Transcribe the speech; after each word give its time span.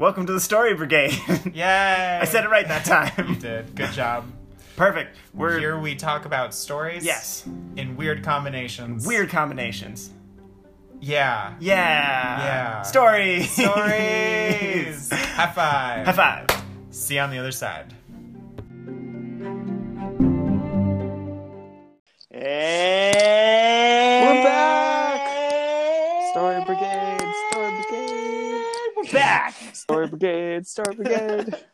Welcome 0.00 0.24
to 0.28 0.32
the 0.32 0.40
Story 0.40 0.72
Brigade. 0.72 1.12
Yay! 1.52 2.18
I 2.22 2.24
said 2.24 2.44
it 2.44 2.48
right 2.48 2.66
that 2.66 2.86
time. 2.86 3.28
You 3.28 3.34
did. 3.36 3.74
Good 3.74 3.92
job. 3.92 4.24
Perfect. 4.74 5.14
We're 5.34 5.58
Here 5.58 5.78
we 5.78 5.94
talk 5.94 6.24
about 6.24 6.54
stories. 6.54 7.04
yes, 7.04 7.46
In 7.76 7.96
weird 7.98 8.24
combinations. 8.24 9.06
weird 9.06 9.28
combinations. 9.28 10.08
Yeah. 11.02 11.54
Yeah. 11.60 11.76
Yeah. 12.42 12.80
Stories. 12.82 13.50
Stories. 13.50 15.10
High 15.12 15.52
five. 15.52 16.06
High 16.06 16.12
five. 16.46 16.64
See 16.90 17.16
you 17.16 17.20
on 17.20 17.28
the 17.28 17.36
other 17.36 17.52
side. 17.52 17.92
Brigade, 30.10 30.66
Story 30.66 30.94
Brigade. 30.96 31.54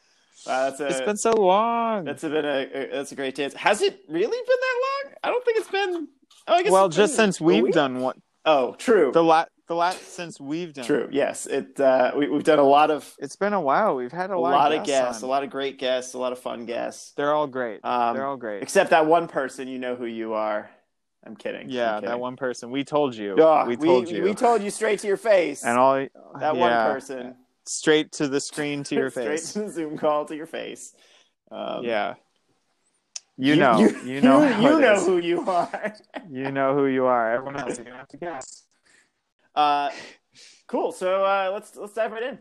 Wow, 0.47 0.69
that's 0.71 0.79
a 0.81 0.87
It's 0.87 1.01
been 1.01 1.17
so 1.17 1.33
long. 1.33 2.05
that's 2.05 2.23
a 2.23 2.29
been 2.29 2.45
a, 2.45 2.69
a- 2.73 2.91
that's 2.93 3.11
a 3.11 3.17
great 3.17 3.35
dance. 3.35 3.53
Has 3.55 3.83
it 3.83 3.99
really 4.09 4.27
been 4.27 4.57
that 4.61 4.77
long? 5.09 5.15
I 5.25 5.29
don't 5.31 5.45
think 5.45 5.59
it's 5.59 5.71
been. 5.71 6.07
Oh, 6.47 6.55
I 6.55 6.63
guess 6.63 6.71
well, 6.71 6.89
just 6.89 7.17
since 7.17 7.41
we've 7.41 7.65
week? 7.65 7.73
done 7.75 7.99
one, 8.01 8.23
Oh, 8.45 8.75
true. 8.79 9.11
the 9.13 9.25
lot, 9.25 9.49
the 9.67 9.75
lot 9.75 9.95
since 9.95 10.39
we've 10.39 10.73
done. 10.73 10.85
True. 10.85 11.09
Yes. 11.11 11.47
It. 11.47 11.81
Uh, 11.81 12.13
we, 12.17 12.29
we've 12.29 12.45
done 12.45 12.61
a 12.61 12.65
lot 12.65 12.93
of 12.93 13.13
It's 13.19 13.35
been 13.35 13.55
a 13.55 13.61
while. 13.61 13.97
We've 13.97 14.13
had 14.13 14.31
a, 14.31 14.37
a 14.37 14.39
lot, 14.39 14.53
lot 14.53 14.73
of 14.73 14.83
of 14.83 14.87
guests. 14.87 15.07
guests, 15.09 15.23
a 15.23 15.27
lot 15.27 15.43
of 15.43 15.51
great 15.51 15.81
guests, 15.81 16.15
a 16.15 16.19
lot 16.19 16.31
of 16.31 16.39
fun 16.39 16.65
guests. 16.65 17.13
They're 17.17 17.33
all 17.35 17.49
great. 17.49 17.81
Um, 17.85 18.15
They're 18.15 18.27
all 18.27 18.37
great. 18.37 18.63
Except 18.63 18.91
that 18.91 19.07
one 19.07 19.27
person, 19.27 19.67
you 19.67 19.81
know 19.81 19.97
who 19.97 20.07
you 20.07 20.35
are. 20.35 20.71
I'm 21.25 21.35
kidding. 21.35 21.71
yeah, 21.71 21.95
I'm 21.95 22.03
kidding. 22.03 22.11
that 22.11 22.21
one 22.21 22.37
person. 22.37 22.71
We 22.71 22.85
told 22.85 23.17
you. 23.17 23.35
Oh, 23.37 23.65
we 23.67 23.77
told 23.77 24.09
you. 24.09 24.23
We 24.23 24.35
told 24.35 24.63
you 24.63 24.71
straight 24.71 25.01
to 25.01 25.09
your 25.09 25.17
face. 25.17 25.65
and 25.65 25.77
all 25.77 25.95
that 25.95 26.11
yeah, 26.39 26.53
one 26.53 26.93
person. 26.93 27.35
Straight 27.67 28.13
to 28.13 28.29
the 28.29 28.41
screen 28.41 28.83
to 28.85 28.95
your 28.95 29.11
straight 29.11 29.27
face. 29.29 29.49
Straight 29.49 29.63
to 29.63 29.67
the 29.69 29.73
Zoom 29.75 29.99
call 29.99 30.25
to 30.27 30.37
your 30.37 30.47
face. 30.47 30.95
Um, 31.51 31.85
Yeah. 31.85 32.15
You, 33.39 33.57
know. 33.57 33.79
You, 33.79 33.97
You, 34.05 34.21
know. 34.23 34.41
how 34.49 34.61
You 34.61 34.81
know 34.81 34.95
is. 34.95 35.05
who 35.07 35.19
you 35.19 35.43
are. 35.49 35.95
You 36.31 36.51
know 36.51 36.75
who 36.75 36.87
you 36.87 37.05
are. 37.05 37.33
Everyone 37.35 37.57
else, 37.57 37.77
you're 37.77 37.85
gonna 37.85 37.99
have 37.99 38.09
to 38.09 38.17
guess. 38.17 38.65
Uh, 39.55 39.91
cool. 40.67 40.91
So 40.93 41.25
uh, 41.25 41.51
let's 41.53 41.77
let's 41.77 41.93
dive 41.93 42.13
right 42.13 42.23
in. 42.23 42.39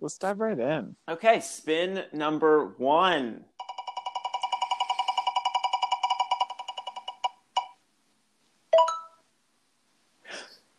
Let's 0.00 0.18
dive 0.18 0.38
right 0.40 0.58
in. 0.58 0.94
Okay, 1.08 1.40
spin 1.40 2.04
number 2.12 2.74
one. 2.78 3.44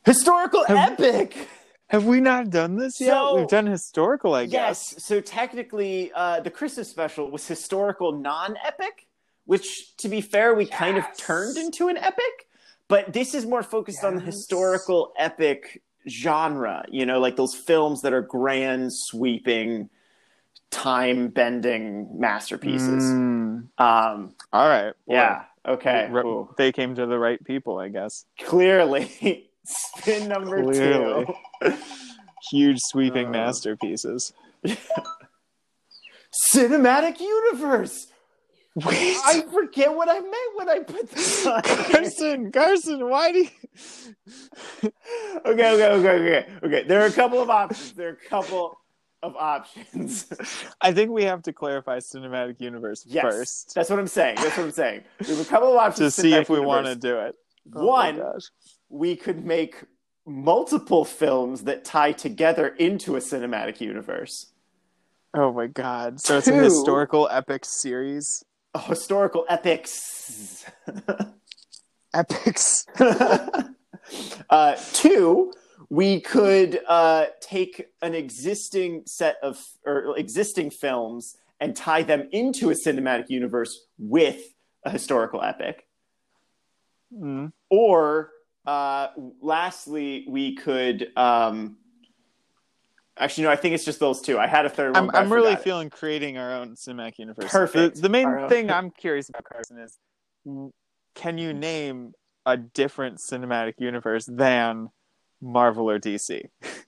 Historical 0.05 0.65
epic. 0.67 1.47
Have 1.93 2.05
we 2.05 2.19
not 2.19 2.49
done 2.49 2.75
this 2.75 2.99
yet? 2.99 3.09
So- 3.11 3.35
We've 3.35 3.47
done 3.47 3.67
historical, 3.67 4.33
I 4.33 4.47
guess. 4.47 4.93
Yes. 4.93 5.03
So 5.05 5.21
technically, 5.21 6.11
uh, 6.13 6.39
the 6.39 6.49
Christmas 6.49 6.89
special 6.89 7.29
was 7.29 7.47
historical 7.47 8.11
non-epic, 8.13 9.05
which, 9.45 9.95
to 9.97 10.09
be 10.09 10.19
fair, 10.19 10.55
we 10.55 10.65
kind 10.65 10.97
of 10.97 11.05
turned 11.15 11.55
into 11.55 11.89
an 11.89 11.97
epic. 11.97 12.47
But 12.87 13.13
this 13.13 13.35
is 13.35 13.45
more 13.45 13.61
focused 13.61 14.03
on 14.03 14.15
the 14.15 14.21
historical 14.21 15.13
epic 15.19 15.83
genre. 16.09 16.83
You 16.89 17.05
know, 17.05 17.19
like 17.19 17.35
those 17.35 17.53
films 17.53 18.01
that 18.01 18.11
are 18.11 18.21
grand, 18.23 18.91
sweeping, 18.91 19.89
time-bending 20.71 22.19
masterpieces. 22.19 23.03
Mm, 23.03 23.67
Um, 23.77 24.35
all 24.51 24.67
right. 24.67 24.93
Boy. 25.05 25.13
yeah. 25.13 25.43
Okay. 25.65 26.09
They 26.57 26.71
came 26.71 26.95
to 26.95 27.05
the 27.05 27.17
right 27.19 27.41
people, 27.43 27.77
I 27.79 27.87
guess. 27.89 28.25
Clearly, 28.39 29.49
spin 29.65 30.27
number 30.27 30.61
Clearly. 30.63 31.25
two. 31.61 31.73
Huge 32.51 32.79
sweeping 32.79 33.27
Uh. 33.27 33.31
masterpieces. 33.31 34.33
Cinematic 36.53 37.19
universe. 37.19 38.07
Wait. 38.75 39.17
I 39.23 39.41
forget 39.53 39.93
what 39.95 40.09
I 40.09 40.19
meant 40.19 40.55
when 40.55 40.67
I 40.69 40.79
put 40.79 41.09
this 41.11 41.45
on. 41.45 41.61
Carson, 41.61 42.51
Carson, 42.51 43.07
why 43.07 43.31
do 43.31 43.39
you... 43.39 43.49
okay, 45.45 45.73
okay, 45.73 45.87
okay, 45.91 46.09
okay, 46.09 46.45
okay. 46.63 46.83
There 46.87 47.01
are 47.01 47.05
a 47.05 47.11
couple 47.11 47.39
of 47.39 47.51
options. 47.51 47.93
There 47.93 48.09
are 48.09 48.13
a 48.25 48.29
couple 48.29 48.75
of 49.21 49.35
options. 49.35 50.25
I 50.81 50.91
think 50.91 51.11
we 51.11 51.23
have 51.25 51.43
to 51.43 51.53
clarify 51.53 51.99
cinematic 51.99 52.59
universe 52.59 53.05
yes, 53.07 53.21
first 53.23 53.71
that's 53.75 53.89
what 53.91 53.99
I'm 53.99 54.07
saying. 54.07 54.37
That's 54.37 54.57
what 54.57 54.65
I'm 54.65 54.71
saying. 54.71 55.03
We 55.21 55.27
have 55.27 55.39
a 55.39 55.45
couple 55.45 55.69
of 55.71 55.77
options 55.77 56.15
to 56.15 56.21
see 56.21 56.33
if 56.33 56.49
we 56.49 56.59
want 56.59 56.87
to 56.87 56.95
do 56.95 57.19
it. 57.19 57.35
Oh 57.75 57.85
One, 57.85 58.17
gosh. 58.17 58.41
We 58.93 59.15
could 59.15 59.43
make 59.43 59.83
multiple 60.25 61.03
films 61.03 61.63
that 61.63 61.83
tie 61.83 62.11
together 62.11 62.67
into 62.67 63.15
a 63.15 63.19
cinematic 63.19 63.81
universe. 63.81 64.51
Oh 65.33 65.51
my 65.51 65.65
god. 65.67 66.21
So 66.21 66.37
it's 66.37 66.47
a 66.47 66.53
historical 66.53 67.27
epic 67.31 67.65
series. 67.65 68.45
A 68.75 68.79
historical 68.79 69.45
epics. 69.49 70.65
Epics. 72.15 72.85
uh, 74.51 74.75
two, 74.93 75.51
we 75.89 76.21
could 76.21 76.79
uh, 76.87 77.25
take 77.41 77.87
an 78.03 78.13
existing 78.13 79.01
set 79.07 79.37
of 79.41 79.59
or 79.83 80.15
existing 80.15 80.69
films 80.69 81.37
and 81.59 81.75
tie 81.75 82.03
them 82.03 82.29
into 82.31 82.69
a 82.69 82.73
cinematic 82.73 83.31
universe 83.31 83.87
with 83.97 84.53
a 84.85 84.91
historical 84.91 85.41
epic. 85.41 85.87
Mm. 87.11 87.51
Or 87.71 88.29
uh, 88.65 89.07
lastly, 89.41 90.25
we 90.27 90.55
could. 90.55 91.11
Um, 91.17 91.77
actually, 93.17 93.45
no, 93.45 93.51
I 93.51 93.55
think 93.55 93.75
it's 93.75 93.85
just 93.85 93.99
those 93.99 94.21
two. 94.21 94.39
I 94.39 94.47
had 94.47 94.65
a 94.65 94.69
third 94.69 94.95
one. 94.95 95.09
I'm, 95.09 95.15
I'm 95.15 95.33
really 95.33 95.53
it. 95.53 95.61
feeling 95.61 95.89
creating 95.89 96.37
our 96.37 96.53
own 96.53 96.75
cinematic 96.75 97.19
universe. 97.19 97.51
Perfect. 97.51 97.95
The, 97.95 98.01
the 98.03 98.09
main 98.09 98.25
Our 98.27 98.39
own. 98.39 98.49
thing 98.49 98.71
I'm 98.71 98.91
curious 98.97 99.29
about, 99.29 99.43
Carson, 99.45 99.79
is 99.79 99.97
can 101.15 101.37
you 101.37 101.53
name 101.53 102.13
a 102.45 102.57
different 102.57 103.17
cinematic 103.19 103.75
universe 103.77 104.25
than 104.25 104.89
Marvel 105.41 105.89
or 105.89 105.99
DC? 105.99 106.49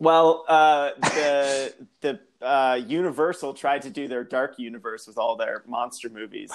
Well, 0.00 0.46
uh, 0.48 0.92
the 0.98 1.74
the 2.00 2.20
uh, 2.40 2.80
Universal 2.86 3.52
tried 3.52 3.82
to 3.82 3.90
do 3.90 4.08
their 4.08 4.24
dark 4.24 4.58
universe 4.58 5.06
with 5.06 5.18
all 5.18 5.36
their 5.36 5.62
monster 5.66 6.08
movies, 6.08 6.50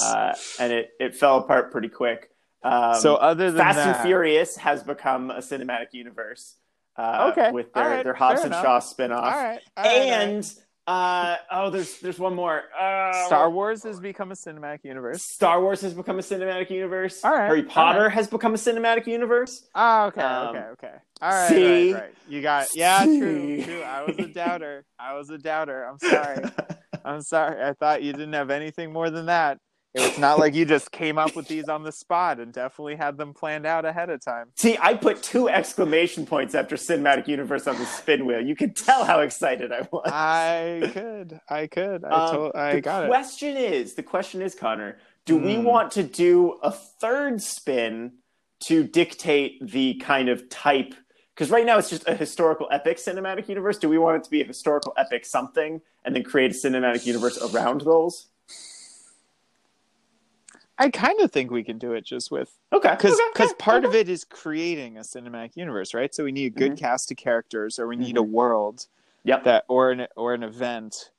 uh, 0.00 0.34
and 0.58 0.72
it, 0.72 0.92
it 0.98 1.14
fell 1.14 1.36
apart 1.36 1.70
pretty 1.70 1.90
quick. 1.90 2.30
Um, 2.62 2.94
so 2.94 3.16
other 3.16 3.50
than 3.50 3.60
Fast 3.60 3.76
that, 3.76 3.96
and 3.96 4.04
Furious 4.06 4.56
has 4.56 4.82
become 4.82 5.30
a 5.30 5.38
cinematic 5.38 5.92
universe. 5.92 6.56
Uh, 6.96 7.30
Okay, 7.32 7.50
with 7.52 7.72
their, 7.74 7.88
right, 7.88 8.04
their 8.04 8.14
Hobbs 8.14 8.40
fair 8.40 8.46
and 8.46 8.54
enough. 8.54 8.64
Shaw 8.64 8.80
spinoff, 8.80 9.16
all 9.22 9.30
right, 9.30 9.60
all 9.76 9.84
right, 9.84 9.92
and 9.92 10.54
uh, 10.86 11.36
oh, 11.50 11.68
there's 11.68 11.98
there's 12.00 12.18
one 12.18 12.34
more. 12.34 12.62
Uh, 12.78 13.26
Star 13.26 13.50
Wars 13.50 13.82
has 13.82 14.00
become 14.00 14.30
a 14.30 14.34
cinematic 14.34 14.84
universe. 14.84 15.22
Star 15.22 15.60
Wars 15.60 15.80
has 15.82 15.92
become 15.94 16.18
a 16.18 16.22
cinematic 16.22 16.70
universe. 16.70 17.22
All 17.24 17.32
right, 17.32 17.46
Harry 17.46 17.64
Potter 17.64 18.04
right. 18.04 18.12
has 18.12 18.28
become 18.28 18.54
a 18.54 18.56
cinematic 18.56 19.06
universe. 19.06 19.68
Oh, 19.74 20.06
okay, 20.06 20.20
Um, 20.22 20.48
okay, 20.56 20.66
okay. 20.72 20.92
All 21.20 21.30
right, 21.30 21.48
see? 21.48 21.92
right, 21.92 22.02
right. 22.02 22.14
You 22.28 22.40
got 22.40 22.68
yeah, 22.74 23.04
true, 23.04 23.62
true. 23.62 23.82
I 23.82 24.04
was 24.04 24.16
a 24.18 24.28
doubter. 24.28 24.84
I 24.98 25.14
was 25.14 25.28
a 25.30 25.38
doubter. 25.38 25.84
I'm 25.84 25.98
sorry. 25.98 26.44
I'm 27.04 27.20
sorry. 27.20 27.62
I 27.62 27.72
thought 27.74 28.02
you 28.02 28.12
didn't 28.12 28.32
have 28.32 28.50
anything 28.50 28.92
more 28.92 29.10
than 29.10 29.26
that. 29.26 29.58
It's 29.96 30.18
not 30.18 30.38
like 30.38 30.54
you 30.54 30.64
just 30.64 30.90
came 30.92 31.18
up 31.18 31.34
with 31.34 31.46
these 31.48 31.68
on 31.68 31.82
the 31.82 31.92
spot 31.92 32.38
and 32.38 32.52
definitely 32.52 32.96
had 32.96 33.16
them 33.16 33.32
planned 33.32 33.64
out 33.66 33.84
ahead 33.84 34.10
of 34.10 34.20
time. 34.24 34.48
See, 34.56 34.76
I 34.80 34.94
put 34.94 35.22
two 35.22 35.48
exclamation 35.48 36.26
points 36.26 36.54
after 36.54 36.76
cinematic 36.76 37.26
universe 37.28 37.66
on 37.66 37.78
the 37.78 37.86
spin 37.86 38.26
wheel. 38.26 38.40
You 38.40 38.54
could 38.56 38.76
tell 38.76 39.04
how 39.04 39.20
excited 39.20 39.72
I 39.72 39.88
was. 39.90 40.10
I 40.12 40.90
could. 40.92 41.40
I 41.48 41.66
could. 41.66 42.04
I 42.04 42.14
Um, 42.14 42.30
told. 42.30 42.52
I 42.56 42.80
got 42.80 43.04
it. 43.04 43.06
The 43.06 43.08
question 43.08 43.56
is, 43.56 43.94
the 43.94 44.02
question 44.02 44.42
is, 44.42 44.54
Connor, 44.54 44.98
do 45.24 45.36
we 45.36 45.56
Hmm. 45.56 45.64
want 45.64 45.90
to 45.92 46.02
do 46.02 46.52
a 46.62 46.70
third 46.70 47.40
spin 47.42 48.12
to 48.66 48.84
dictate 48.84 49.58
the 49.66 49.94
kind 49.94 50.28
of 50.28 50.48
type? 50.48 50.94
Because 51.34 51.50
right 51.50 51.66
now 51.66 51.78
it's 51.78 51.90
just 51.90 52.06
a 52.08 52.14
historical 52.14 52.68
epic 52.70 52.98
cinematic 52.98 53.48
universe. 53.48 53.76
Do 53.78 53.88
we 53.88 53.98
want 53.98 54.16
it 54.18 54.24
to 54.24 54.30
be 54.30 54.40
a 54.40 54.44
historical 54.44 54.94
epic 54.96 55.26
something 55.26 55.80
and 56.04 56.14
then 56.14 56.22
create 56.22 56.50
a 56.50 56.54
cinematic 56.54 57.04
universe 57.06 57.36
around 57.42 57.82
those? 57.82 58.28
I 60.78 60.90
kind 60.90 61.20
of 61.20 61.32
think 61.32 61.50
we 61.50 61.64
can 61.64 61.78
do 61.78 61.92
it 61.94 62.04
just 62.04 62.30
with 62.30 62.58
Okay. 62.72 62.90
because 62.90 63.12
okay, 63.14 63.22
because 63.32 63.50
okay, 63.52 63.58
part 63.58 63.78
okay. 63.84 63.88
of 63.88 63.94
it 63.94 64.08
is 64.10 64.24
creating 64.24 64.98
a 64.98 65.00
cinematic 65.00 65.56
universe, 65.56 65.94
right? 65.94 66.14
So 66.14 66.24
we 66.24 66.32
need 66.32 66.46
a 66.46 66.58
good 66.58 66.72
Mm-hmm. 66.72 66.84
cast 66.84 67.10
of 67.10 67.16
characters, 67.16 67.78
or 67.78 67.86
we 67.86 67.96
need 67.96 68.16
a 68.16 68.22
world 68.22 68.86
Yep. 69.24 69.44
that 69.44 69.64
or 69.68 69.90
an 69.90 70.06
or 70.16 70.34
an 70.34 70.42
event 70.42 71.10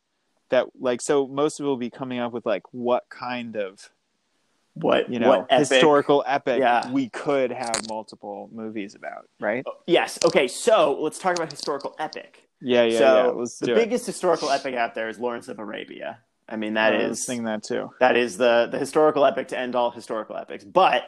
that 0.49 0.67
like 0.79 1.01
so 1.01 1.27
most 1.27 1.59
of 1.59 1.65
it 1.65 1.67
will 1.67 1.75
be 1.77 1.89
coming 1.89 2.19
up 2.19 2.31
with 2.31 2.45
like 2.45 2.63
what 2.71 3.03
kind 3.09 3.55
of 3.57 3.89
what 4.75 5.09
you 5.09 5.19
know 5.19 5.29
what 5.29 5.47
epic? 5.49 5.67
historical 5.69 6.23
epic 6.27 6.59
Yeah. 6.59 6.89
we 6.91 7.09
could 7.09 7.51
have 7.51 7.89
multiple 7.89 8.49
movies 8.53 8.93
about, 8.95 9.27
right? 9.39 9.65
Yes. 9.87 10.19
Okay. 10.23 10.47
So 10.47 10.97
let's 11.01 11.17
talk 11.17 11.35
about 11.35 11.49
historical 11.51 11.95
epic. 11.99 12.47
Yeah, 12.61 12.83
yeah, 12.85 12.97
so 12.97 13.03
yeah. 13.15 13.27
Let's 13.39 13.59
the 13.59 13.73
biggest 13.73 14.05
historical 14.05 14.49
epic 14.51 14.75
out 14.75 14.93
there 14.95 15.09
is 15.09 15.19
Lawrence 15.19 15.47
of 15.47 15.59
Arabia. 15.59 16.19
I 16.49 16.55
mean, 16.55 16.75
that 16.75 16.93
I 16.93 16.97
is 16.99 17.25
that 17.25 17.63
too. 17.63 17.91
that 17.99 18.15
is 18.17 18.37
the 18.37 18.67
the 18.71 18.77
historical 18.79 19.25
epic 19.25 19.49
to 19.49 19.57
end 19.57 19.75
all 19.75 19.91
historical 19.91 20.35
epics. 20.37 20.63
But 20.63 21.03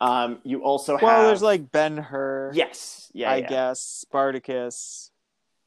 um, 0.00 0.38
you 0.44 0.62
also 0.64 0.94
have 0.96 1.02
Well, 1.02 1.26
there's 1.28 1.42
like 1.42 1.70
Ben 1.72 1.96
Hur. 1.96 2.50
yes, 2.54 3.10
yeah, 3.14 3.30
I 3.30 3.36
yeah. 3.36 3.48
guess 3.48 3.80
Spartacus. 3.80 5.10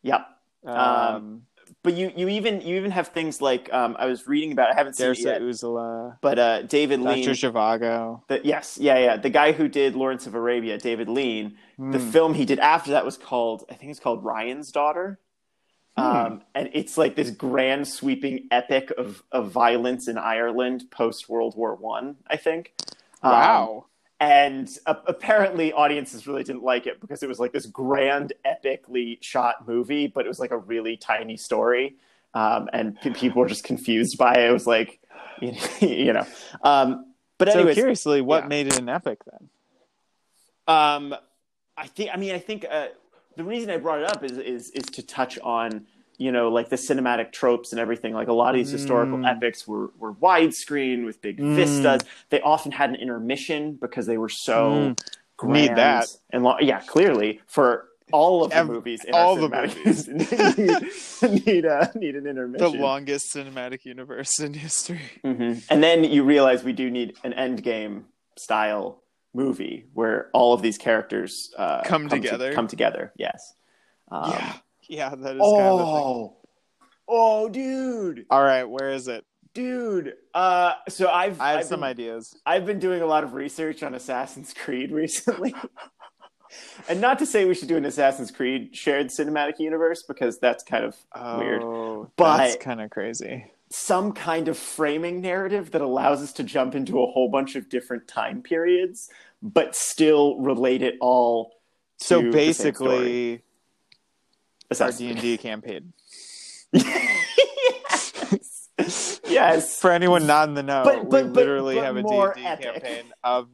Yep. 0.03 0.27
Um, 0.65 1.43
But 1.81 1.93
you, 1.95 2.11
you 2.15 2.27
even 2.29 2.61
you 2.61 2.75
even 2.77 2.91
have 2.91 3.07
things 3.09 3.41
like 3.41 3.73
um, 3.73 3.95
I 3.97 4.05
was 4.05 4.27
reading 4.27 4.51
about. 4.51 4.69
I 4.71 4.75
haven't 4.75 4.93
seen 4.95 5.11
it 5.11 5.19
yet, 5.19 5.41
Uzala, 5.41 6.17
but 6.21 6.37
uh, 6.37 6.61
David 6.63 7.01
Dr. 7.01 7.15
Lean. 7.15 7.29
Zhivago. 7.29 8.21
The, 8.27 8.41
yes, 8.43 8.77
yeah, 8.79 8.97
yeah. 8.99 9.17
The 9.17 9.29
guy 9.31 9.51
who 9.51 9.67
did 9.67 9.95
Lawrence 9.95 10.27
of 10.27 10.35
Arabia, 10.35 10.77
David 10.77 11.09
Lean. 11.09 11.57
The 11.77 11.99
Hmm. 11.99 12.09
film 12.11 12.33
he 12.35 12.45
did 12.45 12.59
after 12.59 12.91
that 12.91 13.03
was 13.03 13.17
called, 13.17 13.65
I 13.69 13.73
think 13.73 13.89
it's 13.91 13.99
called 13.99 14.23
Ryan's 14.23 14.71
Daughter. 14.71 15.19
Hmm. 15.97 16.03
Um, 16.03 16.41
and 16.53 16.69
it's 16.73 16.97
like 16.97 17.15
this 17.15 17.31
grand 17.31 17.87
sweeping 17.87 18.47
epic 18.51 18.91
of, 18.97 19.23
of 19.31 19.51
violence 19.51 20.07
in 20.07 20.17
Ireland 20.17 20.85
post 20.91 21.29
World 21.29 21.55
War 21.55 21.75
One, 21.75 22.17
I, 22.27 22.35
think. 22.37 22.73
Um, 23.23 23.31
Wow. 23.31 23.85
and 24.19 24.69
uh, 24.85 24.95
apparently 25.07 25.71
audiences 25.73 26.27
really 26.27 26.43
didn't 26.43 26.63
like 26.63 26.85
it 26.85 26.99
because 26.99 27.23
it 27.23 27.29
was 27.29 27.39
like 27.39 27.53
this 27.53 27.65
grand 27.65 28.33
epically 28.45 29.17
shot 29.21 29.67
movie 29.67 30.07
but 30.07 30.25
it 30.25 30.27
was 30.27 30.39
like 30.39 30.51
a 30.51 30.57
really 30.57 30.95
tiny 30.97 31.37
story 31.37 31.95
um, 32.33 32.69
and 32.73 32.99
p- 33.01 33.09
people 33.11 33.41
were 33.41 33.47
just 33.47 33.63
confused 33.63 34.17
by 34.17 34.33
it 34.35 34.49
it 34.49 34.53
was 34.53 34.67
like 34.67 34.99
you 35.81 36.13
know 36.13 36.25
um, 36.63 37.13
but 37.37 37.49
so 37.49 37.59
anyways 37.59 37.75
curiously, 37.75 38.21
what 38.21 38.43
yeah. 38.43 38.47
made 38.47 38.67
it 38.67 38.79
an 38.79 38.87
epic 38.89 39.19
then? 39.31 39.49
um, 40.67 41.15
i 41.77 41.87
think 41.87 42.09
i 42.13 42.17
mean 42.17 42.33
i 42.33 42.39
think 42.39 42.65
uh, 42.69 42.87
the 43.37 43.43
reason 43.43 43.69
i 43.69 43.77
brought 43.77 43.99
it 44.01 44.09
up 44.09 44.23
is, 44.23 44.37
is 44.37 44.69
is 44.71 44.85
to 44.85 45.01
touch 45.03 45.37
on 45.39 45.85
you 46.17 46.31
know 46.31 46.49
like 46.49 46.69
the 46.69 46.75
cinematic 46.77 47.31
tropes 47.31 47.71
and 47.73 47.79
everything 47.79 48.13
like 48.13 48.27
a 48.29 48.33
lot 48.33 48.55
of 48.55 48.59
these 48.59 48.71
historical 48.71 49.17
Mm. 49.17 49.29
epics 49.35 49.67
were 49.67 49.91
were 49.99 50.13
widescreen 50.13 51.05
with 51.05 51.21
big 51.21 51.37
Mm. 51.39 51.55
vistas 51.55 52.01
they 52.29 52.41
often 52.41 52.71
had 52.71 52.89
an 52.89 52.95
intermission 52.95 53.73
because 53.73 54.05
they 54.05 54.17
were 54.17 54.29
so 54.29 54.71
Mm. 54.71 54.99
grand 55.37 55.53
Need 55.53 55.75
that. 55.75 56.07
and 56.31 56.43
lo- 56.43 56.57
yeah 56.61 56.79
clearly 56.81 57.41
for 57.47 57.87
all 58.13 58.43
of 58.43 58.51
the 58.51 58.57
Ev- 58.57 58.67
movies 58.67 59.03
in 59.03 59.13
all 59.15 59.35
the 59.35 59.49
movies 59.49 60.07
need 61.27 61.45
need, 61.45 61.65
uh, 61.65 61.87
need 61.95 62.15
an 62.15 62.27
intermission 62.27 62.71
The 62.71 62.79
longest 62.79 63.33
cinematic 63.35 63.83
universe 63.83 64.39
in 64.39 64.53
history. 64.53 65.01
Mhm. 65.23 65.63
and 65.69 65.83
then 65.83 66.03
you 66.03 66.23
realize 66.23 66.63
we 66.63 66.71
do 66.73 66.89
need 66.91 67.17
an 67.23 67.33
end 67.33 67.63
game 67.63 68.05
style 68.37 69.01
movie 69.35 69.85
where 69.93 70.29
all 70.33 70.53
of 70.53 70.61
these 70.61 70.77
characters 70.77 71.51
uh, 71.57 71.83
Come 71.83 72.07
to- 72.09 72.15
together. 72.15 72.53
come 72.53 72.67
together 72.67 73.11
is 73.19 73.53
um, 74.11 74.31
yeah, 74.31 74.53
yeah, 74.87 75.09
that 75.09 75.15
is 75.15 75.21
kind 75.21 75.33
of 75.35 75.39
thing. 75.39 75.49
oh 75.49 76.37
oh 77.07 77.49
dude 77.49 78.25
All 78.29 78.43
right, 78.43 78.63
where 78.63 78.89
is 78.89 79.07
it? 79.07 79.25
dude 79.53 80.13
uh 80.33 80.73
so 80.89 81.07
i've 81.09 81.39
I 81.39 81.51
have 81.51 81.59
I've 81.59 81.65
some 81.65 81.79
been, 81.79 81.89
ideas. 81.89 82.35
I've 82.45 82.65
been 82.65 82.79
doing 82.79 83.01
a 83.01 83.05
lot 83.05 83.23
of 83.23 83.33
research 83.33 83.83
on 83.83 83.93
Assassin's 83.95 84.53
Creed 84.53 84.91
recently. 85.03 85.55
and 86.89 86.99
not 87.01 87.19
to 87.19 87.25
say 87.25 87.45
we 87.45 87.55
should 87.55 87.67
do 87.69 87.77
an 87.77 87.85
Assassin's 87.85 88.31
Creed 88.31 88.75
shared 88.75 89.07
cinematic 89.17 89.59
universe 89.59 90.03
because 90.07 90.39
that's 90.39 90.63
kind 90.63 90.83
of 90.85 90.95
weird. 91.39 91.61
Oh, 91.63 92.09
But- 92.17 92.37
that's 92.37 92.55
kind 92.63 92.81
of 92.81 92.89
crazy. 92.89 93.45
Some 93.71 94.11
kind 94.13 94.47
of 94.47 94.57
framing 94.57 95.21
narrative 95.21 95.71
that 95.71 95.81
allows 95.81 96.21
us 96.21 96.31
to 96.33 96.43
jump 96.43 96.75
into 96.75 97.01
a 97.01 97.05
whole 97.07 97.29
bunch 97.29 97.55
of 97.55 97.67
different 97.67 98.07
time 98.07 98.41
periods, 98.43 99.09
but 99.53 99.75
still 99.75 100.37
relate 100.39 100.81
it 100.81 100.95
all. 100.99 101.51
So 101.99 102.21
to 102.21 102.31
the 102.31 102.53
same 102.53 102.73
story. 102.73 102.97
basically, 102.97 103.43
our 104.81 104.91
D 104.91 105.11
and 105.11 105.21
D 105.21 105.37
campaign. 105.37 105.93
yes. 108.79 109.19
yes. 109.27 109.79
For 109.79 109.91
anyone 109.91 110.27
not 110.27 110.49
in 110.49 110.55
the 110.55 110.63
know, 110.63 110.83
But- 110.83 111.09
but- 111.09 111.23
we 111.25 111.29
but- 111.29 111.33
literally 111.33 111.77
have 111.77 111.95
a 111.97 112.01
more 112.01 112.33
D&D 112.33 112.63
campaign 112.63 113.03
of 113.23 113.47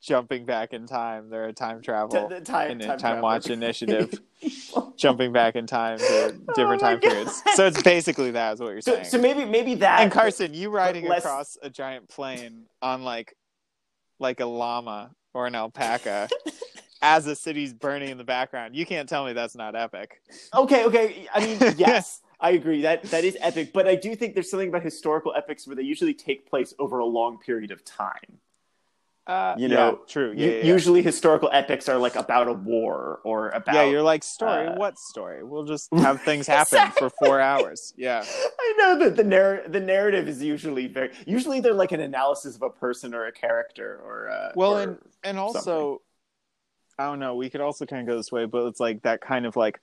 jumping 0.00 0.44
back 0.44 0.72
in 0.72 0.86
time. 0.86 1.30
They're 1.30 1.46
a 1.46 1.52
time 1.52 1.80
travel 1.82 2.28
T- 2.28 2.40
time, 2.40 2.70
in 2.72 2.78
time, 2.80 2.98
time 2.98 3.20
watch 3.22 3.48
initiative, 3.48 4.12
jumping 4.96 5.32
back 5.32 5.56
in 5.56 5.66
time 5.66 5.98
to 5.98 6.04
oh 6.04 6.52
different 6.54 6.82
Oh 6.82 6.86
time 6.86 7.00
periods. 7.00 7.42
So 7.54 7.66
it's 7.66 7.82
basically 7.82 8.32
that 8.32 8.54
is 8.54 8.60
what 8.60 8.68
you're 8.72 8.80
So, 8.82 8.92
saying. 8.94 9.04
so 9.06 9.18
maybe 9.18 9.44
maybe 9.44 9.74
that 9.76 10.00
and 10.02 10.12
Carson, 10.12 10.52
you 10.54 10.70
riding 10.70 11.06
less- 11.08 11.24
across 11.24 11.56
a 11.62 11.70
giant 11.70 12.08
plane 12.08 12.66
on 12.82 13.02
like 13.04 13.34
like 14.18 14.40
a 14.40 14.46
llama 14.46 15.10
or 15.36 15.46
an 15.46 15.54
alpaca 15.54 16.28
as 17.02 17.26
the 17.26 17.36
city's 17.36 17.74
burning 17.74 18.08
in 18.08 18.16
the 18.16 18.24
background. 18.24 18.74
You 18.74 18.86
can't 18.86 19.08
tell 19.08 19.26
me 19.26 19.34
that's 19.34 19.54
not 19.54 19.76
epic. 19.76 20.22
Okay, 20.54 20.84
okay. 20.86 21.28
I 21.32 21.40
mean, 21.44 21.74
yes, 21.76 22.22
I 22.40 22.52
agree. 22.52 22.82
That 22.82 23.02
that 23.04 23.24
is 23.24 23.36
epic, 23.40 23.72
but 23.74 23.86
I 23.86 23.94
do 23.94 24.16
think 24.16 24.34
there's 24.34 24.50
something 24.50 24.70
about 24.70 24.82
historical 24.82 25.34
epics 25.34 25.66
where 25.66 25.76
they 25.76 25.82
usually 25.82 26.14
take 26.14 26.48
place 26.48 26.72
over 26.78 26.98
a 27.00 27.04
long 27.04 27.38
period 27.38 27.70
of 27.70 27.84
time. 27.84 28.38
Uh, 29.26 29.54
You 29.58 29.68
yeah, 29.68 29.74
know, 29.74 30.00
true. 30.06 30.32
Yeah, 30.36 30.46
U- 30.46 30.50
yeah, 30.52 30.58
yeah. 30.58 30.64
Usually, 30.72 31.02
historical 31.02 31.50
epics 31.52 31.88
are 31.88 31.98
like 31.98 32.14
about 32.14 32.46
a 32.46 32.52
war 32.52 33.20
or 33.24 33.48
about. 33.50 33.74
yeah, 33.74 33.84
you're 33.84 34.02
like 34.02 34.22
story. 34.22 34.68
uh, 34.68 34.76
what 34.76 34.98
story? 34.98 35.42
We'll 35.42 35.64
just 35.64 35.92
have 35.94 36.22
things 36.22 36.46
happen 36.46 36.92
for 36.92 37.10
four 37.10 37.40
hours. 37.40 37.92
Yeah. 37.96 38.24
I 38.60 38.74
know 38.78 38.98
that 39.00 39.16
the 39.16 39.24
narr- 39.24 39.66
the 39.66 39.80
narrative 39.80 40.28
is 40.28 40.42
usually 40.42 40.86
very. 40.86 41.10
Usually, 41.26 41.58
they're 41.60 41.74
like 41.74 41.90
an 41.92 42.00
analysis 42.00 42.54
of 42.56 42.62
a 42.62 42.70
person 42.70 43.14
or 43.14 43.26
a 43.26 43.32
character 43.32 44.00
or. 44.04 44.28
Uh, 44.30 44.52
Well, 44.54 44.76
or- 44.78 44.82
and 44.82 44.98
and 45.24 45.38
also, 45.38 46.02
I 46.98 47.06
don't 47.06 47.18
know. 47.18 47.34
We 47.34 47.50
could 47.50 47.60
also 47.60 47.84
kind 47.84 48.02
of 48.02 48.06
go 48.06 48.16
this 48.16 48.30
way, 48.30 48.44
but 48.46 48.66
it's 48.68 48.78
like 48.80 49.02
that 49.02 49.20
kind 49.20 49.44
of 49.44 49.56
like 49.56 49.80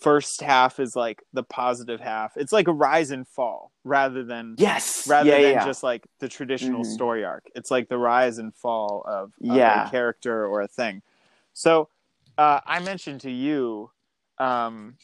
first 0.00 0.40
half 0.40 0.78
is 0.80 0.94
like 0.96 1.22
the 1.32 1.42
positive 1.42 2.00
half. 2.00 2.36
It's 2.36 2.52
like 2.52 2.68
a 2.68 2.72
rise 2.72 3.10
and 3.10 3.26
fall 3.26 3.72
rather 3.84 4.22
than 4.24 4.54
yes, 4.58 5.06
rather 5.08 5.30
yeah, 5.30 5.40
than 5.42 5.52
yeah. 5.52 5.64
just 5.64 5.82
like 5.82 6.06
the 6.20 6.28
traditional 6.28 6.82
Mhm. 6.82 6.86
story 6.94 7.24
arc. 7.24 7.44
It's 7.54 7.70
like 7.70 7.88
the 7.88 7.98
rise 7.98 8.38
and 8.38 8.54
fall 8.54 9.02
of, 9.06 9.24
of 9.24 9.56
Yeah. 9.56 9.86
a 9.86 9.90
character 9.90 10.46
or 10.46 10.62
a 10.62 10.68
thing. 10.68 11.02
So 11.54 11.88
uh, 12.36 12.60
I 12.66 12.78
mentioned 12.80 13.22
to 13.22 13.30
you, 13.30 13.90
um, 14.38 14.96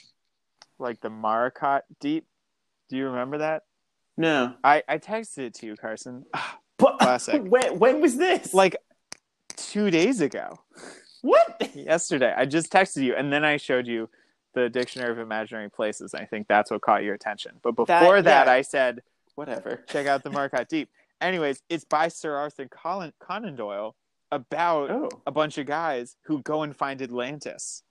like 0.79 1.01
the 1.01 1.09
Maracot 1.11 1.83
Deep. 2.01 2.27
Do 2.89 2.97
you 2.97 3.07
remember 3.07 3.39
that? 3.39 3.63
no. 4.17 4.55
I, 4.63 4.83
I 4.89 4.99
texted 4.99 5.39
it 5.39 5.55
to 5.55 5.67
you, 5.67 5.77
Carson, 5.77 6.25
But, 6.79 6.99
Classic. 7.01 7.43
when 7.45 7.79
when 7.79 8.01
was 8.01 8.17
this? 8.17 8.53
like 8.55 8.77
two 9.57 9.91
days 9.91 10.21
ago. 10.21 10.61
what? 11.23 11.71
yesterday. 11.75 12.33
I 12.37 12.45
just 12.45 12.71
texted 12.73 13.03
you, 13.03 13.15
and 13.17 13.33
then 13.33 13.45
I 13.45 13.57
showed 13.57 13.87
you 13.87 14.09
the 14.55 14.69
Dictionary 14.69 15.11
of 15.13 15.19
Imaginary 15.19 15.71
Places. 15.71 16.15
I 16.15 16.25
think 16.25 16.47
that's 16.49 16.71
what 16.71 16.81
caught 16.81 17.03
your 17.05 17.15
attention. 17.15 17.53
But 17.63 17.73
before 17.73 18.23
that, 18.23 18.47
yeah. 18.47 18.53
I 18.53 18.63
said, 18.63 19.03
Whatever. 19.35 19.83
check 19.89 20.07
out 20.07 20.23
the 20.23 20.31
Maracot 20.31 20.69
Deep. 20.69 20.89
Anyways, 21.21 21.61
it's 21.69 21.85
by 21.85 22.09
Sir 22.09 22.37
Arthur 22.37 22.67
Conan, 22.69 23.13
Conan 23.21 23.57
Doyle 23.57 23.97
about 24.31 24.91
Oh. 24.91 25.09
a 25.27 25.33
bunch 25.33 25.59
of 25.59 25.67
guys 25.67 26.17
who 26.23 26.41
go 26.43 26.63
and 26.63 26.75
find 26.77 27.03
Atlantis. 27.03 27.83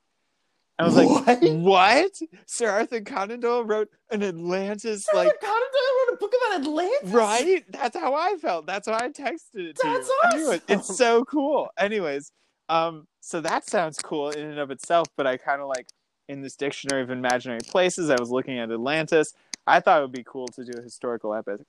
I 0.80 0.86
was 0.86 0.96
like, 0.96 1.08
What? 1.08 1.44
what? 1.54 2.12
Sir 2.46 2.70
Arthur 2.70 3.02
Conan 3.02 3.40
Doyle 3.42 3.64
wrote 3.64 3.90
an 4.10 4.24
Atlantis, 4.24 5.06
like, 5.14 5.28
Like 5.28 5.42
Conan 5.42 5.54
Doyle 5.54 6.00
wrote 6.00 6.14
a 6.14 6.18
book 6.18 6.34
about 6.48 6.62
Atlantis. 6.62 7.10
right? 7.12 7.64
That's 7.70 7.96
how 7.98 8.14
I 8.16 8.36
felt. 8.38 8.66
That's 8.66 8.88
why 8.88 9.00
I 9.04 9.10
texted 9.10 9.56
it 9.56 9.76
to 9.78 9.82
That's 9.84 10.08
you. 10.08 10.20
Anyways, 10.34 10.48
awesome. 10.62 10.80
it's 10.80 10.98
so 10.98 11.26
cool. 11.26 11.70
Anyways, 11.78 12.32
um, 12.70 13.08
so 13.20 13.42
that 13.42 13.70
sounds 13.70 14.00
cool 14.00 14.30
in 14.32 14.48
and 14.50 14.60
of 14.60 14.72
itself, 14.72 15.08
but 15.18 15.28
I 15.28 15.38
kind 15.38 15.62
of 15.62 15.68
like 15.68 15.88
in 16.28 16.42
this 16.42 16.56
dictionary 16.56 17.02
of 17.02 17.10
imaginary 17.10 17.60
places, 17.62 18.10
I 18.10 18.18
was 18.20 18.30
looking 18.32 18.60
at 18.60 18.72
Atlantis. 18.72 19.34
I 19.68 19.80
thought 19.80 20.00
it 20.00 20.02
would 20.04 20.12
be 20.12 20.24
cool 20.26 20.48
to 20.50 20.64
do 20.64 20.74
a 20.78 20.82
historical 20.82 21.34
epic 21.34 21.62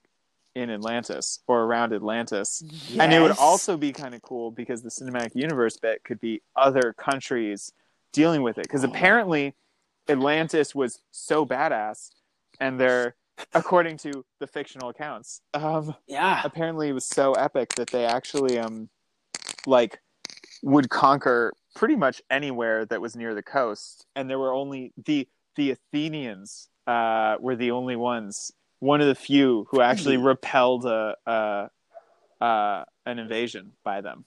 in 0.55 0.71
Atlantis 0.71 1.41
or 1.47 1.63
around 1.63 1.93
Atlantis. 1.93 2.63
And 2.99 3.13
it 3.13 3.21
would 3.21 3.33
also 3.33 3.77
be 3.77 3.93
kind 3.93 4.15
of 4.15 4.23
cool 4.23 4.51
because 4.51 4.83
the 4.83 4.89
cinematic 4.89 5.35
universe 5.35 5.77
bit 5.77 6.05
could 6.05 6.21
be 6.21 6.43
other 6.55 6.93
countries 6.93 7.73
dealing 8.13 8.43
with 8.43 8.59
it. 8.59 8.63
Because 8.63 8.85
Oh. 8.85 8.89
apparently, 8.89 9.55
Atlantis 10.09 10.75
was 10.75 11.01
so 11.11 11.45
badass, 11.45 12.11
and 12.61 12.79
they're, 12.79 13.17
according 13.53 13.97
to 13.99 14.25
the 14.39 14.47
fictional 14.47 14.91
accounts, 14.91 15.41
um, 15.55 15.95
Yeah. 16.07 16.41
apparently 16.45 16.89
it 16.91 16.93
was 16.93 17.05
so 17.05 17.33
epic 17.33 17.75
that 17.75 17.91
they 17.91 18.05
actually, 18.05 18.59
um, 18.59 18.91
like, 19.67 20.01
would 20.63 20.89
conquer 20.89 21.53
pretty 21.75 21.97
much 21.97 22.23
anywhere 22.31 22.85
that 22.87 23.01
was 23.01 23.17
near 23.17 23.35
the 23.35 23.43
coast. 23.43 24.07
And 24.17 24.31
there 24.31 24.39
were 24.39 24.53
only 24.53 24.93
the 25.05 25.29
the 25.57 25.71
Athenians 25.71 26.69
uh, 26.87 27.37
were 27.41 27.57
the 27.57 27.71
only 27.71 27.97
ones, 27.97 28.53
one 28.81 29.01
of 29.01 29.07
the 29.07 29.15
few 29.15 29.67
who 29.71 29.81
actually 29.81 30.17
repelled 30.17 30.85
a, 30.85 31.15
a, 31.27 31.71
uh, 32.45 32.85
an 33.07 33.19
invasion 33.19 33.73
by 33.85 34.01
them. 34.01 34.25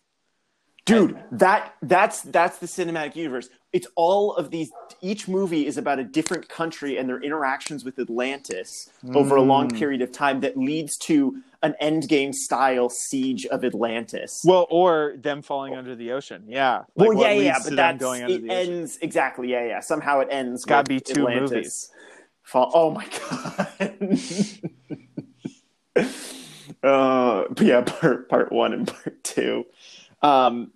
Dude, 0.87 1.19
that 1.33 1.75
that's 1.81 2.21
that's 2.21 2.57
the 2.59 2.65
cinematic 2.65 3.15
universe. 3.15 3.49
It's 3.73 3.87
all 3.95 4.33
of 4.35 4.49
these 4.51 4.71
each 5.01 5.27
movie 5.27 5.67
is 5.67 5.77
about 5.77 5.99
a 5.99 6.03
different 6.03 6.47
country 6.49 6.97
and 6.97 7.07
their 7.09 7.21
interactions 7.21 7.83
with 7.83 7.99
Atlantis 7.99 8.89
over 9.13 9.35
a 9.35 9.41
long 9.41 9.69
Mm. 9.69 9.77
period 9.77 10.01
of 10.01 10.11
time 10.11 10.39
that 10.39 10.55
leads 10.57 10.97
to 10.99 11.41
an 11.61 11.75
endgame 11.81 12.33
style 12.33 12.89
siege 12.89 13.45
of 13.47 13.65
Atlantis. 13.65 14.41
Well, 14.45 14.65
or 14.69 15.15
them 15.19 15.41
falling 15.41 15.75
under 15.75 15.93
the 15.95 16.11
ocean. 16.13 16.43
Yeah. 16.47 16.83
Like 16.95 17.09
well, 17.09 17.17
yeah, 17.21 17.31
yeah, 17.31 17.59
but 17.63 17.75
that's 17.75 17.99
going 17.99 18.23
under 18.23 18.35
it 18.35 18.43
the 18.43 18.49
ocean. 18.49 18.73
ends 18.75 18.97
exactly. 19.01 19.49
Yeah, 19.51 19.65
yeah. 19.65 19.79
Somehow 19.81 20.21
it 20.21 20.29
ends. 20.31 20.63
gotta 20.65 20.87
be 20.87 20.99
two 21.01 21.27
Atlantis 21.27 21.51
movies. 21.51 21.91
Fall. 22.43 22.71
Oh 22.73 22.91
my 22.91 23.05
god. 25.95 26.07
uh, 26.83 27.43
but 27.49 27.61
yeah, 27.65 27.81
part 27.81 28.29
part 28.29 28.51
one 28.51 28.73
and 28.73 28.87
part 28.87 29.23
two. 29.23 29.65
Um, 30.21 30.71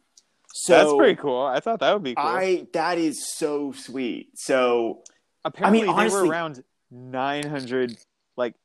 so 0.53 0.73
That's 0.77 0.93
pretty 0.97 1.15
cool. 1.15 1.41
I 1.41 1.59
thought 1.59 1.79
that 1.79 1.93
would 1.93 2.03
be 2.03 2.15
cool. 2.15 2.25
I 2.25 2.67
that 2.73 2.97
is 2.97 3.25
so 3.27 3.71
sweet. 3.71 4.29
So 4.37 5.01
apparently 5.45 5.81
they 5.81 5.87
honestly- 5.87 6.21
were 6.21 6.27
around 6.27 6.63
900 6.91 7.97
like 8.35 8.55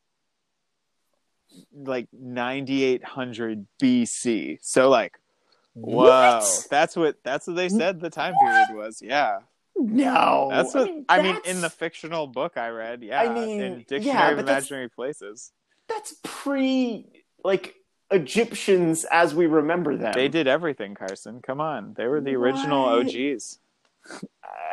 like 1.75 2.09
9800 2.13 3.67
BC. 3.81 4.59
So 4.63 4.89
like 4.89 5.19
whoa, 5.75 6.05
What? 6.05 6.67
that's 6.71 6.97
what 6.97 7.17
that's 7.23 7.47
what 7.47 7.57
they 7.57 7.69
said 7.69 8.01
the 8.01 8.11
time 8.11 8.35
period 8.41 8.69
was. 8.75 9.01
Yeah. 9.03 9.39
No, 9.79 10.49
That's 10.51 10.73
what 10.75 10.89
I 11.09 11.21
mean, 11.21 11.35
that's- 11.35 11.55
in 11.55 11.61
the 11.61 11.69
fictional 11.69 12.27
book 12.27 12.57
I 12.57 12.71
read. 12.71 13.03
Yeah, 13.03 13.21
I 13.21 13.29
mean, 13.29 13.61
in 13.61 13.73
yeah, 13.81 13.85
Dictionary 13.87 14.33
of 14.33 14.39
Imaginary 14.39 14.89
Places. 14.89 15.53
that's 15.87 16.15
pre 16.23 17.07
like 17.45 17.75
Egyptians 18.11 19.05
as 19.11 19.35
we 19.35 19.47
remember 19.47 19.97
them. 19.97 20.13
They 20.15 20.29
did 20.29 20.47
everything, 20.47 20.95
Carson. 20.95 21.41
Come 21.43 21.61
on. 21.61 21.95
They 21.95 22.07
were 22.07 22.21
the 22.21 22.35
original 22.37 22.85
What? 22.85 23.07
OGs. 23.07 23.59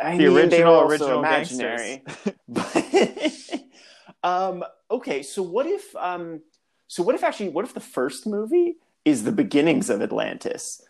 I 0.04 0.18
The 0.18 0.26
mean, 0.26 0.38
original 0.38 0.82
original 0.82 1.20
imaginary. 1.20 2.04
But, 2.48 3.52
um, 4.24 4.64
okay, 4.92 5.24
so 5.24 5.42
what 5.42 5.66
if 5.66 5.96
um, 5.96 6.42
so 6.88 7.02
what 7.02 7.16
if 7.16 7.24
actually 7.24 7.50
what 7.50 7.66
if 7.66 7.74
the 7.74 7.80
first 7.80 8.28
movie 8.28 8.76
is 9.06 9.24
the 9.24 9.32
beginnings 9.32 9.90
of 9.90 10.02
Atlantis, 10.02 10.82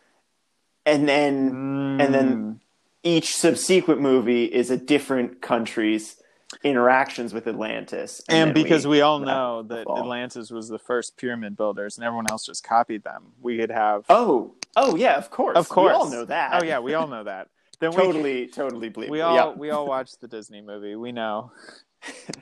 and 0.85 1.07
then 1.07 1.97
And 2.01 2.13
then- 2.13 2.33
Mm. 2.33 2.59
each 3.03 3.35
subsequent 3.35 4.01
movie 4.01 4.45
is 4.45 4.69
a 4.69 4.77
different 4.77 5.41
country's 5.41 6.17
interactions 6.63 7.33
with 7.33 7.47
Atlantis, 7.47 8.21
and, 8.29 8.49
then 8.49 8.53
because 8.53 8.85
we, 8.87 9.01
all 9.01 9.19
know 9.19 9.63
that. 9.63 9.87
Atlantis 9.89 10.51
was 10.51 10.67
the 10.69 10.79
first 10.79 11.17
pyramid 11.17 11.55
builders 11.57 11.97
and 11.97 12.05
everyone 12.05 12.25
else 12.29 12.45
just 12.45 12.63
copied 12.63 13.03
them, 13.03 13.23
we 13.41 13.57
could 13.57 13.71
have 13.71 14.05
oh 14.09 14.53
oh 14.75 14.95
yeah, 14.95 15.17
of 15.17 15.29
course, 15.29 15.57
Of 15.57 15.69
course. 15.69 15.89
we 15.89 15.93
all 15.93 16.09
know 16.09 16.25
that. 16.25 16.61
Oh 16.61 16.65
yeah, 16.65 16.79
we 16.79 16.93
all 16.93 17.07
know 17.07 17.23
that. 17.23 17.47
Then 17.79 17.91
we 17.91 17.97
totally 17.97 18.47
totally 18.47 18.89
believe 18.89 19.09
we 19.09 19.21
all 19.21 19.35
Yeah. 19.35 19.49
we 19.49 19.71
all 19.71 19.85
watched 19.87 20.21
the 20.21 20.27
Disney 20.27 20.61
movie. 20.61 20.95
We 20.95 21.11
know. 21.11 21.51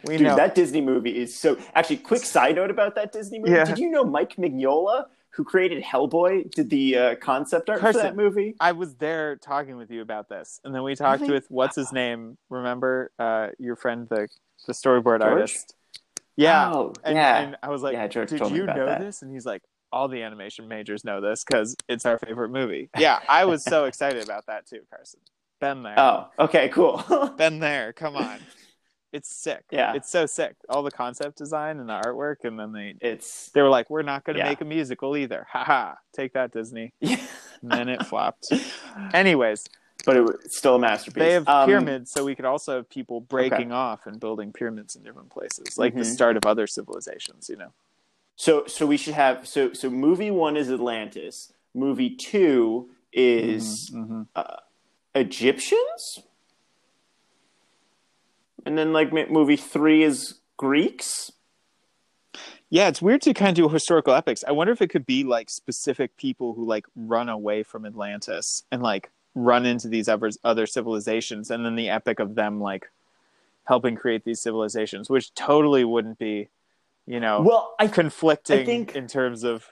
We 0.06 0.18
Dude, 0.18 0.28
know. 0.28 0.36
that 0.36 0.56
Disney 0.56 0.82
movie 0.82 1.18
is 1.22 1.36
so. 1.36 1.58
Actually, 1.76 1.98
quick 1.98 2.24
side 2.24 2.56
note 2.56 2.72
about 2.72 2.96
that 2.96 3.12
Disney 3.12 3.38
movie. 3.40 3.52
Yeah. 3.52 3.64
Did 3.66 3.78
you 3.78 3.92
know 3.92 4.04
Mike 4.04 4.36
Mignola, 4.36 5.06
who 5.34 5.44
created 5.44 5.84
Hellboy, 5.84 6.52
did 6.52 6.70
the 6.70 6.98
uh, 6.98 7.16
concept 7.16 7.70
art 7.70 7.80
Carson, 7.80 8.02
for 8.02 8.08
that 8.08 8.16
movie? 8.16 8.56
I 8.60 8.74
was 8.74 8.96
there 8.96 9.38
talking 9.38 9.78
with 9.78 9.90
you 9.90 10.02
about 10.02 10.28
this, 10.30 10.60
and 10.64 10.74
then 10.76 10.84
we 10.84 10.96
talked 10.96 11.22
Really? 11.22 11.34
with 11.34 11.46
what's 11.50 11.76
his 11.76 11.92
name? 11.94 12.38
Remember 12.50 13.12
uh, 13.20 13.48
your 13.60 13.76
friend, 13.76 14.08
the 14.10 14.28
the 14.68 14.74
storyboard 14.74 15.22
George? 15.22 15.24
artist? 15.24 15.76
Yeah, 16.38 16.72
Oh, 16.72 16.94
and, 17.04 17.16
yeah. 17.16 17.40
and 17.40 17.58
I 17.64 17.70
was 17.70 17.82
like, 17.82 17.94
Yeah, 17.94 18.08
George 18.08 18.30
"Did 18.30 18.50
you 18.52 18.66
know 18.66 18.86
that. 18.86 19.00
this?" 19.00 19.22
And 19.22 19.32
he's 19.32 19.46
like, 19.46 19.62
"All 19.92 20.08
the 20.08 20.22
animation 20.24 20.68
majors 20.68 21.04
know 21.04 21.20
this 21.22 21.44
because 21.44 21.76
it's 21.88 22.06
our 22.06 22.18
favorite 22.18 22.50
movie." 22.50 22.90
Yeah, 22.98 23.20
I 23.28 23.46
was 23.46 23.64
so 23.64 23.86
excited 23.92 24.24
about 24.24 24.46
that 24.48 24.66
too, 24.68 24.82
Carson. 24.90 25.20
Been 25.60 25.84
there. 25.84 26.00
oh, 26.00 26.28
okay, 26.40 26.70
cool. 26.70 26.98
Been 27.38 27.60
there. 27.60 27.94
Come 27.94 28.16
on. 28.16 28.40
It's 29.14 29.36
sick. 29.36 29.66
Yeah. 29.72 29.94
It's 29.94 30.10
so 30.10 30.26
sick. 30.26 30.56
All 30.70 30.84
the 30.84 30.92
concept 30.92 31.38
design 31.38 31.80
and 31.80 31.90
the 31.90 32.00
artwork, 32.02 32.46
and 32.46 32.58
then 32.58 32.72
they 32.72 32.96
it's 33.02 33.50
they 33.50 33.62
were 33.62 33.70
like, 33.70 33.90
"We're 33.90 34.04
not 34.04 34.24
going 34.24 34.36
to 34.38 34.42
Yeah. 34.44 34.50
make 34.50 34.62
a 34.62 34.66
musical 34.66 35.18
either." 35.18 35.46
Haha. 35.50 35.96
Take 36.14 36.34
that, 36.34 36.52
Disney. 36.54 36.94
yeah, 37.02 37.18
And 37.62 37.72
then 37.72 37.90
it 37.90 38.06
flopped. 38.06 38.48
Anyways, 39.14 39.66
but 40.06 40.16
it 40.16 40.22
was 40.22 40.38
still 40.56 40.76
a 40.76 40.80
masterpiece. 40.80 41.22
they 41.22 41.34
have 41.34 41.48
Um, 41.50 41.68
pyramids, 41.68 42.10
so 42.12 42.24
we 42.24 42.36
could 42.36 42.46
also 42.46 42.78
have 42.78 42.90
people 42.90 43.20
breaking 43.20 43.72
off 43.74 44.06
and 44.08 44.18
building 44.20 44.54
pyramids 44.54 44.96
in 44.96 45.04
different 45.04 45.30
places, 45.30 45.78
like 45.78 45.94
the 45.94 46.02
Mhm. 46.02 46.14
start 46.14 46.38
of 46.38 46.46
other 46.46 46.66
civilizations. 46.66 47.50
You 47.50 47.58
know. 47.58 47.74
So, 48.38 48.66
so 48.66 48.86
we 48.88 48.96
should 48.98 49.14
have 49.16 49.46
so 49.48 49.74
so 49.74 49.90
movie 49.90 50.32
one 50.32 50.56
is 50.56 50.72
Atlantis. 50.72 51.52
Movie 51.74 52.16
two 52.16 52.90
is 53.12 53.90
Mhm. 53.92 54.26
Egyptians, 55.16 56.20
and 58.66 58.78
then 58.78 58.94
like 58.94 59.12
movie 59.30 59.56
three 59.58 60.04
is 60.04 60.40
Greeks. 60.58 61.32
Yeah, 62.70 62.88
it's 62.88 63.02
weird 63.02 63.22
to 63.24 63.34
kind 63.34 63.50
of 63.50 63.56
do 63.56 63.70
historical 63.70 64.14
epics. 64.14 64.44
I 64.48 64.52
wonder 64.54 64.72
if 64.72 64.82
it 64.82 64.90
could 64.90 65.06
be 65.06 65.24
like 65.26 65.50
specific 65.50 66.16
people 66.16 66.54
who 66.54 66.66
like 66.66 66.86
run 66.96 67.28
away 67.28 67.64
from 67.64 67.86
Atlantis 67.86 68.64
and 68.72 68.82
like 68.82 69.12
run 69.36 69.66
into 69.66 69.88
these 69.90 70.08
other 70.08 70.30
other 70.44 70.66
civilizations, 70.66 71.52
and 71.52 71.66
then 71.66 71.76
the 71.76 71.90
epic 71.90 72.20
of 72.20 72.36
them 72.36 72.62
like 72.62 72.90
helping 73.66 73.96
create 73.96 74.24
these 74.24 74.42
civilizations, 74.42 75.10
which 75.10 75.34
totally 75.34 75.84
wouldn't 75.84 76.18
be, 76.18 76.50
you 77.06 77.20
know, 77.20 77.42
Well, 77.42 77.76
I 77.78 77.88
conflicting 77.88 78.60
I 78.60 78.66
think- 78.66 78.96
in 78.96 79.08
terms 79.08 79.44
of 79.44 79.66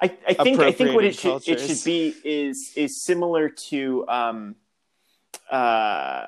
I, 0.00 0.16
I 0.26 0.34
think 0.34 0.60
I 0.60 0.72
think 0.72 0.94
what 0.94 1.04
it 1.04 1.16
Appropriating 1.18 1.42
should 1.42 1.48
it 1.48 1.60
should 1.60 1.84
be 1.84 2.14
is 2.24 2.72
is 2.76 3.02
similar 3.02 3.48
to 3.70 4.06
um 4.08 4.56
uh 5.50 6.26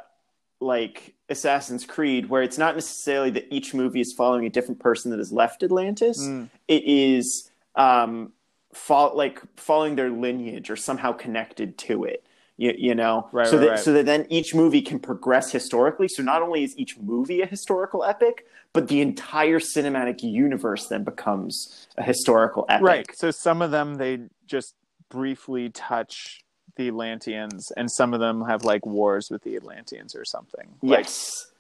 like 0.61 1.15
Assassin's 1.29 1.85
Creed, 1.85 2.29
where 2.29 2.43
it's 2.43 2.59
not 2.59 2.75
necessarily 2.75 3.31
that 3.31 3.47
each 3.51 3.75
movie 3.75 4.01
is 4.01 4.13
following 4.13 4.47
a 4.47 4.51
different 4.51 4.81
person 4.81 5.11
that 5.11 5.19
has 5.19 5.33
left 5.33 5.63
Atlantis. 5.63 6.23
Mm. 6.23 6.49
It 6.69 6.85
is 6.85 7.51
um 7.75 8.33
fo- 8.73 9.15
like 9.15 9.41
following 9.57 9.97
their 9.97 10.11
lineage 10.11 10.71
or 10.71 10.77
somehow 10.77 11.13
connected 11.13 11.77
to 11.79 12.05
it. 12.05 12.25
You, 12.59 12.73
you 12.77 12.95
know, 12.95 13.29
Right, 13.33 13.47
so 13.47 13.59
right, 13.59 13.61
that 13.65 13.71
right. 13.71 13.79
so 13.79 13.93
that 13.93 14.07
then 14.07 14.27
each 14.31 14.55
movie 14.55 14.81
can 14.81 14.99
progress 14.99 15.53
historically. 15.53 16.09
So 16.09 16.23
not 16.23 16.41
only 16.41 16.65
is 16.65 16.77
each 16.79 16.97
movie 16.99 17.43
a 17.43 17.47
historical 17.47 18.03
epic, 18.03 18.47
but 18.73 18.89
the 18.89 19.03
entire 19.03 19.59
cinematic 19.59 20.23
universe 20.23 20.87
then 20.89 21.05
becomes 21.05 21.87
a 21.99 22.03
historical 22.03 22.65
epic. 22.71 22.85
right. 22.87 23.07
So 23.17 23.31
some 23.31 23.61
of 23.61 23.73
them 23.73 23.97
they 23.97 24.21
just 24.47 24.75
briefly 25.11 25.69
touch 25.69 26.45
the 26.77 26.89
Atlanteans, 26.89 27.71
and 27.77 27.91
some 27.91 28.15
of 28.15 28.21
them 28.21 28.45
have 28.45 28.65
like 28.65 28.87
wars 28.87 29.31
with 29.31 29.43
the 29.43 29.57
Atlanteans 29.57 30.15
or 30.15 30.25
something. 30.25 30.69
Like, 30.83 31.01
Yes. 31.07 31.51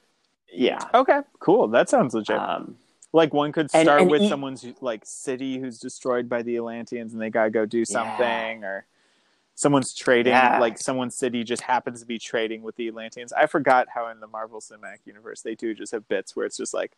Yeah. 0.52 0.78
Okay. 0.94 1.20
Cool. 1.40 1.68
That 1.68 1.88
sounds 1.90 2.14
legit. 2.14 2.36
Um, 2.38 2.76
Like 3.12 3.34
one 3.34 3.52
could 3.52 3.70
start 3.70 4.02
and 4.02 4.10
with 4.10 4.22
e- 4.22 4.28
someone's 4.28 4.64
like 4.80 5.02
city 5.04 5.58
who's 5.58 5.78
destroyed 5.78 6.28
by 6.28 6.42
the 6.42 6.56
Atlanteans 6.56 7.12
and 7.12 7.20
they 7.20 7.30
gotta 7.30 7.50
go 7.50 7.66
do 7.66 7.84
something, 7.84 8.62
or 8.64 8.86
someone's 9.54 9.94
trading. 9.94 10.32
Yeah. 10.32 10.58
Like 10.58 10.78
someone's 10.78 11.16
city 11.16 11.42
just 11.44 11.62
happens 11.62 12.00
to 12.00 12.06
be 12.06 12.18
trading 12.18 12.62
with 12.62 12.76
the 12.76 12.88
Atlanteans. 12.88 13.32
I 13.32 13.46
forgot 13.46 13.88
how 13.94 14.08
in 14.08 14.20
the 14.20 14.26
Marvel 14.26 14.60
Cinematic 14.60 15.00
Universe 15.06 15.40
they 15.42 15.54
do 15.54 15.74
just 15.74 15.92
have 15.92 16.06
bits 16.08 16.36
where 16.36 16.44
it's 16.46 16.56
just 16.58 16.74
like 16.74 16.92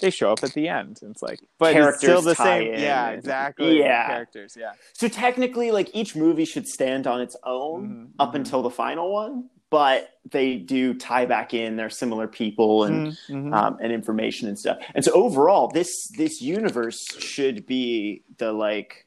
they 0.00 0.10
show 0.10 0.30
up 0.32 0.42
at 0.44 0.52
the 0.52 0.68
end. 0.68 0.98
And 1.02 1.12
it's 1.12 1.22
like, 1.22 1.40
but 1.58 1.74
it's 1.74 1.98
still 1.98 2.22
the 2.22 2.34
same. 2.34 2.74
in 2.74 2.80
Yeah, 2.80 3.10
exactly. 3.10 3.78
Yeah. 3.78 4.06
characters. 4.06 4.56
Yeah. 4.58 4.72
so 4.92 5.08
technically, 5.08 5.70
like 5.70 5.90
each 5.94 6.14
movie 6.16 6.44
should 6.44 6.66
stand 6.68 7.06
on 7.06 7.20
its 7.20 7.36
own 7.44 7.88
Mhm, 7.88 8.10
up 8.18 8.32
mhm. 8.32 8.36
until 8.36 8.62
the 8.62 8.70
final 8.70 9.12
one, 9.12 9.48
but 9.70 10.10
they 10.30 10.56
do 10.56 10.94
tie 10.94 11.24
back 11.26 11.54
in 11.54 11.76
their 11.76 11.90
similar 11.90 12.28
people 12.28 12.84
and 12.84 13.08
Mhm, 13.08 13.16
mhm. 13.30 13.54
um, 13.54 13.78
and 13.82 13.92
information 13.92 14.48
and 14.48 14.58
stuff. 14.58 14.78
And 14.94 15.04
so 15.04 15.12
overall, 15.12 15.68
this 15.68 16.08
this 16.16 16.40
universe 16.42 17.02
should 17.18 17.66
be 17.66 18.22
the 18.38 18.52
like 18.52 19.05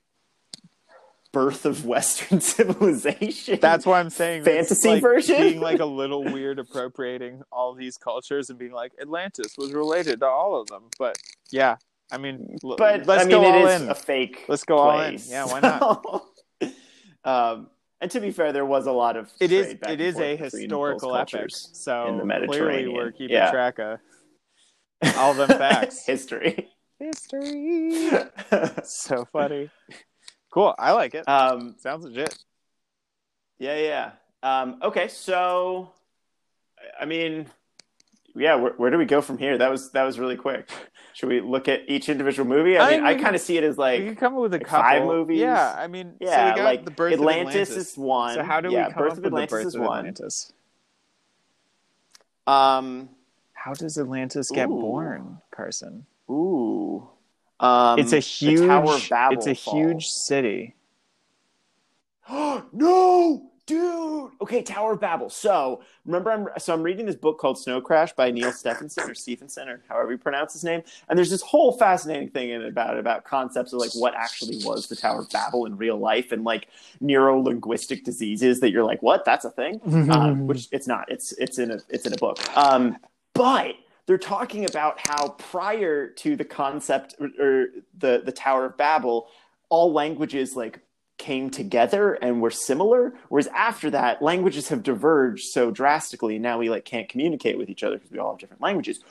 birth 1.32 1.66
of 1.66 1.86
Western 1.86 2.40
civilization. 2.42 3.60
That's 3.62 3.86
why 3.86 4.00
I'm 4.00 4.10
saying 4.10 4.44
Fantasy 4.44 4.90
like 4.90 5.02
version? 5.02 5.38
being 5.38 5.60
like 5.62 5.80
a 5.80 5.86
little 6.02 6.24
weird, 6.24 6.60
appropriating 6.60 7.44
all 7.52 7.74
these 7.74 7.98
cultures 7.98 8.50
and 8.50 8.58
being 8.58 8.72
like 8.72 8.94
Atlantis 9.02 9.58
was 9.58 9.74
related 9.74 10.20
to 10.22 10.26
all 10.28 10.60
of 10.60 10.68
them. 10.68 10.84
But 10.98 11.18
yeah, 11.52 11.78
I 12.12 12.18
mean, 12.18 12.58
but 12.78 13.06
let's 13.06 13.24
I 13.24 13.28
mean, 13.28 13.32
go 13.32 13.44
it 13.44 13.56
all 13.62 13.68
is 13.68 13.82
in. 13.82 13.90
a 13.90 13.96
fake. 13.96 14.46
Let's 14.48 14.64
go 14.64 14.78
all 14.78 15.00
in. 15.02 15.20
Yeah, 15.28 15.46
why 15.46 15.60
not? 15.60 16.24
um, 17.24 17.70
and 18.02 18.10
to 18.12 18.20
be 18.20 18.32
fair, 18.32 18.52
there 18.54 18.66
was 18.66 18.88
a 18.88 18.92
lot 18.92 19.18
of 19.18 19.30
It 19.40 19.52
is 19.52 19.76
it 19.88 20.02
is 20.02 20.20
a 20.20 20.36
historical 20.36 21.16
epic. 21.16 21.50
So 21.52 22.08
in 22.08 22.28
the 22.28 22.48
clearly 22.48 22.88
we're 22.88 23.12
keeping 23.12 23.36
Yeah. 23.36 23.52
track 23.52 23.80
of 23.80 24.00
all 25.18 25.34
them 25.34 25.48
facts. 25.50 26.06
history. 26.06 26.70
history. 27.00 28.10
so 28.84 29.26
funny. 29.32 29.70
Cool. 30.52 30.74
I 30.80 30.94
like 30.94 31.14
it. 31.16 31.28
um, 31.28 31.76
Sounds 31.80 32.04
legit. 32.06 32.38
yeah, 33.60 33.78
yeah. 33.78 34.12
Um, 34.42 34.80
okay, 34.82 35.08
so 35.10 35.92
I 37.00 37.06
mean, 37.06 37.48
yeah, 38.36 38.56
where, 38.56 38.72
where 38.74 38.90
do 38.90 38.98
we 38.98 39.06
go 39.06 39.22
from 39.22 39.38
here? 39.38 39.58
That 39.58 39.70
was 39.70 39.92
that 39.92 40.04
was 40.04 40.18
really 40.20 40.38
quick. 40.38 40.70
Should 41.14 41.30
we 41.30 41.42
look 41.42 41.68
at 41.68 41.82
each 41.90 42.08
individual 42.08 42.48
movie? 42.48 42.78
I 42.78 42.88
I 42.88 42.92
mean, 42.92 43.06
I 43.06 43.16
kind 43.16 43.36
of 43.36 43.42
see 43.42 43.58
it 43.58 43.64
as 43.64 43.78
like 43.78 44.06
can 44.06 44.16
come 44.16 44.36
up 44.36 44.42
with 44.42 44.54
a 44.54 44.58
like 44.58 44.66
couple 44.68 44.84
five 44.84 45.04
movies. 45.04 45.40
Yeah, 45.40 45.76
I 45.78 45.88
mean, 45.88 46.16
so 46.24 46.26
yeah, 46.26 46.46
we 46.46 46.52
got 46.54 46.64
like 46.64 46.86
the 46.86 46.92
birth 46.92 47.14
Atlantis, 47.14 47.70
of 47.70 47.76
Atlantis 47.76 47.76
is 47.92 47.98
one. 47.98 48.34
So 48.36 48.44
how 48.44 48.62
do 48.62 48.70
yeah, 48.70 48.88
we 48.88 48.94
come 48.94 49.04
Birth 49.04 49.12
up 49.14 49.18
of 49.18 49.24
with 49.26 49.34
Atlantis 49.34 49.52
the 49.52 49.56
birth 49.58 49.68
is 49.68 49.76
of 49.76 49.82
one. 49.82 50.00
Atlantis? 50.00 50.54
Um, 52.48 53.10
How 53.54 53.74
does 53.74 53.98
Atlantis 53.98 54.50
get 54.52 54.70
Ooh. 54.70 54.80
born, 54.80 55.40
Carson? 55.52 56.06
ooh, 56.30 57.10
um, 57.60 58.00
it's 58.00 58.14
a 58.14 58.20
huge. 58.20 58.60
Tower 58.68 58.94
of 58.96 59.10
Babel 59.10 59.38
it's 59.38 59.48
a 59.48 59.56
falls. 59.56 59.78
huge 59.78 60.08
city. 60.08 60.76
no, 62.32 63.50
dude. 63.66 64.32
Okay, 64.42 64.58
okay, 64.58 64.62
Tower 64.62 64.94
of 64.94 65.00
Babel. 65.02 65.30
So 65.30 65.82
remember, 66.06 66.32
I'm 66.32 66.48
so 66.58 66.74
I'm 66.74 66.82
reading 66.84 67.06
this 67.06 67.16
book 67.16 67.38
called 67.38 67.58
Snow 67.60 67.82
Crash 67.82 68.14
by 68.14 68.32
Neal 68.32 68.52
Stephenson 68.52 69.10
or 69.10 69.14
Stephenson 69.14 69.68
or 69.70 69.82
however 69.90 70.12
you 70.12 70.18
pronounce 70.18 70.54
his 70.54 70.64
name. 70.64 70.82
And 71.08 71.18
there's 71.18 71.30
this 71.30 71.42
whole 71.42 71.74
fascinating 71.74 72.30
thing 72.30 72.50
in 72.50 72.62
it 72.62 72.68
about 72.68 72.96
it 72.96 73.00
about 73.00 73.26
concepts 73.26 73.74
of 73.74 73.80
like 73.80 73.92
what 73.94 74.16
actually 74.16 74.62
was 74.64 74.88
the 74.88 74.96
Tower 74.96 75.22
of 75.22 75.30
Babel 75.30 75.66
in 75.66 75.78
real 75.78 75.98
life 75.98 76.32
and 76.32 76.44
like 76.44 76.68
neuro 77.00 77.40
linguistic 77.40 78.04
diseases 78.04 78.60
that 78.62 78.72
you're 78.72 78.86
like, 78.86 79.02
what? 79.04 79.26
That's 79.26 79.46
a 79.46 79.52
thing. 79.52 79.82
um, 80.12 80.48
which 80.48 80.68
it's 80.72 80.88
not. 80.88 81.12
It's 81.12 81.32
it's 81.34 81.60
in 81.60 81.72
a 81.72 81.80
it's 81.90 82.06
in 82.06 82.14
a 82.14 82.18
book. 82.18 82.40
Um, 82.58 82.98
but 83.34 83.76
they're 84.10 84.18
talking 84.18 84.66
about 84.66 84.98
how 85.08 85.30
prior 85.38 86.08
to 86.08 86.36
the 86.36 86.44
concept 86.44 87.14
or, 87.20 87.30
or 87.40 87.66
the 88.00 88.24
the 88.26 88.32
Tower 88.32 88.66
of 88.66 88.76
Babel, 88.76 89.28
all 89.70 89.94
languages 89.94 90.56
like 90.56 90.80
came 91.20 91.52
together 91.52 92.14
and 92.14 92.42
were 92.42 92.50
similar 92.50 93.14
whereas 93.28 93.46
after 93.48 93.90
that 93.92 94.20
languages 94.22 94.70
have 94.70 94.82
diverged 94.82 95.44
so 95.50 95.70
drastically 95.70 96.40
now 96.40 96.58
we 96.58 96.70
like 96.70 96.86
can't 96.86 97.08
communicate 97.10 97.58
with 97.58 97.70
each 97.70 97.84
other 97.84 97.98
because 97.98 98.10
we 98.10 98.18
all 98.18 98.32
have 98.32 98.40
different 98.40 98.62
languages 98.64 99.02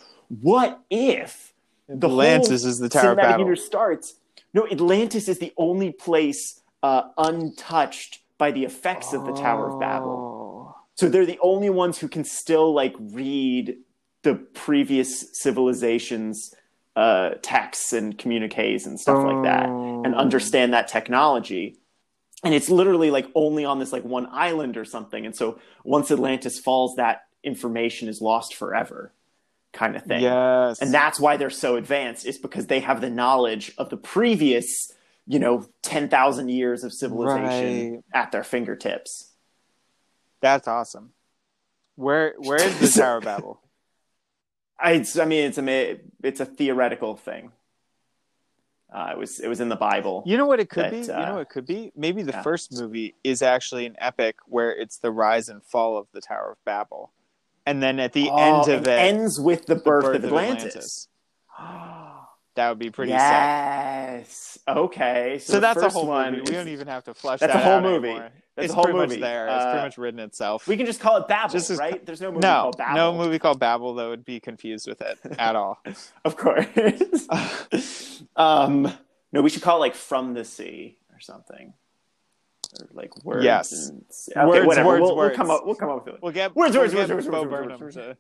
what 0.41 0.81
if 0.91 1.53
the 1.87 2.09
Atlantis 2.09 2.65
is 2.65 2.79
the 2.79 2.89
Tower 2.89 3.11
of 3.11 3.19
Babel. 3.19 3.55
starts 3.57 4.15
no 4.55 4.67
atlantis 4.69 5.29
is 5.29 5.39
the 5.39 5.53
only 5.59 5.93
place 5.93 6.63
uh, 6.83 7.03
untouched 7.19 8.21
by 8.39 8.51
the 8.51 8.65
effects 8.65 9.13
of 9.13 9.27
the 9.27 9.33
tower 9.35 9.69
of 9.75 9.79
babel 9.79 10.09
Oh. 10.71 10.75
so 10.95 11.11
they're 11.11 11.27
the 11.27 11.39
only 11.43 11.69
ones 11.69 11.99
who 11.99 12.09
can 12.09 12.25
still 12.25 12.73
like 12.73 12.95
read 12.99 13.77
the 14.23 14.35
previous 14.35 15.25
civilizations 15.41 16.55
uh, 16.97 17.35
texts 17.43 17.93
and 17.93 18.19
communiques 18.19 18.85
and 18.85 18.99
stuff 18.99 19.25
like 19.25 19.45
that 19.45 19.69
and 19.69 20.15
Oh. 20.15 20.19
understand 20.19 20.73
that 20.73 20.89
technology 20.89 21.77
and 22.43 22.53
it's 22.55 22.69
literally 22.71 23.11
like 23.13 23.27
only 23.37 23.65
on 23.65 23.79
this 23.79 23.93
like 23.93 24.05
one 24.05 24.27
island 24.33 24.77
or 24.77 24.85
something 24.85 25.25
and 25.25 25.37
so 25.37 25.61
once 25.85 26.11
atlantis 26.11 26.59
falls 26.59 26.97
that 26.97 27.23
information 27.45 28.09
is 28.09 28.21
lost 28.21 28.55
forever 28.55 29.13
kind 29.73 29.95
of 29.95 30.03
thing 30.03 30.23
Yes. 30.23 30.81
and 30.83 30.93
that's 30.93 31.21
why 31.21 31.37
they're 31.37 31.51
so 31.51 31.77
advanced 31.77 32.27
is 32.27 32.37
because 32.39 32.67
they 32.67 32.81
have 32.81 33.01
the 33.01 33.11
knowledge 33.11 33.73
of 33.79 33.91
the 33.91 33.97
previous 33.97 34.91
you 35.27 35.39
know 35.39 35.67
10,000 35.83 36.49
years 36.49 36.83
of 36.83 36.93
civilization 36.93 37.93
Right. 37.93 38.03
at 38.13 38.33
their 38.33 38.43
fingertips 38.43 39.31
That's 40.41 40.67
awesome. 40.67 41.11
Where 41.95 42.35
where 42.39 42.61
is 42.61 42.79
the 42.81 42.89
Tower 43.01 43.19
of 43.19 43.25
Babel? 43.25 43.61
I, 44.81 44.93
it's, 44.93 45.19
I 45.19 45.25
mean 45.25 45.45
it's 45.45 45.59
a 45.59 45.99
it's 46.23 46.41
a 46.41 46.47
theoretical 46.47 47.17
thing 47.17 47.53
uh, 48.95 49.11
it 49.13 49.19
was 49.19 49.39
it 49.41 49.49
was 49.49 49.61
in 49.61 49.69
the 49.69 49.77
bible 49.77 50.23
You 50.25 50.37
know 50.37 50.47
what 50.47 50.61
it 50.61 50.71
could 50.71 50.87
That, 50.87 50.91
be? 50.93 50.99
you 51.07 51.13
uh, 51.13 51.27
know 51.27 51.33
what 51.35 51.43
it 51.43 51.49
could 51.51 51.67
be? 51.67 51.93
Maybe 51.95 52.23
the 52.23 52.33
yeah. 52.33 52.43
first 52.43 52.73
movie 52.73 53.15
is 53.23 53.43
actually 53.43 53.85
an 53.87 53.97
epic 53.99 54.37
where 54.47 54.71
it's 54.75 54.99
the 54.99 55.11
rise 55.11 55.49
and 55.49 55.63
fall 55.63 55.99
of 55.99 56.07
the 56.13 56.21
Tower 56.21 56.53
of 56.53 56.65
Babel. 56.65 57.11
And 57.67 57.83
then 57.83 58.01
at 58.01 58.15
the 58.15 58.29
Oh, 58.31 58.37
end 58.63 58.69
of 58.71 58.83
it 58.87 58.89
it, 58.89 58.99
ends 58.99 59.39
with 59.39 59.67
the 59.67 59.75
the 59.75 59.81
birth, 59.81 60.15
of 60.17 60.25
Atlantis. 60.25 61.09
That 62.59 62.69
would 62.71 62.79
be 62.81 62.91
pretty 62.91 63.13
sick. 63.13 63.19
yes. 63.21 64.59
Okay. 64.67 65.39
So, 65.41 65.55
So 65.55 65.61
that's 65.61 65.81
a 65.81 65.89
whole 65.89 66.07
one 66.09 66.33
movie. 66.33 66.43
We 66.47 66.53
don't 66.53 66.69
even 66.69 66.89
have 66.89 67.05
to 67.05 67.15
flush. 67.15 67.39
That's 67.41 67.53
that 67.53 67.61
a 67.63 67.65
whole 67.65 67.75
out 67.75 67.83
movie. 67.85 68.09
anymore. 68.11 68.31
That's 68.57 68.65
it's 68.67 68.73
a 68.73 68.75
whole 68.75 68.85
pretty 68.85 68.99
movie. 68.99 69.09
much 69.17 69.21
there. 69.21 69.47
it's 69.47 69.55
Uh, 69.55 69.71
pretty 69.71 69.87
much 69.87 69.99
written 69.99 70.21
itself. 70.21 70.67
We 70.67 70.77
can 70.77 70.85
just 70.87 70.99
call 70.99 71.19
it 71.19 71.29
Babel, 71.29 71.53
Just 71.53 71.71
right? 71.79 72.05
There's 72.05 72.21
no 72.21 72.33
movie 72.33 72.41
no, 72.41 72.63
called 72.63 72.77
Babel. 72.79 72.97
no 72.97 73.13
movie 73.25 73.39
called 73.39 73.61
Babel 73.61 73.95
that 73.95 74.09
would 74.09 74.25
be 74.25 74.41
confused 74.41 74.89
with 74.89 75.01
it 75.01 75.19
at 75.39 75.55
all. 75.55 75.81
Of 76.25 76.37
course. 76.37 76.67
um, 78.37 78.93
no, 79.33 79.43
we 79.43 79.51
should 79.51 79.63
call 79.63 79.77
it 79.77 79.81
like 79.81 79.95
From 79.95 80.35
the 80.35 80.45
Sea 80.45 80.99
or 81.13 81.21
something. 81.21 81.73
Or 82.81 82.89
like 82.93 83.25
words. 83.25 83.45
Yes. 83.45 83.89
And, 83.89 84.05
okay, 84.37 84.45
Words, 84.47 84.67
whatever. 84.67 84.89
words, 84.89 85.03
we'll, 85.03 85.17
we'll 85.17 85.31
come 85.31 85.51
up. 85.51 85.65
We'll 85.65 85.75
come 85.77 85.91
up 85.91 86.05
with 86.05 86.15
it. 86.17 86.21
We'll 86.23 86.33
get 86.33 86.55
Words, 86.57 86.75
we'll 86.75 86.83
words, 86.83 86.95
get 86.95 87.09
words, 87.09 87.11
words, 87.13 87.27
Bo 87.29 87.43
words, 87.43 87.53
words, 87.53 87.63
Burnham 87.69 87.81
words, 87.81 87.95
to, 87.97 88.17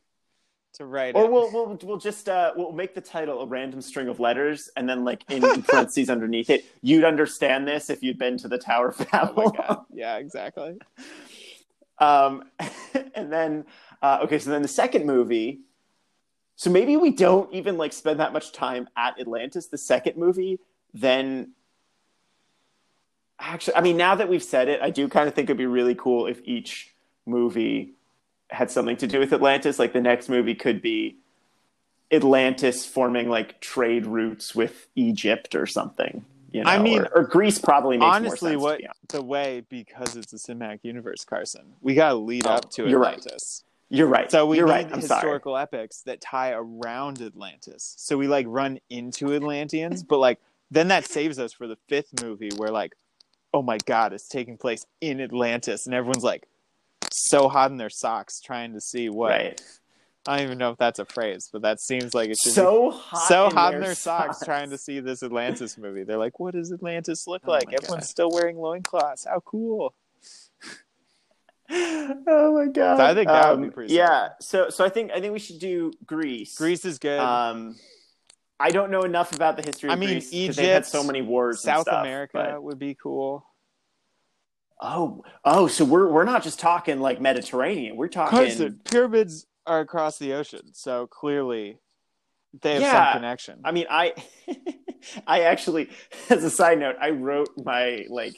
write 0.84 1.14
Or 1.14 1.24
it. 1.24 1.30
we'll 1.30 1.50
we'll 1.52 1.78
we'll 1.82 1.98
just 1.98 2.28
uh, 2.28 2.52
we'll 2.56 2.72
make 2.72 2.94
the 2.94 3.00
title 3.00 3.40
a 3.40 3.46
random 3.46 3.80
string 3.80 4.08
of 4.08 4.20
letters, 4.20 4.70
and 4.76 4.88
then 4.88 5.04
like 5.04 5.24
in 5.30 5.42
parentheses 5.62 6.10
underneath 6.10 6.50
it, 6.50 6.64
you'd 6.82 7.04
understand 7.04 7.66
this 7.66 7.90
if 7.90 8.02
you'd 8.02 8.18
been 8.18 8.36
to 8.38 8.48
the 8.48 8.58
Tower 8.58 8.88
of 8.88 9.00
oh 9.00 9.06
Babel. 9.10 9.86
Yeah, 9.92 10.16
exactly. 10.16 10.78
Um, 12.00 12.44
and 13.16 13.32
then, 13.32 13.64
uh, 14.02 14.20
okay, 14.22 14.38
so 14.38 14.50
then 14.50 14.62
the 14.62 14.68
second 14.68 15.04
movie. 15.04 15.62
So 16.54 16.70
maybe 16.70 16.96
we 16.96 17.10
don't 17.10 17.52
even 17.52 17.76
like 17.76 17.92
spend 17.92 18.20
that 18.20 18.32
much 18.32 18.52
time 18.52 18.88
at 18.96 19.18
Atlantis. 19.20 19.66
The 19.66 19.78
second 19.78 20.16
movie, 20.16 20.60
then. 20.94 21.54
Actually, 23.40 23.74
I 23.76 23.80
mean, 23.80 23.96
now 23.96 24.14
that 24.16 24.28
we've 24.28 24.42
said 24.42 24.68
it, 24.68 24.80
I 24.80 24.90
do 24.90 25.08
kind 25.08 25.28
of 25.28 25.34
think 25.34 25.46
it'd 25.46 25.56
be 25.56 25.66
really 25.66 25.94
cool 25.96 26.26
if 26.26 26.40
each 26.44 26.94
movie 27.26 27.94
had 28.50 28.70
something 28.70 28.96
to 28.98 29.06
do 29.06 29.18
with 29.18 29.32
Atlantis. 29.32 29.78
Like 29.78 29.92
the 29.92 30.00
next 30.00 30.28
movie 30.28 30.54
could 30.54 30.80
be 30.82 31.16
Atlantis 32.10 32.86
forming 32.86 33.28
like 33.28 33.60
trade 33.60 34.06
routes 34.06 34.54
with 34.54 34.86
Egypt 34.94 35.54
or 35.54 35.66
something. 35.66 36.24
You 36.50 36.64
know, 36.64 36.70
I 36.70 36.78
mean, 36.78 37.02
or, 37.02 37.08
or 37.16 37.22
Greece 37.24 37.58
probably 37.58 37.98
makes 37.98 38.14
Honestly, 38.14 38.56
more 38.56 38.60
sense. 38.60 38.62
what 38.62 38.72
to 38.76 38.78
be 38.78 38.86
honest. 38.86 39.08
the 39.10 39.22
way 39.22 39.62
because 39.68 40.16
it's 40.16 40.32
a 40.32 40.36
cinematic 40.36 40.78
universe, 40.82 41.24
Carson. 41.24 41.74
We 41.82 41.94
got 41.94 42.10
to 42.10 42.14
lead 42.14 42.46
Oh, 42.46 42.50
up 42.52 42.70
to 42.72 42.88
you're 42.88 42.98
right. 42.98 43.18
Atlantis. 43.18 43.64
You're 43.90 44.06
right. 44.06 44.30
So 44.30 44.46
we 44.46 44.56
You're 44.58 44.66
right. 44.66 44.86
I'm 44.90 45.00
sorry. 45.02 45.20
historical 45.20 45.56
epics 45.56 46.02
that 46.02 46.20
tie 46.20 46.52
around 46.52 47.20
Atlantis. 47.22 47.94
So 47.98 48.16
we 48.18 48.28
like 48.28 48.46
run 48.48 48.78
into 48.90 49.34
Atlanteans, 49.34 50.02
but 50.02 50.18
like 50.18 50.38
then 50.70 50.88
that 50.88 51.06
saves 51.06 51.38
us 51.38 51.52
for 51.54 51.66
the 51.66 51.76
fifth 51.88 52.22
movie 52.22 52.50
where 52.56 52.70
like, 52.70 52.94
oh 53.54 53.62
my 53.62 53.78
god, 53.86 54.12
it's 54.14 54.28
taking 54.28 54.56
place 54.58 54.84
in 55.02 55.20
Atlantis, 55.22 55.86
and 55.86 55.94
everyone's 55.94 56.24
like 56.24 56.48
so 57.12 57.48
hot 57.48 57.70
in 57.70 57.76
their 57.76 57.90
socks 57.90 58.40
trying 58.40 58.72
to 58.74 58.80
see 58.80 59.08
what. 59.08 59.30
Right. 59.30 59.60
I 60.26 60.36
don't 60.36 60.46
even 60.46 60.58
know 60.58 60.70
if 60.70 60.76
that's 60.78 60.98
a 60.98 61.06
phrase, 61.06 61.48
but 61.50 61.62
that 61.62 61.80
seems 61.80 62.12
like 62.12 62.28
it 62.28 62.36
should 62.42 62.52
so 62.52 62.90
be 62.90 62.96
hot 62.98 63.28
so 63.28 63.46
in 63.46 63.52
hot 63.52 63.70
their 63.70 63.80
in 63.80 63.84
their 63.86 63.94
socks, 63.94 64.40
trying 64.44 64.68
to 64.70 64.76
see 64.78 65.00
this 65.00 65.22
Atlantis 65.22 65.78
movie. 65.78 66.02
They're 66.04 66.18
like, 66.18 66.38
what 66.38 66.52
does 66.54 66.70
Atlantis 66.70 67.26
look 67.26 67.42
Oh 67.46 67.52
like? 67.52 67.72
Everyone's 67.72 68.02
God. 68.02 68.08
still 68.08 68.30
wearing 68.30 68.58
loincloths. 68.58 69.24
How 69.24 69.40
cool. 69.40 69.94
oh 71.70 72.54
my 72.54 72.66
god 72.72 72.96
So 72.96 73.04
I 73.04 73.14
think 73.14 73.28
that 73.28 73.50
would 73.50 73.62
be 73.62 73.70
pretty 73.70 73.92
yeah 73.94 74.30
so 74.40 74.70
so 74.70 74.84
i 74.86 74.88
think 74.88 75.10
i 75.12 75.20
think 75.20 75.34
we 75.34 75.38
should 75.38 75.58
do 75.58 75.92
greece 76.06 76.56
Greece 76.56 76.86
is 76.86 76.98
good. 76.98 77.20
um 77.20 77.76
i 78.58 78.70
don't 78.70 78.90
know 78.90 79.02
enough 79.02 79.34
about 79.34 79.56
the 79.56 79.62
history 79.62 79.88
of 79.90 79.92
I 79.92 79.96
mean, 79.96 80.08
greece 80.20 80.30
'cause 80.30 80.56
they 80.56 80.68
had 80.68 80.86
so 80.86 81.04
many 81.04 81.20
wars 81.20 81.56
and 81.64 81.74
South 81.74 81.82
stuff, 81.82 82.00
America 82.00 82.52
but- 82.52 82.62
would 82.62 82.78
be 82.78 82.94
cool. 82.94 83.44
Oh 84.80 85.24
oh 85.44 85.66
so 85.66 85.84
we're 85.84 86.08
we're 86.08 86.24
not 86.24 86.42
just 86.42 86.58
talking 86.60 87.00
like 87.00 87.20
mediterranean 87.20 87.96
we're 87.96 88.08
talking 88.08 88.38
Carson, 88.38 88.80
pyramids 88.84 89.46
are 89.66 89.80
across 89.80 90.18
the 90.18 90.32
ocean, 90.32 90.72
so 90.72 91.06
clearly 91.06 91.78
they 92.62 92.74
have 92.74 92.82
Yeah. 92.82 93.12
some 93.12 93.20
connection. 93.20 93.60
I 93.64 93.72
mean, 93.72 93.86
I 93.90 94.14
I 95.26 95.42
actually, 95.42 95.90
as 96.30 96.42
a 96.42 96.50
side 96.50 96.78
note, 96.80 96.96
I 97.00 97.10
wrote 97.10 97.50
my 97.62 98.06
like 98.08 98.34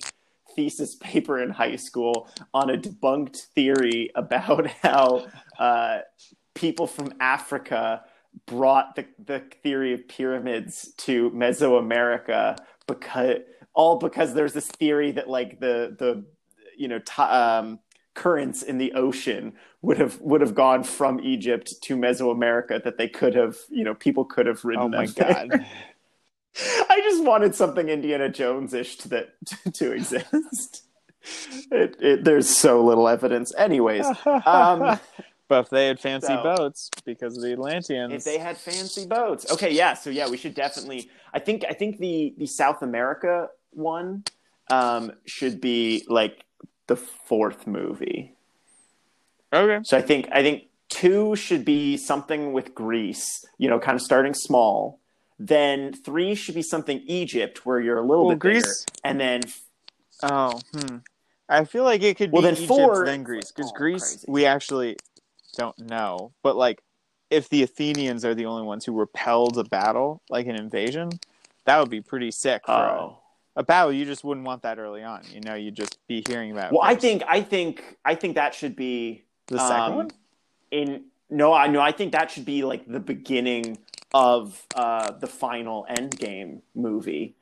thesis 0.56 0.96
paper 0.96 1.40
in 1.40 1.50
high 1.50 1.76
school 1.76 2.28
on 2.52 2.70
a 2.70 2.76
debunked 2.76 3.36
theory 3.54 4.10
about 4.16 4.66
how 4.82 5.26
uh, 5.58 6.00
people 6.54 6.86
from 6.88 7.14
Africa 7.20 8.02
brought 8.46 8.96
the, 8.96 9.06
the 9.24 9.42
theory 9.62 9.92
of 9.94 10.06
pyramids 10.08 10.92
to 10.98 11.30
Mesoamerica 11.30 12.56
because 12.86 13.38
all 13.74 13.96
because 13.96 14.34
there's 14.34 14.52
this 14.52 14.66
theory 14.66 15.12
that 15.12 15.28
like 15.28 15.60
the 15.60 15.96
the 15.98 16.24
you 16.76 16.88
know 16.88 16.98
ti 16.98 17.22
um, 17.22 17.78
currents 18.14 18.62
in 18.62 18.78
the 18.78 18.92
ocean 18.92 19.52
would 19.82 19.98
have 19.98 20.20
would 20.20 20.40
have 20.40 20.54
gone 20.54 20.82
from 20.82 21.20
Egypt 21.20 21.74
to 21.82 21.96
Mesoamerica 21.96 22.82
that 22.82 22.98
they 22.98 23.08
could 23.08 23.34
have 23.34 23.56
you 23.70 23.84
know 23.84 23.94
people 23.94 24.24
could 24.24 24.46
have 24.46 24.64
ridden 24.64 24.82
oh 24.84 24.88
my 24.88 25.06
there. 25.06 25.48
god. 25.48 25.66
I 26.90 27.00
just 27.02 27.22
wanted 27.22 27.54
something 27.54 27.88
Indiana 27.88 28.28
Jones 28.28 28.74
ish 28.74 28.96
to 28.98 29.08
that 29.10 29.34
to 29.74 29.92
exist. 29.92 30.84
It, 31.70 31.96
it, 32.00 32.24
there's 32.24 32.48
so 32.48 32.84
little 32.84 33.06
evidence. 33.08 33.54
Anyways, 33.54 34.06
um, 34.26 34.98
but 35.48 35.64
if 35.64 35.70
they 35.70 35.86
had 35.86 36.00
fancy 36.00 36.28
so- 36.28 36.42
boats 36.42 36.90
because 37.04 37.36
of 37.36 37.42
the 37.42 37.52
Atlanteans, 37.52 38.12
if 38.12 38.24
they 38.24 38.38
had 38.38 38.56
fancy 38.56 39.06
boats, 39.06 39.50
okay, 39.52 39.70
yeah. 39.70 39.94
So 39.94 40.10
yeah, 40.10 40.28
we 40.28 40.36
should 40.36 40.54
definitely. 40.54 41.10
I 41.32 41.38
think 41.38 41.64
I 41.68 41.72
think 41.72 41.98
the 41.98 42.34
the 42.38 42.46
South 42.46 42.82
America 42.82 43.48
one 43.72 44.24
um, 44.70 45.12
should 45.26 45.60
be 45.60 46.04
like 46.08 46.44
the 46.86 46.96
fourth 46.96 47.66
movie. 47.66 48.34
okay, 49.52 49.80
So 49.84 49.96
I 49.96 50.02
think 50.02 50.28
I 50.32 50.42
think 50.42 50.64
two 50.88 51.36
should 51.36 51.64
be 51.64 51.96
something 51.96 52.52
with 52.52 52.74
Greece, 52.74 53.44
you 53.58 53.68
know, 53.68 53.78
kind 53.78 53.96
of 53.96 54.02
starting 54.02 54.34
small. 54.34 54.98
Then 55.38 55.92
three 55.94 56.34
should 56.34 56.54
be 56.54 56.62
something 56.62 57.02
Egypt, 57.06 57.64
where 57.64 57.80
you're 57.80 57.96
a 57.98 58.02
little 58.02 58.26
Well, 58.26 58.36
bit 58.36 58.42
bigger, 58.42 58.60
Greece- 58.60 58.86
and 59.04 59.18
then 59.20 59.40
oh, 60.22 60.60
hmm. 60.72 60.96
I 61.48 61.64
feel 61.64 61.82
like 61.84 62.02
it 62.02 62.16
could 62.16 62.30
Well, 62.30 62.42
be 62.42 62.46
then 62.46 62.54
Egypt 62.54 62.68
four- 62.68 63.04
then 63.06 63.22
Greece 63.22 63.50
because 63.50 63.72
Oh, 63.74 63.78
Greece 63.78 64.02
crazy. 64.02 64.24
we 64.28 64.44
actually 64.46 64.96
don't 65.56 65.78
know, 65.78 66.32
but 66.42 66.56
like 66.56 66.82
if 67.30 67.48
the 67.48 67.62
Athenians 67.62 68.24
are 68.24 68.34
the 68.34 68.46
only 68.46 68.62
ones 68.66 68.84
who 68.84 68.92
repelled 68.92 69.56
a 69.56 69.64
battle, 69.64 70.20
like 70.28 70.46
an 70.46 70.56
invasion, 70.56 71.10
that 71.64 71.78
would 71.78 71.88
be 71.90 72.00
pretty 72.02 72.30
sick 72.32 72.62
for 72.66 72.72
a- 72.72 73.00
oh, 73.00 73.19
a 73.60 73.62
battle. 73.62 73.92
You 73.92 74.04
just 74.04 74.24
wouldn't 74.24 74.46
want 74.46 74.62
that 74.62 74.78
early 74.78 75.04
on. 75.04 75.22
You 75.32 75.40
know, 75.40 75.54
you'd 75.54 75.76
just 75.76 75.98
be 76.08 76.24
hearing 76.26 76.50
about. 76.50 76.72
Well, 76.72 76.82
I 76.82 76.96
think 76.96 77.22
I 77.28 77.42
think 77.42 77.98
I 78.04 78.14
think 78.16 78.34
that 78.34 78.54
should 78.54 78.74
be 78.74 79.24
the 79.46 79.58
second 79.58 79.80
um, 79.80 79.94
one. 79.94 80.10
in 80.70 81.04
no, 81.28 81.52
I 81.52 81.68
no, 81.68 81.80
I 81.80 81.92
think 81.92 82.12
that 82.12 82.30
should 82.30 82.44
be 82.44 82.64
like 82.64 82.86
the 82.86 83.00
beginning 83.00 83.78
of 84.12 84.66
uh, 84.74 85.12
the 85.12 85.28
final 85.28 85.86
Endgame 85.88 86.62
movie. 86.74 87.36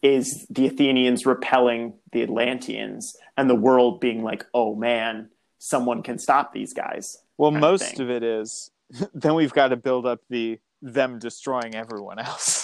Is 0.00 0.46
the 0.48 0.68
Athenians 0.68 1.26
repelling 1.26 1.94
the 2.12 2.22
Atlanteans 2.22 3.16
and 3.36 3.50
the 3.50 3.56
world 3.56 3.98
being 3.98 4.22
like, 4.22 4.46
oh 4.54 4.76
man, 4.76 5.28
someone 5.58 6.04
can 6.04 6.20
stop 6.20 6.52
these 6.52 6.72
guys. 6.72 7.18
Well, 7.36 7.50
kind 7.50 7.64
of 7.64 7.70
most 7.70 7.98
of 7.98 8.08
it 8.08 8.22
is. 8.22 8.70
then 9.14 9.34
we've 9.34 9.52
got 9.52 9.68
to 9.68 9.76
build 9.76 10.06
up 10.06 10.20
the 10.30 10.60
them 10.80 11.18
destroying 11.18 11.74
everyone 11.74 12.18
else. 12.20 12.57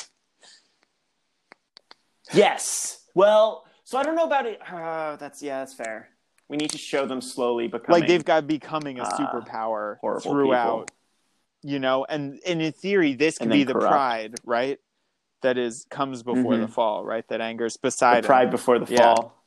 Yes. 2.35 3.01
Well, 3.15 3.65
so 3.85 3.99
I 3.99 4.03
don't 4.03 4.17
know 4.17 4.25
about 4.25 4.47
it. 4.47 4.61
Uh, 4.71 5.17
that's 5.17 5.43
yeah, 5.43 5.61
that's 5.61 5.75
fair. 5.75 6.09
We 6.49 6.57
need 6.57 6.71
to 6.71 6.79
show 6.79 7.07
them 7.07 7.21
slowly 7.21 7.69
becoming 7.69 8.01
like 8.01 8.09
they've 8.09 8.25
got 8.25 8.47
becoming 8.47 8.99
a 8.99 9.03
uh, 9.03 9.19
superpower 9.19 9.97
horrible 9.99 10.21
throughout. 10.31 10.87
people. 10.89 10.97
You 11.63 11.79
know, 11.79 12.05
and, 12.05 12.39
and 12.47 12.61
in 12.61 12.73
theory, 12.73 13.15
this 13.15 13.39
could 13.39 13.49
be 13.49 13.65
the 13.65 13.73
corrupt. 13.73 13.89
pride, 13.91 14.35
right? 14.45 14.79
That 15.41 15.57
is 15.57 15.87
comes 15.91 16.23
before 16.23 16.59
the 16.59 16.67
Mhm. 16.67 16.71
fall, 16.73 17.05
right? 17.05 17.27
That 17.29 17.41
angers 17.41 17.75
the 17.75 17.79
Poseidon. 17.81 18.25
pride 18.25 18.51
before 18.51 18.79
the 18.79 18.87
Yeah. 18.93 18.99
fall. 19.15 19.41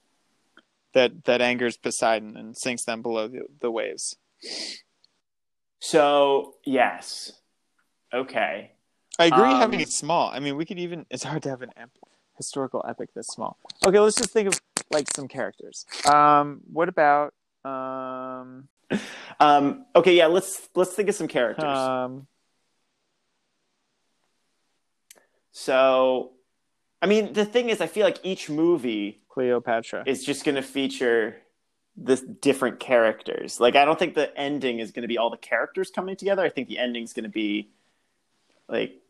that 0.93 1.25
that 1.25 1.41
angers 1.41 1.77
Poseidon 1.77 2.35
and 2.35 2.57
sinks 2.57 2.83
them 2.85 3.03
below 3.03 3.27
the, 3.27 3.41
the 3.59 3.69
waves. 3.69 4.15
So 5.79 6.55
yes, 6.65 7.33
okay. 8.11 8.71
I 9.19 9.25
agree 9.25 9.51
Um, 9.51 9.57
having 9.59 9.79
it 9.79 9.89
small. 9.89 10.29
I 10.29 10.39
mean, 10.39 10.55
we 10.57 10.65
could 10.65 10.79
even 10.79 11.05
it's 11.11 11.23
hard 11.23 11.43
to 11.43 11.49
have 11.49 11.61
an 11.61 11.71
ep- 11.77 11.91
historical 12.37 12.83
epic 12.87 13.09
this 13.13 13.27
small. 13.27 13.57
Okay, 13.85 13.99
let's 13.99 14.15
just 14.15 14.31
think 14.31 14.47
of 14.47 14.59
like 14.91 15.07
some 15.15 15.27
characters. 15.27 15.85
Um 16.05 16.61
what 16.71 16.89
about 16.89 17.33
um 17.65 18.69
Um, 19.39 19.85
okay, 19.95 20.15
yeah. 20.15 20.27
Let's 20.27 20.69
let's 20.75 20.93
think 20.93 21.09
of 21.09 21.15
some 21.15 21.27
characters. 21.27 21.65
um 21.65 22.27
so, 25.51 26.33
I 27.01 27.07
mean, 27.07 27.33
the 27.33 27.43
thing 27.43 27.69
is, 27.69 27.81
I 27.81 27.87
feel 27.87 28.05
like 28.05 28.19
each 28.21 28.47
movie 28.47 29.21
Cleopatra. 29.27 30.03
is 30.05 30.23
just 30.23 30.45
going 30.45 30.53
to 30.53 30.61
feature 30.61 31.37
this 31.95 32.21
different 32.21 32.79
characters. 32.79 33.59
Like, 33.59 33.75
I 33.75 33.83
don't 33.83 33.97
think 33.97 34.13
the 34.13 34.35
ending 34.37 34.77
is 34.77 34.91
going 34.91 35.01
to 35.01 35.07
be 35.07 35.17
all 35.17 35.31
the 35.31 35.37
characters 35.37 35.89
coming 35.89 36.15
together. 36.15 36.43
I 36.43 36.49
think 36.49 36.67
the 36.67 36.77
ending 36.77 37.03
is 37.03 37.11
going 37.13 37.23
to 37.23 37.29
be 37.29 37.69
like 38.69 39.01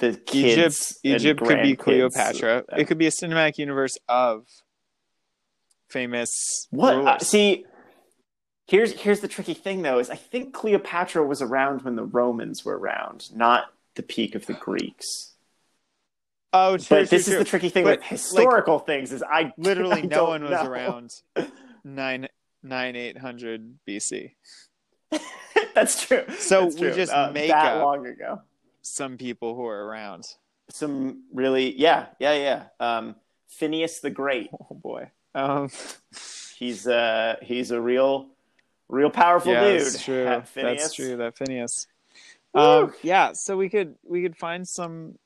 the 0.00 0.08
Egypt 0.08 0.26
kids. 0.26 0.98
and 1.04 1.14
Egypt 1.14 1.40
could 1.44 1.62
be. 1.62 1.76
Cleopatra. 1.76 2.64
It 2.76 2.86
could 2.86 2.98
be 2.98 3.06
a 3.06 3.10
cinematic 3.10 3.56
universe 3.58 3.96
of 4.08 4.44
famous 5.88 6.66
What? 6.70 6.94
Uh, 6.96 7.18
see, 7.18 7.64
here's 8.66 8.92
here's 9.00 9.20
the 9.20 9.28
tricky 9.28 9.54
thing 9.54 9.82
though: 9.82 9.98
is 9.98 10.10
I 10.10 10.16
think 10.16 10.52
Cleopatra 10.52 11.24
was 11.26 11.42
around 11.42 11.82
when 11.82 11.96
the 11.96 12.04
Romans 12.04 12.64
were 12.64 12.78
around, 12.78 13.34
not 13.34 13.72
the 13.94 14.02
peak 14.02 14.34
of 14.34 14.46
the 14.46 14.54
Greeks. 14.54 15.34
oh, 16.52 16.76
true, 16.76 16.86
but 16.88 16.96
true, 16.96 17.06
this 17.06 17.24
true. 17.26 17.34
is 17.34 17.38
the 17.38 17.44
tricky 17.44 17.68
thing 17.68 17.84
But, 17.84 17.98
with 18.00 18.06
historical 18.08 18.78
things: 18.78 19.12
is 19.12 19.22
I 19.22 19.52
literally 19.58 20.02
I 20.02 20.06
no 20.06 20.24
one 20.24 20.42
was 20.42 20.50
know. 20.52 20.66
around 20.66 21.10
nine 21.84 22.28
nine 22.62 22.96
eight 22.96 23.18
hundred 23.18 23.74
BC. 23.88 24.32
That's 25.74 26.04
true. 26.06 26.24
So 26.38 26.62
That's 26.64 26.76
we 26.76 26.90
just 26.92 27.12
Uh, 27.12 27.30
make 27.32 27.48
that 27.50 27.76
up- 27.76 27.84
long 27.84 28.06
ago. 28.06 28.42
Some 28.82 29.16
people 29.18 29.54
who 29.54 29.66
are 29.66 29.84
around. 29.86 30.26
Some 30.70 31.24
really, 31.32 31.76
yeah, 31.78 32.06
yeah, 32.18 32.34
yeah. 32.34 32.64
Um, 32.78 33.16
Phineas 33.48 34.00
the 34.00 34.10
Great. 34.10 34.50
Oh 34.70 34.74
boy. 34.74 35.10
Um, 35.34 35.70
He's 36.56 36.86
uh 36.86 37.36
he's 37.40 37.70
a 37.70 37.80
real, 37.80 38.26
real 38.90 39.08
powerful 39.08 39.50
yeah, 39.52 39.64
dude. 39.66 39.80
that's 39.80 40.04
true. 40.04 40.24
That 40.24 40.46
Phineas. 40.46 40.82
That's 40.82 40.94
true. 40.94 41.16
That 41.16 41.36
Phineas. 41.38 41.86
Woo. 42.52 42.60
Um, 42.60 42.94
yeah. 43.02 43.32
So 43.32 43.56
we 43.56 43.70
could 43.70 43.94
we 44.04 44.20
could 44.20 44.36
find 44.36 44.68
some 44.68 45.18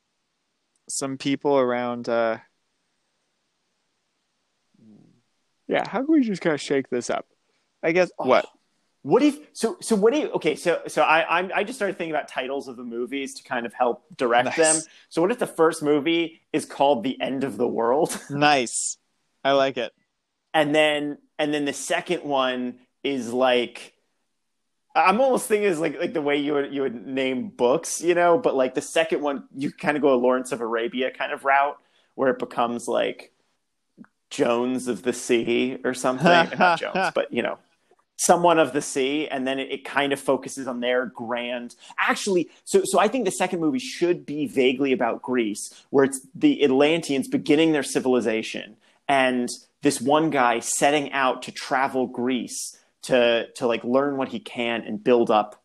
some 0.89 1.19
people 1.19 1.59
around. 1.59 2.09
Uh, 2.09 2.39
yeah. 5.67 5.89
How 5.89 6.05
can 6.05 6.13
we 6.13 6.23
just 6.23 6.41
kind 6.41 6.55
of 6.55 6.61
shake 6.61 6.89
this 6.89 7.11
up? 7.11 7.27
I 7.83 7.91
guess 7.93 8.11
Oh, 8.19 8.29
what 8.29 8.47
What 9.05 9.23
if 9.23 9.39
so? 9.53 9.77
So 9.83 9.97
what 9.97 10.15
do 10.15 10.19
you? 10.19 10.31
Okay, 10.31 10.57
so 10.57 10.81
so 10.89 11.03
I 11.03 11.39
I'm, 11.39 11.51
I 11.55 11.63
just 11.63 11.79
started 11.79 11.99
thinking 11.99 12.15
about 12.15 12.27
titles 12.27 12.69
of 12.69 12.77
the 12.79 12.85
movies 12.85 13.35
to 13.35 13.43
kind 13.45 13.67
of 13.67 13.75
help 13.75 14.05
direct 14.17 14.57
Nice. 14.57 14.57
them. 14.57 14.77
So 15.11 15.21
what 15.23 15.31
if 15.31 15.39
the 15.39 15.47
first 15.47 15.83
movie 15.83 16.41
is 16.55 16.65
called 16.65 17.05
The 17.05 17.21
End 17.21 17.45
of 17.45 17.59
the 17.59 17.69
World, 17.69 18.19
nice. 18.31 18.97
I 19.45 19.53
like 19.53 19.77
it. 19.77 19.93
and 20.55 20.75
then 20.75 21.19
and 21.39 21.53
then 21.53 21.67
the 21.67 21.73
second 21.75 22.25
one 22.25 22.81
is 23.03 23.33
like. 23.33 23.93
I'm 24.97 25.21
almost 25.21 25.49
thinking 25.49 25.69
is 25.69 25.81
like 25.81 25.99
like 25.99 26.13
the 26.15 26.23
way 26.23 26.37
you 26.39 26.55
would 26.55 26.73
you 26.73 26.83
would 26.83 27.07
name 27.07 27.49
books, 27.49 28.01
you 28.01 28.15
know, 28.15 28.39
but 28.39 28.55
like 28.55 28.75
the 28.75 28.81
second 28.81 29.23
one, 29.23 29.49
you 29.55 29.73
kind 29.73 29.97
of 29.97 30.03
go 30.03 30.15
a 30.15 30.17
Lawrence 30.17 30.53
of 30.53 30.61
Arabia 30.61 31.11
kind 31.11 31.33
of 31.33 31.45
route 31.45 31.77
where 32.15 32.31
it 32.31 32.39
becomes 32.39 32.87
like 32.89 33.33
Jones 34.31 34.89
of 34.89 35.03
the 35.03 35.13
Sea 35.13 35.79
or 35.85 35.95
something. 35.95 36.57
Not 36.59 36.79
Jones, 36.79 37.11
but 37.15 37.33
you 37.33 37.43
know, 37.43 37.59
someone 38.17 38.59
of 38.59 38.73
the 38.73 38.83
sea, 38.83 39.29
and 39.29 39.47
then 39.47 39.59
it, 39.59 39.71
it 39.71 39.85
kind 39.85 40.13
of 40.13 40.21
focuses 40.21 40.67
on 40.67 40.81
their 40.81 41.07
grand. 41.07 41.75
Actually, 41.99 42.51
so 42.65 42.83
so 42.85 42.99
I 42.99 43.09
think 43.09 43.25
the 43.25 43.33
second 43.33 43.61
movie 43.61 43.79
should 43.79 44.25
be 44.25 44.47
vaguely 44.47 44.93
about 44.93 45.23
Greece, 45.23 45.85
where 45.91 46.05
it's 46.05 46.27
the 46.35 46.63
Atlanteans 46.65 47.29
beginning 47.29 47.73
their 47.73 47.83
civilization, 47.83 48.77
and 49.09 49.49
this 49.83 50.01
one 50.01 50.31
guy 50.31 50.61
setting 50.61 51.13
out 51.13 51.43
to 51.43 51.53
travel 51.53 52.07
Greece 52.07 52.79
to 53.03 53.49
to 53.57 53.67
like 53.67 53.85
learn 53.85 54.17
what 54.17 54.29
he 54.29 54.41
can 54.41 54.83
and 54.83 55.03
build 55.03 55.31
up 55.31 55.63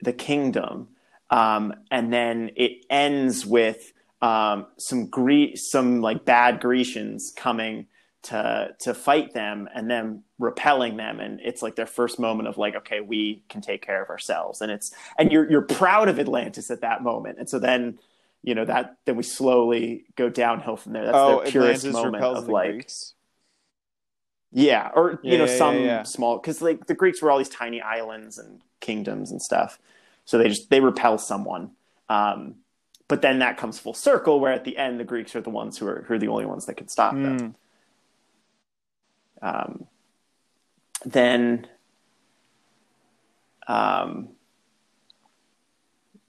the 0.00 0.12
kingdom. 0.12 0.88
Um, 1.30 1.72
and 1.90 2.12
then 2.12 2.50
it 2.56 2.84
ends 2.90 3.46
with 3.46 3.92
um, 4.20 4.66
some 4.78 5.06
Gre- 5.06 5.56
some 5.56 6.02
like 6.02 6.24
bad 6.24 6.60
Grecians 6.60 7.32
coming 7.34 7.86
to 8.22 8.68
to 8.80 8.94
fight 8.94 9.34
them 9.34 9.68
and 9.74 9.90
then 9.90 10.22
repelling 10.38 10.96
them. 10.96 11.20
And 11.20 11.40
it's 11.40 11.62
like 11.62 11.74
their 11.74 11.86
first 11.86 12.18
moment 12.18 12.48
of 12.48 12.56
like 12.56 12.76
okay 12.76 13.00
we 13.00 13.42
can 13.48 13.60
take 13.60 13.84
care 13.84 14.02
of 14.02 14.10
ourselves. 14.10 14.60
And 14.60 14.70
it's 14.70 14.92
and 15.18 15.32
you're 15.32 15.50
you're 15.50 15.62
proud 15.62 16.08
of 16.08 16.18
Atlantis 16.18 16.70
at 16.70 16.82
that 16.82 17.02
moment. 17.02 17.38
And 17.38 17.48
so 17.48 17.58
then 17.58 17.98
you 18.42 18.54
know 18.54 18.64
that 18.64 18.96
then 19.06 19.16
we 19.16 19.22
slowly 19.22 20.04
go 20.16 20.28
downhill 20.28 20.76
from 20.76 20.92
there. 20.92 21.04
That's 21.04 21.16
oh, 21.16 21.42
the 21.44 21.50
purest 21.50 21.84
Atlantis 21.84 22.04
moment 22.04 22.24
of 22.24 22.48
like 22.48 22.70
Greeks. 22.72 23.14
yeah 24.52 24.90
or 24.94 25.18
Yeah, 25.22 25.32
you 25.32 25.38
know 25.38 25.46
yeah, 25.46 25.58
some 25.58 25.78
yeah, 25.80 26.02
small 26.04 26.38
because 26.38 26.62
like 26.62 26.86
the 26.86 26.94
Greeks 26.94 27.22
were 27.22 27.30
all 27.30 27.38
these 27.38 27.48
tiny 27.48 27.80
islands 27.80 28.38
and 28.38 28.60
kingdoms 28.80 29.30
and 29.32 29.42
stuff. 29.42 29.78
So 30.24 30.38
they 30.38 30.48
just 30.48 30.70
they 30.70 30.80
repel 30.80 31.18
someone. 31.18 31.72
Um 32.08 32.56
but 33.08 33.20
then 33.20 33.40
that 33.40 33.58
comes 33.58 33.78
full 33.78 33.94
circle 33.94 34.40
where 34.40 34.52
at 34.52 34.64
the 34.64 34.78
end 34.78 35.00
the 35.00 35.04
Greeks 35.04 35.34
are 35.36 35.40
the 35.40 35.50
ones 35.50 35.76
who 35.76 35.86
are 35.88 36.04
who 36.06 36.14
are 36.14 36.18
the 36.18 36.28
only 36.28 36.46
ones 36.46 36.66
that 36.66 36.76
can 36.76 36.88
stop 36.88 37.14
them. 37.14 37.38
Mm. 37.38 37.54
Um, 39.42 39.86
then 41.04 41.66
um, 43.66 44.30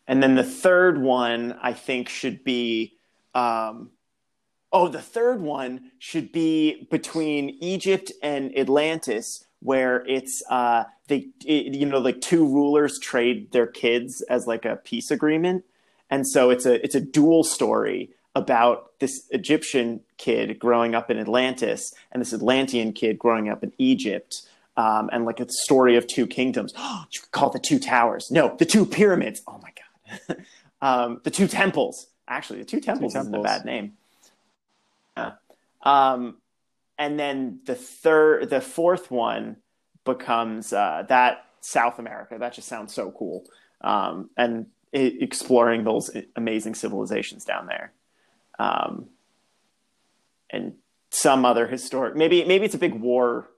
and 0.07 0.21
then 0.21 0.35
the 0.35 0.43
third 0.43 1.01
one 1.01 1.57
I 1.61 1.73
think 1.73 2.09
should 2.09 2.43
be 2.43 2.97
um, 3.33 3.91
oh 4.71 4.87
the 4.87 5.01
third 5.01 5.41
one 5.41 5.91
should 5.99 6.31
be 6.31 6.87
between 6.91 7.57
Egypt 7.61 8.11
and 8.21 8.57
Atlantis 8.57 9.45
where 9.59 10.05
it's 10.07 10.43
uh, 10.49 10.83
they 11.07 11.29
it, 11.45 11.73
you 11.73 11.85
know 11.85 11.99
like 11.99 12.19
two 12.21 12.45
rulers 12.45 12.99
trade 12.99 13.51
their 13.51 13.67
kids 13.67 14.21
as 14.23 14.45
like 14.47 14.65
a 14.65 14.75
peace 14.75 15.09
agreement. 15.09 15.63
And 16.09 16.27
so 16.27 16.49
it's 16.49 16.65
a 16.65 16.83
it's 16.83 16.95
a 16.95 17.01
dual 17.01 17.43
story 17.43 18.09
about 18.35 18.99
this 18.99 19.27
Egyptian 19.29 20.01
kid 20.17 20.57
growing 20.57 20.95
up 20.95 21.11
in 21.11 21.19
Atlantis 21.19 21.93
and 22.11 22.21
this 22.21 22.33
Atlantean 22.33 22.93
kid 22.93 23.19
growing 23.19 23.49
up 23.49 23.63
in 23.63 23.71
Egypt. 23.77 24.47
Um, 24.75 25.09
and 25.13 25.23
like 25.23 25.39
a 25.39 25.47
story 25.47 25.97
of 25.97 26.07
two 26.07 26.25
kingdoms. 26.25 26.73
you 27.11 27.21
could 27.21 27.31
call 27.31 27.49
it 27.49 27.53
the 27.53 27.59
two 27.59 27.77
towers. 27.77 28.31
No, 28.31 28.55
the 28.57 28.65
two 28.65 28.87
pyramids. 28.87 29.43
Oh 29.47 29.61
my 29.61 29.69
god, 30.27 30.37
um, 30.81 31.21
the 31.23 31.29
two 31.29 31.47
temples. 31.47 32.07
Actually, 32.27 32.59
the 32.59 32.65
two 32.65 32.79
temples, 32.79 33.15
isn't 33.15 33.35
a 33.35 33.41
bad 33.41 33.65
name. 33.65 33.93
Yeah. 35.15 35.33
Um, 35.83 36.37
and 36.97 37.19
then 37.19 37.59
the 37.65 37.75
third, 37.75 38.49
the 38.49 38.61
fourth 38.61 39.11
one 39.11 39.57
becomes 40.05 40.73
uh, 40.73 41.05
that 41.07 41.45
South 41.61 41.99
America. 41.99 42.37
That 42.39 42.53
just 42.53 42.67
sounds 42.67 42.93
so 42.95 43.11
cool. 43.11 43.45
Um, 43.81 44.31
and 44.37 44.67
i 44.95 44.97
exploring 45.19 45.83
those 45.83 46.09
amazing 46.35 46.75
civilizations 46.75 47.45
down 47.45 47.67
there 47.67 47.91
um, 48.63 49.07
and 50.49 50.73
some 51.09 51.45
other 51.45 51.67
historic 51.67 52.15
maybe 52.15 52.43
maybe 52.45 52.65
it's 52.65 52.75
a 52.75 52.79
big 52.87 52.95
war 52.95 53.49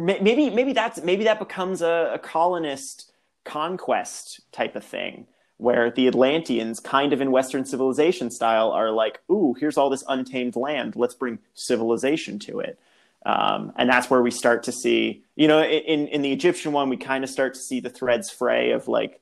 maybe 0.00 0.50
maybe 0.50 0.72
that's 0.72 1.02
maybe 1.02 1.24
that 1.24 1.38
becomes 1.38 1.82
a, 1.82 2.12
a 2.14 2.18
colonist 2.18 3.12
conquest 3.44 4.40
type 4.52 4.76
of 4.76 4.84
thing 4.84 5.26
where 5.58 5.90
the 5.90 6.06
Atlanteans, 6.06 6.78
kind 6.78 7.12
of 7.12 7.20
in 7.20 7.32
Western 7.32 7.64
civilization 7.64 8.30
style, 8.30 8.70
are 8.70 8.90
like, 8.90 9.20
"Ooh, 9.30 9.54
here's 9.58 9.76
all 9.76 9.90
this 9.90 10.04
untamed 10.08 10.54
land. 10.54 10.94
Let's 10.94 11.14
bring 11.14 11.38
civilization 11.54 12.38
to 12.40 12.60
it." 12.60 12.78
Um, 13.26 13.72
and 13.76 13.90
that's 13.90 14.08
where 14.08 14.22
we 14.22 14.30
start 14.30 14.62
to 14.64 14.72
see, 14.72 15.24
you 15.34 15.48
know, 15.48 15.62
in 15.62 16.06
in 16.08 16.22
the 16.22 16.32
Egyptian 16.32 16.72
one, 16.72 16.88
we 16.88 16.96
kind 16.96 17.24
of 17.24 17.30
start 17.30 17.54
to 17.54 17.60
see 17.60 17.80
the 17.80 17.90
threads 17.90 18.30
fray 18.30 18.70
of 18.70 18.86
like 18.86 19.20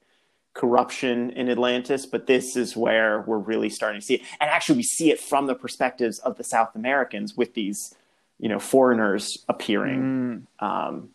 corruption 0.57 1.31
in 1.31 1.49
Atlantis, 1.51 2.07
but 2.07 2.27
this 2.27 2.57
is 2.57 2.75
where 2.77 3.21
we're 3.27 3.39
really 3.39 3.69
starting 3.69 4.01
to 4.01 4.07
see 4.07 4.15
it. 4.15 4.23
And 4.41 4.49
actually, 4.51 4.77
we 4.79 4.83
see 4.85 5.11
it 5.11 5.21
from 5.21 5.47
the 5.47 5.55
perspectives 5.55 6.19
of 6.21 6.39
the 6.39 6.45
South 6.45 6.75
Americans 6.75 7.37
with 7.37 7.53
these, 7.55 7.95
you 8.39 8.49
know, 8.49 8.59
foreigners 8.59 9.45
appearing 9.49 10.01
Mm. 10.01 10.67
um, 10.67 11.11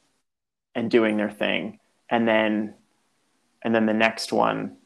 and 0.76 0.92
doing 0.92 1.18
their 1.18 1.32
thing, 1.32 1.80
and 2.10 2.28
then, 2.28 2.76
and 3.64 3.74
then 3.74 3.88
the 3.88 3.94
next 3.94 4.32
one, 4.32 4.78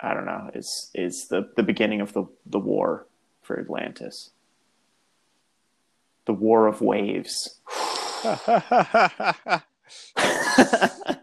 I 0.00 0.12
don't 0.12 0.26
know, 0.26 0.50
is 0.54 0.90
is 0.94 1.28
the 1.28 1.50
the 1.56 1.62
beginning 1.62 2.00
of 2.00 2.12
the 2.12 2.24
the 2.44 2.58
war 2.58 3.06
for 3.42 3.58
Atlantis, 3.58 4.30
the 6.26 6.34
War 6.34 6.66
of 6.66 6.80
Waves. 6.80 7.60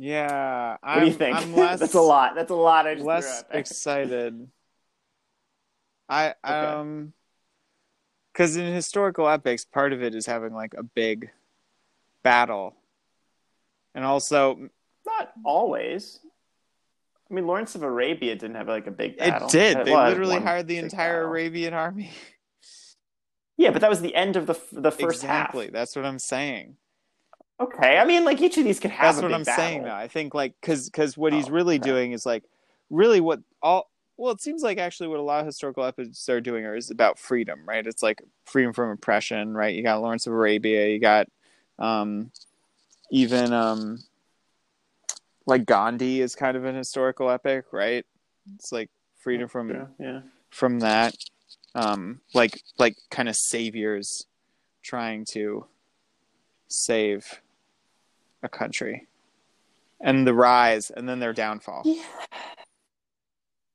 yeah, 0.00 0.70
What 0.70 0.78
I'm, 0.82 1.00
do 1.00 1.06
you 1.06 1.12
think? 1.12 1.36
I'm 1.36 1.54
less, 1.54 1.78
That's 1.80 1.94
a 1.94 2.00
lot. 2.00 2.34
That's 2.34 2.50
a 2.50 2.54
lot. 2.54 2.86
I 2.86 2.94
just 2.94 3.06
less 3.06 3.44
excited. 3.50 4.48
I 6.08 6.34
Okay. 6.44 6.54
um, 6.54 7.12
because 8.32 8.56
in 8.56 8.72
historical 8.72 9.28
epics, 9.28 9.66
part 9.66 9.92
of 9.92 10.02
it 10.02 10.14
is 10.14 10.24
having 10.24 10.54
like 10.54 10.72
a 10.74 10.82
big 10.82 11.30
battle, 12.22 12.74
and 13.94 14.02
also 14.02 14.70
Not 15.04 15.32
always. 15.44 16.20
I 17.30 17.34
mean, 17.34 17.46
Lawrence 17.46 17.74
of 17.74 17.82
Arabia 17.82 18.34
didn't 18.36 18.56
have 18.56 18.68
like 18.68 18.86
a 18.86 18.90
big 18.90 19.18
battle. 19.18 19.48
it 19.48 19.52
did. 19.52 19.76
It 19.76 19.84
They 19.84 19.94
literally 19.94 20.40
hired 20.40 20.66
the 20.66 20.78
entire 20.78 21.18
battle. 21.18 21.30
Arabian 21.30 21.74
army. 21.74 22.10
Yeah, 23.58 23.70
but 23.70 23.82
that 23.82 23.90
was 23.90 24.00
the 24.00 24.14
end 24.14 24.36
of 24.36 24.46
the 24.46 24.58
the 24.72 24.90
first 24.90 25.22
exactly. 25.22 25.28
half. 25.28 25.40
Exactly. 25.42 25.70
That's 25.70 25.94
what 25.94 26.06
I'm 26.06 26.18
saying. 26.18 26.76
Okay, 27.60 27.98
I 27.98 28.04
mean, 28.06 28.24
like 28.24 28.40
each 28.40 28.56
of 28.56 28.64
these 28.64 28.80
could 28.80 28.90
have. 28.90 29.16
That's 29.16 29.18
a 29.18 29.22
what 29.22 29.28
big 29.28 29.48
I'm 29.48 29.56
saying 29.56 29.82
though. 29.84 29.94
I 29.94 30.08
think 30.08 30.34
like 30.34 30.54
because 30.60 30.88
because 30.88 31.18
what 31.18 31.32
he's 31.32 31.48
Oh, 31.48 31.52
really 31.52 31.76
okay. 31.78 31.88
doing 31.88 32.12
is 32.12 32.24
like 32.24 32.44
really 32.88 33.20
what 33.20 33.40
all 33.62 33.90
well 34.16 34.32
it 34.32 34.40
seems 34.40 34.62
like 34.62 34.78
actually 34.78 35.08
what 35.08 35.18
a 35.18 35.22
lot 35.22 35.40
of 35.40 35.46
historical 35.46 35.84
epics 35.84 36.28
are 36.28 36.40
doing 36.40 36.64
are 36.64 36.74
is 36.76 36.90
about 36.90 37.18
freedom 37.18 37.60
right 37.66 37.86
it's 37.86 38.02
like 38.02 38.20
freedom 38.44 38.72
from 38.72 38.90
oppression 38.90 39.54
right 39.54 39.74
you 39.74 39.82
got 39.82 40.02
lawrence 40.02 40.26
of 40.26 40.32
arabia 40.32 40.88
you 40.88 40.98
got 40.98 41.26
um 41.78 42.30
even 43.10 43.52
um 43.52 43.98
like 45.46 45.64
gandhi 45.64 46.20
is 46.20 46.34
kind 46.34 46.56
of 46.56 46.64
an 46.64 46.74
historical 46.74 47.30
epic 47.30 47.66
right 47.72 48.04
it's 48.56 48.72
like 48.72 48.90
freedom 49.18 49.48
from 49.48 49.70
Yeah, 49.70 49.86
yeah. 49.98 50.20
from 50.50 50.80
that 50.80 51.16
um 51.74 52.20
like 52.34 52.60
like 52.78 52.96
kind 53.10 53.28
of 53.28 53.36
saviors 53.36 54.26
trying 54.82 55.24
to 55.24 55.64
save 56.68 57.40
a 58.42 58.48
country 58.48 59.06
and 60.00 60.26
the 60.26 60.34
rise 60.34 60.90
and 60.90 61.08
then 61.08 61.18
their 61.20 61.32
downfall 61.32 61.82
Yeah. 61.84 62.02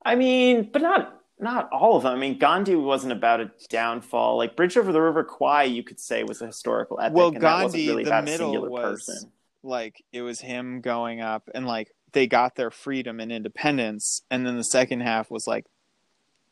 I 0.04 0.16
mean, 0.16 0.70
but 0.72 0.82
not 0.82 1.12
not 1.38 1.70
all 1.72 1.98
of 1.98 2.04
them. 2.04 2.14
I 2.14 2.18
mean, 2.18 2.38
Gandhi 2.40 2.76
wasn't 2.76 3.12
about 3.12 3.42
a 3.42 3.52
downfall. 3.70 4.38
Like 4.38 4.56
Bridge 4.56 4.78
over 4.78 4.92
the 4.94 5.02
River 5.02 5.24
Kwai, 5.24 5.64
you 5.64 5.84
could 5.84 6.00
say 6.00 6.24
was 6.24 6.42
a 6.42 6.46
historical 6.48 7.00
epic. 7.02 7.16
Well, 7.18 7.28
and 7.30 7.42
that 7.42 7.64
wasn't 7.64 7.74
Gandhi, 7.74 7.88
really 7.90 8.04
the 8.06 8.22
middle 8.22 8.70
was- 8.70 9.04
person. 9.06 9.32
like 9.64 10.04
it 10.14 10.22
was 10.22 10.40
him 10.40 10.80
going 10.82 11.22
up 11.22 11.50
and 11.54 11.66
like 11.66 11.92
they 12.14 12.28
got 12.28 12.56
their 12.56 12.72
freedom 12.72 13.20
and 13.20 13.32
independence 13.32 14.22
and 14.32 14.46
then 14.46 14.56
the 14.58 14.64
second 14.64 15.02
half 15.02 15.30
was 15.32 15.48
like 15.48 15.66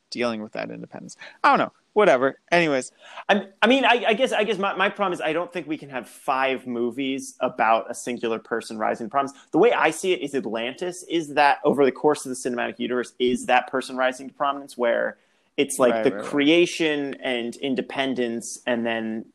dealing 0.10 0.42
with 0.44 0.52
that 0.54 0.70
independence 0.72 1.16
i 1.44 1.50
don't 1.50 1.60
know 1.60 1.72
whatever 1.94 2.40
anyways 2.52 2.92
I, 3.30 3.48
I 3.62 3.68
mean, 3.68 3.86
I, 3.86 4.04
I 4.10 4.14
guess 4.14 4.34
I 4.34 4.44
guess 4.44 4.58
my, 4.58 4.76
my 4.76 4.90
problem 4.90 5.14
is 5.14 5.22
I 5.22 5.34
don't 5.34 5.52
think 5.52 5.68
we 5.68 5.78
can 5.78 5.90
have 5.90 6.10
five 6.10 6.68
movies 6.68 7.36
about 7.40 7.90
a 7.90 7.96
singular 7.96 8.38
person 8.40 8.78
rising 8.78 9.08
to 9.08 9.12
prominence. 9.12 9.38
The 9.52 9.58
way 9.60 9.72
I 9.72 9.92
see 9.92 10.12
it 10.12 10.22
is 10.22 10.36
Atlantis 10.36 11.04
is 11.10 11.36
that 11.36 11.60
over 11.64 11.86
the 11.86 11.92
course 11.92 12.26
of 12.26 12.30
the 12.30 12.36
cinematic 12.36 12.80
universe 12.80 13.14
is 13.20 13.46
that 13.46 13.68
person 13.68 13.96
rising 13.96 14.28
to 14.28 14.34
prominence 14.34 14.78
where 14.78 15.18
it's 15.58 15.80
like 15.80 15.94
Right, 15.94 16.04
the 16.04 16.12
right, 16.12 16.18
right. 16.18 16.26
creation 16.26 17.16
and 17.24 17.56
independence 17.58 18.60
and 18.68 18.86
then 18.86 19.26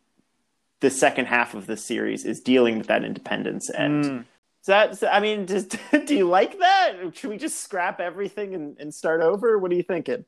the 0.81 0.91
second 0.91 1.27
half 1.27 1.55
of 1.55 1.67
the 1.67 1.77
series 1.77 2.25
is 2.25 2.41
dealing 2.41 2.79
with 2.79 2.89
that 2.89 3.05
independence 3.05 3.71
and 3.71 4.05
Mm. 4.05 4.21
is 4.21 4.67
that 4.67 4.91
is 4.93 5.03
I 5.03 5.21
mean 5.21 5.47
just 5.55 5.77
do 6.07 6.15
you 6.15 6.29
like 6.29 6.59
that? 6.59 6.95
Should 7.15 7.31
we 7.31 7.39
just 7.39 7.61
scrap 7.63 8.01
everything 8.01 8.55
and, 8.55 8.77
and 8.79 8.95
start 8.95 9.23
over? 9.23 9.59
What 9.59 9.73
are 9.73 9.77
you 9.77 9.83
thinking? 9.83 10.25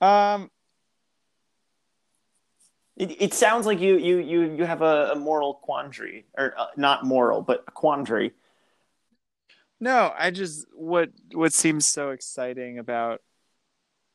Um 0.00 0.50
It, 2.96 3.22
it 3.22 3.34
sounds 3.34 3.64
like 3.64 3.80
you 3.80 3.96
you 3.96 4.18
you 4.18 4.42
you 4.56 4.64
have 4.66 4.82
a, 4.82 5.12
a 5.12 5.16
moral 5.16 5.54
quandary, 5.54 6.26
or 6.36 6.52
uh, 6.58 6.66
not 6.76 7.04
moral, 7.06 7.40
but 7.40 7.64
a 7.66 7.70
quandary. 7.70 8.32
no 9.80 10.12
i 10.18 10.30
just 10.30 10.66
what 10.74 11.10
what 11.32 11.52
seems 11.52 11.88
so 11.88 12.10
exciting 12.10 12.78
about 12.78 13.22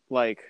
like 0.10 0.43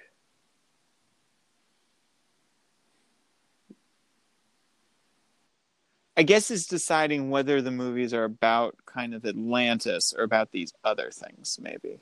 I 6.18 6.24
guess 6.24 6.50
it's 6.50 6.66
deciding 6.66 7.30
whether 7.30 7.62
the 7.62 7.72
movies 7.72 8.14
are 8.14 8.24
about 8.24 8.76
kind 8.86 9.14
of 9.14 9.26
Atlantis 9.26 10.14
or 10.18 10.24
about 10.24 10.52
these 10.52 10.72
other 10.84 11.12
things, 11.12 11.60
maybe. 11.62 12.00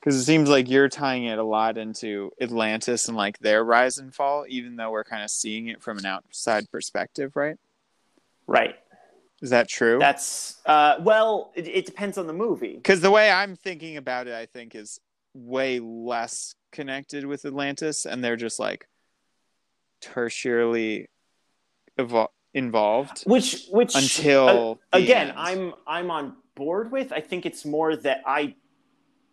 Because 0.00 0.16
it 0.16 0.24
seems 0.24 0.48
like 0.48 0.68
you're 0.68 0.88
tying 0.88 1.24
it 1.24 1.38
a 1.38 1.44
lot 1.44 1.76
into 1.76 2.30
Atlantis 2.40 3.08
and 3.08 3.16
like 3.16 3.38
their 3.38 3.64
rise 3.64 3.98
and 3.98 4.14
fall, 4.14 4.44
even 4.48 4.76
though 4.76 4.90
we're 4.90 5.04
kind 5.04 5.24
of 5.24 5.30
seeing 5.30 5.66
it 5.66 5.82
from 5.82 5.98
an 5.98 6.06
outside 6.06 6.70
perspective, 6.70 7.34
right? 7.34 7.56
Right. 8.46 8.76
Is 9.40 9.50
that 9.50 9.68
true? 9.68 9.98
That's 9.98 10.60
uh, 10.66 10.96
well. 11.00 11.52
It, 11.54 11.68
it 11.68 11.86
depends 11.86 12.18
on 12.18 12.26
the 12.26 12.32
movie. 12.32 12.74
Because 12.74 13.00
the 13.00 13.10
way 13.10 13.30
I'm 13.30 13.54
thinking 13.54 13.96
about 13.96 14.26
it, 14.26 14.34
I 14.34 14.46
think 14.46 14.74
is 14.74 15.00
way 15.34 15.78
less 15.78 16.54
connected 16.72 17.24
with 17.24 17.44
Atlantis, 17.44 18.04
and 18.04 18.22
they're 18.22 18.36
just 18.36 18.58
like 18.58 18.88
tertiarily 20.02 21.06
evol- 21.98 22.28
involved 22.54 23.22
Which 23.26 23.66
which 23.70 23.94
until 23.94 24.80
uh, 24.92 24.98
again, 24.98 25.28
end. 25.28 25.38
I'm 25.38 25.74
I'm 25.86 26.10
on 26.10 26.36
board 26.54 26.90
with. 26.90 27.12
I 27.12 27.20
think 27.20 27.46
it's 27.46 27.64
more 27.64 27.94
that 27.94 28.22
I 28.26 28.54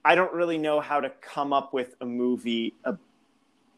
I 0.06 0.14
don't 0.14 0.32
really 0.34 0.60
know 0.60 0.80
how 0.80 1.02
to 1.02 1.10
come 1.10 1.52
up 1.52 1.74
with 1.74 1.96
a 2.00 2.06
movie 2.06 2.76
uh, 2.86 2.94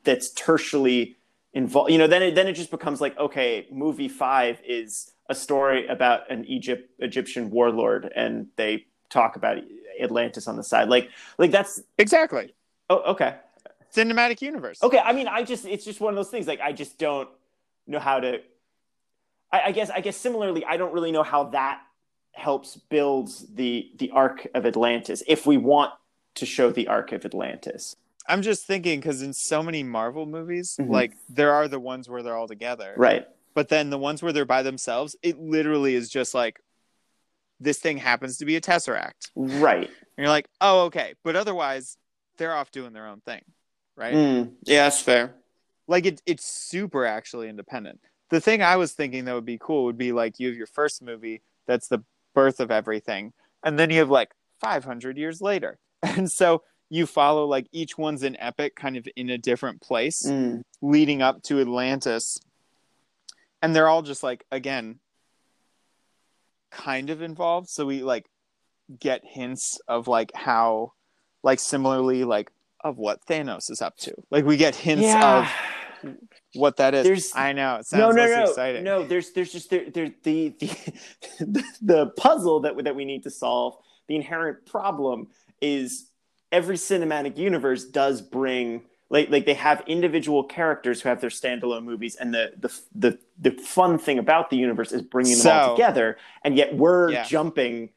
that's 0.04 0.34
tertially 0.34 1.16
involved. 1.54 1.90
You 1.90 1.98
know, 1.98 2.08
then 2.08 2.22
it 2.22 2.36
then 2.36 2.48
it 2.48 2.54
just 2.54 2.70
becomes 2.70 3.00
like 3.00 3.18
okay, 3.18 3.66
movie 3.72 4.10
five 4.10 4.60
is 4.68 5.14
a 5.30 5.36
story 5.36 5.88
about 5.88 6.30
an 6.30 6.44
Egypt 6.46 6.92
Egyptian 7.00 7.50
warlord, 7.50 8.12
and 8.14 8.48
they 8.58 8.86
talk 9.10 9.38
about 9.38 9.58
Atlantis 10.02 10.50
on 10.50 10.58
the 10.58 10.64
side. 10.64 10.90
Like 10.90 11.10
like 11.38 11.52
that's 11.52 11.82
exactly 11.98 12.54
oh 12.90 13.14
okay. 13.14 13.38
cinematic 13.96 14.42
universe. 14.42 14.84
Okay, 14.84 15.00
I 15.00 15.14
mean, 15.14 15.30
I 15.30 15.44
just 15.44 15.66
it's 15.66 15.86
just 15.86 16.02
one 16.02 16.12
of 16.12 16.18
those 16.18 16.30
things. 16.30 16.46
Like 16.46 16.60
I 16.60 16.74
just 16.74 17.00
don't 17.00 17.30
know 17.88 18.00
how 18.00 18.20
to. 18.20 18.42
I, 19.50 19.62
I 19.68 19.72
guess 19.72 19.90
I 19.90 20.02
guess 20.02 20.18
similarly, 20.18 20.66
I 20.66 20.76
don't 20.76 20.94
really 20.94 21.14
know 21.14 21.24
how 21.24 21.46
that 21.46 21.82
helps 22.34 22.76
build 22.76 23.32
the 23.56 23.90
the 23.96 24.12
arc 24.12 24.46
of 24.54 24.66
Atlantis. 24.66 25.24
If 25.26 25.46
we 25.46 25.56
want 25.56 25.94
to 26.38 26.46
show 26.46 26.72
the 26.72 26.88
arc 26.88 27.12
of 27.12 27.26
Atlantis, 27.26 27.96
I'm 28.28 28.42
just 28.42 28.66
thinking 28.66 29.00
because 29.00 29.22
in 29.22 29.34
so 29.34 29.62
many 29.64 29.84
Marvel 29.84 30.26
movies, 30.26 30.78
Mhm. 30.80 30.90
like 30.90 31.14
there 31.30 31.54
are 31.54 31.68
the 31.68 31.80
ones 31.80 32.10
where 32.10 32.24
they're 32.24 32.36
all 32.36 32.48
together, 32.48 32.94
right? 32.98 33.28
but 33.54 33.70
then 33.70 33.90
the 33.90 33.98
ones 33.98 34.22
where 34.22 34.32
they're 34.34 34.46
by 34.46 34.64
themselves, 34.64 35.16
it 35.22 35.40
literally 35.40 35.96
is 35.96 36.10
just 36.10 36.34
like 36.34 36.60
this 37.60 37.80
thing 37.80 37.98
happens 37.98 38.38
to 38.38 38.46
be 38.46 38.56
a 38.56 38.62
tesseract, 38.62 39.32
right? 39.36 39.52
and 39.54 39.62
Right. 39.62 39.90
you're 40.18 40.28
like, 40.30 40.48
oh, 40.62 40.82
okay, 40.86 41.16
but 41.24 41.36
otherwise 41.36 41.98
they're 42.38 42.54
off 42.54 42.70
doing 42.72 42.94
their 42.94 43.08
own 43.08 43.22
thing, 43.22 43.42
right? 43.96 44.14
Mm, 44.14 44.52
yeah, 44.64 44.84
that's 44.84 45.02
fair. 45.02 45.34
Like 45.88 46.06
it, 46.06 46.22
it's 46.26 46.46
super 46.46 47.06
actually 47.06 47.50
independent. 47.50 48.00
The 48.30 48.42
thing 48.42 48.62
I 48.62 48.76
was 48.76 48.94
thinking 48.94 49.26
that 49.26 49.34
would 49.34 49.46
be 49.46 49.58
cool 49.58 49.86
would 49.86 49.98
be 49.98 50.12
like 50.12 50.40
you 50.40 50.50
have 50.50 50.58
your 50.58 50.68
first 50.68 51.02
movie 51.02 51.42
that's 51.66 51.88
the 51.88 52.04
birth 52.36 52.60
of 52.60 52.70
everything, 52.72 53.34
and 53.64 53.80
then 53.80 53.90
you 53.90 54.00
have 54.00 54.10
like 54.10 54.32
500 54.60 55.18
years 55.18 55.42
later, 55.42 55.80
and 56.18 56.32
so 56.32 56.62
you 56.90 57.06
follow 57.06 57.46
like 57.46 57.68
each 57.72 57.98
one's 57.98 58.24
an 58.24 58.38
epic, 58.40 58.76
kind 58.76 58.98
of 58.98 59.08
in 59.16 59.30
a 59.30 59.38
different 59.38 59.82
place, 59.82 60.26
Mm, 60.26 60.64
leading 60.82 61.22
up 61.22 61.44
to 61.44 61.60
Atlantis, 61.60 62.40
and 63.62 63.76
they're 63.76 63.88
all 63.88 64.02
just 64.02 64.24
like 64.24 64.46
again, 64.52 65.00
kind 66.72 67.10
of 67.10 67.22
involved. 67.22 67.70
So 67.70 67.86
we 67.86 68.04
like 68.04 68.30
get 69.00 69.22
hints 69.26 69.80
of 69.88 70.08
like 70.08 70.32
how, 70.34 70.94
like 71.44 71.60
similarly 71.60 72.24
like 72.24 72.52
of 72.82 72.98
what 72.98 73.26
Thanos 73.26 73.70
is 73.70 73.82
up 73.82 73.98
to. 73.98 74.14
Like 74.32 74.46
we 74.46 74.56
get 74.58 74.76
hints 74.76 75.04
yeah. 75.04 75.50
of 76.04 76.16
what 76.54 76.78
that 76.78 76.94
is. 76.94 77.06
There's- 77.06 77.36
I 77.36 77.52
know 77.54 77.76
it 77.76 77.78
no, 77.78 77.82
sounds 77.84 78.16
no, 78.16 78.22
less 78.22 78.38
no, 78.38 78.44
exciting. 78.44 78.84
no. 78.84 79.04
There's, 79.04 79.32
there's 79.32 79.52
just 79.52 79.70
there, 79.70 79.90
there 79.90 80.14
the, 80.24 80.50
the 80.60 81.64
the 81.82 82.06
puzzle 82.18 82.62
that 82.62 82.82
that 82.84 82.96
we 82.96 83.04
need 83.04 83.24
to 83.24 83.32
solve. 83.32 83.78
The 84.08 84.16
inherent 84.16 84.66
problem 84.66 85.28
is 85.62 86.10
every 86.52 86.76
cinematic 86.78 87.38
universe 87.38 87.84
does 87.86 88.22
bring 88.22 88.84
like 89.10 89.30
like 89.30 89.46
they 89.46 89.54
have 89.54 89.84
individual 89.88 90.44
characters 90.44 91.02
who 91.02 91.10
have 91.10 91.22
their 91.22 91.30
standalone 91.30 91.84
movies, 91.84 92.16
and 92.16 92.34
the 92.34 92.52
the 92.60 92.74
the 92.94 93.20
the 93.40 93.52
fun 93.52 93.98
thing 93.98 94.20
about 94.20 94.50
the 94.50 94.58
universe 94.58 94.92
is 94.92 95.02
bringing 95.02 95.38
them 95.38 95.48
all 95.62 95.76
together, 95.76 96.18
and 96.44 96.56
yet 96.58 96.76
we're 96.76 97.12
Yeah. 97.12 97.24
jumping 97.24 97.90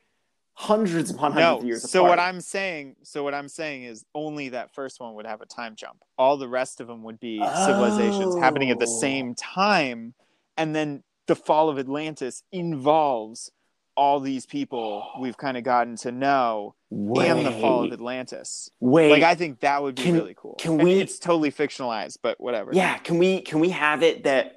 hundreds 0.55 1.11
upon 1.11 1.33
hundreds 1.33 1.51
no. 1.55 1.59
of 1.59 1.65
years 1.65 1.91
So 1.91 2.01
apart. 2.01 2.11
what 2.11 2.19
I'm 2.21 2.41
saying, 2.41 2.97
so 3.03 3.25
what 3.25 3.33
I'm 3.35 3.49
saying 3.49 3.85
is 3.85 4.05
only 4.15 4.51
that 4.51 4.75
first 4.75 5.01
one 5.01 5.15
would 5.15 5.27
have 5.27 5.41
a 5.41 5.47
time 5.47 5.75
jump. 5.75 5.99
All 6.19 6.37
the 6.37 6.49
rest 6.49 6.81
of 6.81 6.87
them 6.87 7.03
would 7.05 7.19
be 7.19 7.39
civilizations 7.65 8.37
happening 8.39 8.71
at 8.71 8.79
the 8.79 8.87
Oh. 8.87 9.01
same 9.01 9.35
time, 9.35 10.15
and 10.57 10.75
then 10.77 11.03
the 11.27 11.35
fall 11.37 11.71
of 11.71 11.79
Atlantis 11.79 12.43
involves 12.53 13.51
all 13.97 14.21
these 14.21 14.47
people 14.47 15.11
we've 15.19 15.37
kind 15.37 15.57
of 15.57 15.65
gotten 15.65 15.97
to 15.97 16.13
know 16.13 16.75
and 16.91 17.47
the 17.47 17.53
fall 17.53 17.85
of 17.85 17.93
Atlantis. 17.93 18.71
Wait, 18.81 19.11
Like 19.11 19.23
I 19.23 19.35
think 19.35 19.61
that 19.61 19.83
would 19.83 19.95
be 19.95 20.03
Can- 20.03 20.15
really 20.15 20.35
cool. 20.37 20.55
can 20.59 20.73
And 20.73 20.83
we- 20.83 20.95
It's 21.01 21.19
totally 21.19 21.53
fictionalized, 21.53 22.19
but 22.23 22.41
whatever. 22.41 22.71
Yeah, 22.75 22.99
can 22.99 23.19
we 23.19 23.41
can 23.43 23.61
we 23.61 23.71
have 23.71 24.03
it 24.03 24.25
that 24.25 24.57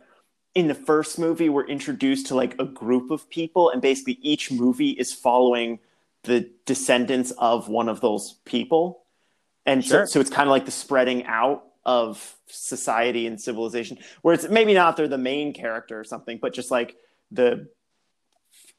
in 0.56 0.68
the 0.68 0.76
first 0.76 1.18
movie 1.20 1.50
we're 1.50 1.66
introduced 1.68 2.28
to 2.28 2.36
like 2.36 2.56
a 2.60 2.66
group 2.66 3.12
of 3.12 3.30
people 3.30 3.70
and 3.70 3.82
basically 3.82 4.20
each 4.22 4.52
movie 4.52 4.92
is 4.92 5.14
following 5.14 5.80
the 6.24 6.50
descendants 6.66 7.32
of 7.38 7.70
one 7.70 7.90
of 7.90 8.02
those 8.02 8.34
people. 8.46 9.04
And 9.66 9.84
Sure. 9.84 10.06
so, 10.06 10.14
so 10.14 10.20
it's 10.20 10.30
kind 10.30 10.48
of 10.48 10.52
like 10.52 10.66
the 10.66 10.72
spreading 10.72 11.26
out 11.26 11.66
of 11.86 12.36
society 12.48 13.28
and 13.28 13.40
civilization 13.42 13.98
where 14.22 14.34
it's 14.34 14.48
maybe 14.48 14.74
not 14.74 14.96
they're 14.98 15.08
the 15.08 15.18
main 15.18 15.54
character 15.54 16.00
or 16.00 16.04
something, 16.04 16.38
but 16.42 16.54
just 16.54 16.72
like 16.72 16.96
the 17.32 17.68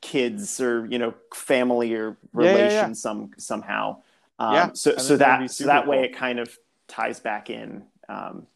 kids 0.04 0.60
or 0.60 0.86
you 0.86 0.98
know 0.98 1.14
family 1.34 1.94
or 1.94 2.16
Yeah, 2.38 2.56
yeah, 2.56 2.68
yeah. 2.68 2.92
some 2.92 3.30
somehow. 3.38 4.02
Um, 4.38 4.54
Yeah, 4.54 4.70
so 4.74 4.96
so 4.98 5.16
that 5.16 5.50
so 5.50 5.64
that 5.64 5.86
way 5.86 5.96
cool. 5.96 6.04
it 6.04 6.16
kind 6.16 6.38
of 6.38 6.56
ties 6.86 7.20
back 7.20 7.48
in 7.48 7.84
um, 8.08 8.46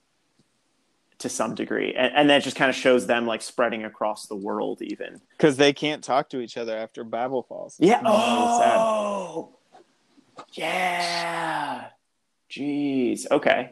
to 1.19 1.29
some 1.31 1.55
degree, 1.55 1.95
and, 1.95 2.13
and 2.15 2.31
that 2.31 2.43
just 2.43 2.55
kind 2.57 2.69
of 2.69 2.77
shows 2.77 3.07
them 3.07 3.27
like 3.27 3.41
spreading 3.41 3.85
across 3.85 4.27
the 4.27 4.37
world, 4.37 4.83
even. 4.83 5.21
Because 5.31 5.57
they 5.57 5.73
can't 5.73 6.05
talk 6.05 6.29
to 6.31 6.41
each 6.41 6.57
other 6.59 6.77
after 6.77 7.03
Babel 7.03 7.43
falls. 7.43 7.77
Yeah. 7.81 8.03
Really 8.03 8.59
sad. 8.59 8.77
Oh. 8.79 9.57
Yeah. 10.53 11.87
Jeez. 12.51 13.27
Okay. 13.31 13.71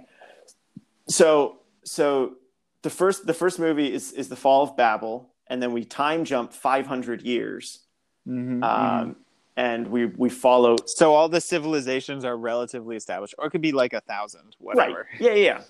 So 1.09 1.59
so 1.85 2.37
the 2.83 2.91
first 2.91 3.27
the 3.27 3.35
first 3.35 3.59
movie 3.59 3.93
is 3.93 4.13
is 4.13 4.29
the 4.29 4.37
fall 4.37 4.63
of 4.63 4.77
Babel, 4.77 5.29
and 5.49 5.63
then 5.63 5.73
we 5.73 5.85
time 5.85 6.25
jump 6.25 6.53
500 6.53 7.23
years, 7.23 7.81
Mhm, 8.27 8.61
mhm. 8.61 8.65
um, 8.65 9.17
and 9.57 9.89
we 9.89 10.07
we 10.07 10.29
follow 10.29 10.77
So 10.87 11.15
all 11.15 11.29
the 11.29 11.41
civilizations 11.41 12.25
are 12.25 12.37
relatively 12.37 12.97
established, 12.97 13.35
or 13.39 13.47
it 13.47 13.51
could 13.51 13.63
be 13.63 13.73
like 13.73 13.93
a 13.93 14.01
thousand, 14.01 14.57
whatever. 14.59 15.09
Right. 15.13 15.21
Yeah, 15.21 15.31
yeah, 15.31 15.45
yeah. 15.45 15.63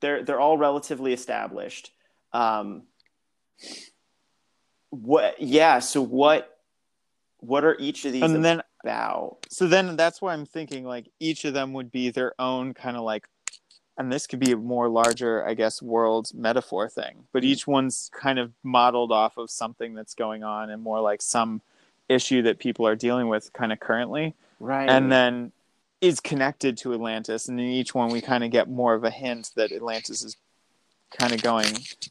They're 0.00 0.22
they're 0.24 0.40
all 0.40 0.58
relatively 0.58 1.12
established. 1.12 1.92
Um, 2.32 2.84
what? 4.90 5.40
Yeah. 5.40 5.78
So 5.80 6.02
what? 6.02 6.56
What 7.38 7.64
are 7.64 7.76
each 7.78 8.04
of 8.04 8.12
these 8.12 8.22
And 8.22 8.44
then, 8.44 8.60
about? 8.84 9.46
so 9.48 9.66
then 9.66 9.96
that's 9.96 10.20
why 10.20 10.34
I'm 10.34 10.44
thinking 10.44 10.84
like 10.84 11.08
each 11.20 11.46
of 11.46 11.54
them 11.54 11.72
would 11.72 11.90
be 11.90 12.10
their 12.10 12.34
own 12.38 12.74
kind 12.74 12.98
of 12.98 13.02
like, 13.02 13.26
and 14.00 14.10
this 14.10 14.26
could 14.26 14.40
be 14.40 14.52
a 14.52 14.56
more 14.56 14.88
larger, 14.88 15.46
I 15.46 15.52
guess, 15.52 15.82
world 15.82 16.30
metaphor 16.32 16.88
thing. 16.88 17.24
But 17.32 17.42
mm. 17.42 17.46
each 17.46 17.66
one's 17.66 18.10
kind 18.14 18.38
of 18.38 18.52
modeled 18.62 19.12
off 19.12 19.36
of 19.36 19.50
something 19.50 19.94
that's 19.94 20.14
going 20.14 20.42
on, 20.42 20.70
and 20.70 20.82
more 20.82 21.00
like 21.00 21.20
some 21.20 21.60
issue 22.08 22.40
that 22.42 22.58
people 22.58 22.86
are 22.86 22.96
dealing 22.96 23.28
with 23.28 23.52
kind 23.52 23.72
of 23.72 23.78
currently. 23.78 24.34
Right. 24.58 24.90
and 24.90 25.10
then 25.10 25.52
is 26.00 26.20
connected 26.20 26.78
to 26.78 26.94
Atlantis. 26.94 27.48
And 27.48 27.60
in 27.60 27.66
each 27.66 27.94
one, 27.94 28.10
we 28.10 28.20
kind 28.20 28.42
of 28.42 28.50
get 28.50 28.68
more 28.68 28.94
of 28.94 29.04
a 29.04 29.10
hint 29.10 29.50
that 29.56 29.70
Atlantis 29.70 30.22
is 30.22 30.36
kind 31.18 31.32
of 31.32 31.42
going 31.42 31.66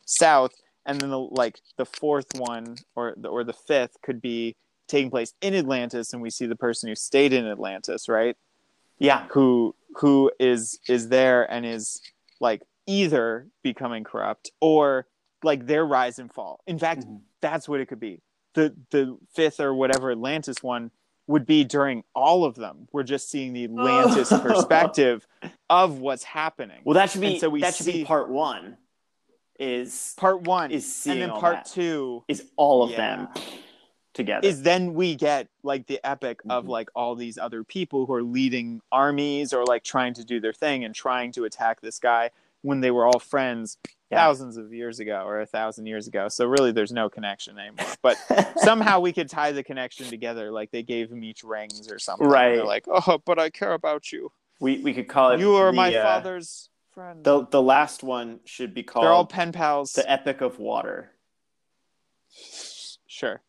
south. 0.05 0.53
And 0.85 1.01
then 1.01 1.09
the 1.09 1.19
like 1.19 1.59
the 1.77 1.85
fourth 1.85 2.27
one 2.37 2.77
or 2.95 3.15
the, 3.17 3.27
or 3.29 3.43
the 3.43 3.53
fifth 3.53 3.97
could 4.03 4.21
be 4.21 4.55
taking 4.87 5.09
place 5.09 5.33
in 5.41 5.55
Atlantis, 5.55 6.13
and 6.13 6.21
we 6.21 6.29
see 6.29 6.45
the 6.45 6.55
person 6.55 6.87
who 6.87 6.95
stayed 6.95 7.33
in 7.33 7.47
Atlantis, 7.47 8.07
right? 8.07 8.37
Yeah. 8.99 9.25
Who 9.31 9.75
who 9.95 10.31
is 10.39 10.79
is 10.87 11.09
there 11.09 11.51
and 11.51 11.65
is 11.65 12.01
like 12.39 12.61
either 12.85 13.47
becoming 13.63 14.03
corrupt 14.03 14.51
or 14.61 15.07
like 15.43 15.65
their 15.65 15.85
rise 15.85 16.19
and 16.19 16.31
fall. 16.31 16.59
In 16.67 16.77
fact, 16.79 17.01
Mhm. 17.05 17.21
that's 17.41 17.67
what 17.67 17.79
it 17.79 17.87
could 17.87 17.99
be. 17.99 18.21
The 18.53 18.75
the 18.91 19.17
fifth 19.33 19.59
or 19.59 19.73
whatever 19.73 20.11
Atlantis 20.11 20.61
one 20.61 20.91
would 21.27 21.45
be 21.45 21.63
during 21.63 22.03
all 22.15 22.43
of 22.43 22.55
them. 22.55 22.87
We're 22.91 23.03
just 23.03 23.29
seeing 23.29 23.53
the 23.53 23.65
Atlantis 23.65 24.29
perspective 24.41 25.27
of 25.69 25.99
what's 25.99 26.23
happening. 26.23 26.81
Well, 26.83 26.95
that 26.95 27.11
should 27.11 27.21
be 27.21 27.33
And 27.33 27.39
so 27.39 27.49
we 27.49 27.61
that 27.61 27.75
should 27.75 27.85
be 27.85 28.03
part 28.05 28.29
one. 28.29 28.77
Is 29.59 30.13
part 30.17 30.41
one 30.43 30.71
is 30.71 30.91
seeing 30.95 31.15
and 31.15 31.23
then 31.23 31.29
all 31.31 31.41
part 31.41 31.55
that. 31.57 31.65
two 31.65 32.23
is 32.29 32.49
all 32.55 32.81
of 32.83 32.91
Yeah. 32.91 32.97
them 32.97 33.27
together. 34.19 34.47
is 34.47 34.61
then 34.61 34.93
we 34.93 35.15
get 35.15 35.47
like 35.63 35.87
the 35.87 35.99
epic 36.03 36.41
of 36.49 36.65
Mhm. 36.65 36.69
like 36.69 36.89
all 36.95 37.15
these 37.15 37.37
other 37.37 37.63
people 37.63 38.05
who 38.05 38.13
are 38.13 38.23
leading 38.23 38.81
armies 38.91 39.53
or 39.53 39.65
like 39.65 39.83
trying 39.83 40.13
to 40.15 40.23
do 40.23 40.39
their 40.39 40.53
thing 40.53 40.83
and 40.85 40.93
trying 40.93 41.31
to 41.33 41.45
attack 41.45 41.81
this 41.81 41.97
guy 41.99 42.29
when 42.61 42.81
they 42.81 42.91
were 42.91 43.05
all 43.05 43.19
friends 43.19 43.77
Yeah. 44.11 44.17
thousands 44.17 44.57
of 44.57 44.73
years 44.73 44.99
ago 44.99 45.23
or 45.25 45.39
a 45.39 45.45
thousand 45.45 45.85
years 45.85 46.07
ago. 46.07 46.27
So 46.29 46.45
really 46.45 46.71
there's 46.71 46.91
no 46.91 47.09
connection 47.09 47.57
anymore. 47.57 47.93
But 48.01 48.17
somehow 48.57 48.99
we 48.99 49.13
could 49.13 49.29
tie 49.29 49.51
the 49.53 49.63
connection 49.63 50.07
together 50.07 50.51
like 50.51 50.71
they 50.71 50.83
gave 50.83 51.09
him 51.11 51.23
each 51.23 51.43
rings 51.43 51.91
or 51.91 51.99
something. 51.99 52.27
Right. 52.27 52.55
They're 52.55 52.65
like, 52.65 52.85
oh, 52.87 53.19
but 53.25 53.37
I 53.39 53.49
care 53.49 53.73
about 53.73 54.11
you. 54.11 54.31
we 54.59 54.79
we 54.79 54.93
could 54.93 55.07
call 55.07 55.31
it. 55.31 55.39
You 55.39 55.55
are 55.55 55.71
the, 55.71 55.75
my 55.77 55.93
uh, 55.95 56.03
father's 56.03 56.69
friend. 56.91 57.23
The 57.23 57.45
the 57.45 57.61
last 57.61 58.03
one 58.03 58.39
should 58.45 58.73
be 58.73 58.83
called 58.83 59.05
They're 59.05 59.13
all 59.13 59.25
pen 59.25 59.51
pals. 59.53 59.93
the 59.93 60.09
Epic 60.11 60.41
of 60.41 60.59
Water. 60.59 61.11
sure. 63.07 63.41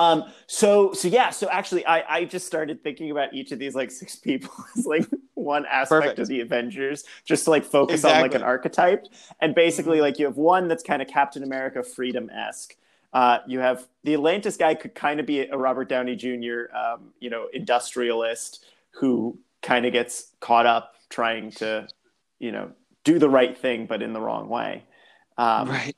Um, 0.00 0.24
so 0.46 0.94
so 0.94 1.08
yeah, 1.08 1.28
so 1.28 1.46
actually 1.50 1.84
I, 1.84 2.20
I 2.20 2.24
just 2.24 2.46
started 2.46 2.82
thinking 2.82 3.10
about 3.10 3.34
each 3.34 3.52
of 3.52 3.58
these 3.58 3.74
like 3.74 3.90
six 3.90 4.16
people 4.16 4.50
as 4.76 4.86
like 4.86 5.04
one 5.34 5.66
aspect 5.66 6.02
Perfect. 6.02 6.18
of 6.20 6.28
the 6.28 6.40
Avengers, 6.40 7.04
just 7.26 7.44
to 7.44 7.50
like 7.50 7.66
focus 7.66 8.02
on 8.06 8.22
like 8.22 8.34
an 8.34 8.42
archetype. 8.42 9.06
And 9.42 9.54
basically 9.54 10.00
like 10.00 10.18
you 10.18 10.24
have 10.24 10.38
one 10.38 10.68
that's 10.68 10.82
kind 10.82 11.02
of 11.02 11.08
Captain 11.08 11.42
America 11.42 11.82
freedom 11.82 12.30
esque. 12.30 12.76
Uh, 13.12 13.38
you 13.46 13.58
have 13.58 13.88
the 14.04 14.14
Atlantis 14.14 14.56
guy 14.56 14.74
could 14.74 14.94
kind 14.94 15.20
of 15.20 15.26
be 15.26 15.40
a 15.40 15.58
Robert 15.58 15.90
Downey 15.90 16.16
Jr. 16.16 16.74
Um, 16.74 17.12
you 17.20 17.28
know, 17.28 17.48
industrialist 17.52 18.64
who 18.92 19.38
kind 19.60 19.84
of 19.84 19.92
gets 19.92 20.32
caught 20.40 20.64
up 20.64 20.94
trying 21.10 21.50
to, 21.50 21.86
you 22.38 22.52
know, 22.52 22.70
do 23.04 23.18
the 23.18 23.28
right 23.28 23.58
thing 23.58 23.84
but 23.84 24.00
in 24.00 24.14
the 24.14 24.20
wrong 24.20 24.48
way. 24.48 24.84
Um, 25.36 25.68
right. 25.68 25.96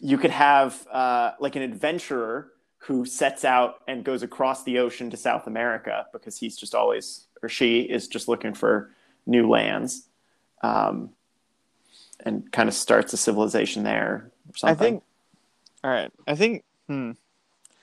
you 0.00 0.18
could 0.18 0.32
have 0.32 0.84
uh, 0.90 1.32
like 1.38 1.54
an 1.54 1.62
adventurer 1.62 2.50
who 2.84 3.04
sets 3.04 3.44
out 3.44 3.82
and 3.86 4.04
goes 4.04 4.22
across 4.22 4.64
the 4.64 4.78
ocean 4.78 5.10
to 5.10 5.16
South 5.16 5.46
America 5.46 6.06
because 6.12 6.38
he's 6.38 6.56
just 6.56 6.74
always 6.74 7.26
or 7.42 7.48
she 7.48 7.80
is 7.80 8.08
just 8.08 8.28
looking 8.28 8.54
for 8.54 8.90
new 9.26 9.48
lands, 9.48 10.08
um, 10.62 11.10
and 12.24 12.50
kind 12.52 12.68
of 12.68 12.74
starts 12.74 13.12
a 13.12 13.16
civilization 13.16 13.82
there. 13.82 14.30
Or 14.62 14.68
I 14.68 14.74
think. 14.74 15.02
All 15.82 15.90
right. 15.90 16.12
I 16.26 16.34
think. 16.34 16.64
Hmm. 16.88 17.12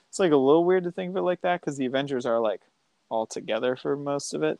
It's 0.10 0.20
like 0.20 0.32
a 0.32 0.38
little 0.38 0.64
weird 0.64 0.84
to 0.86 0.92
think 0.92 1.12
of 1.12 1.18
it 1.18 1.22
like 1.22 1.42
that 1.42 1.60
because 1.60 1.78
the 1.78 1.86
Avengers 1.86 2.26
are 2.26 2.40
like 2.40 2.62
all 3.10 3.26
together 3.26 3.76
for 3.76 3.96
most 3.96 4.34
of 4.34 4.44
it. 4.44 4.60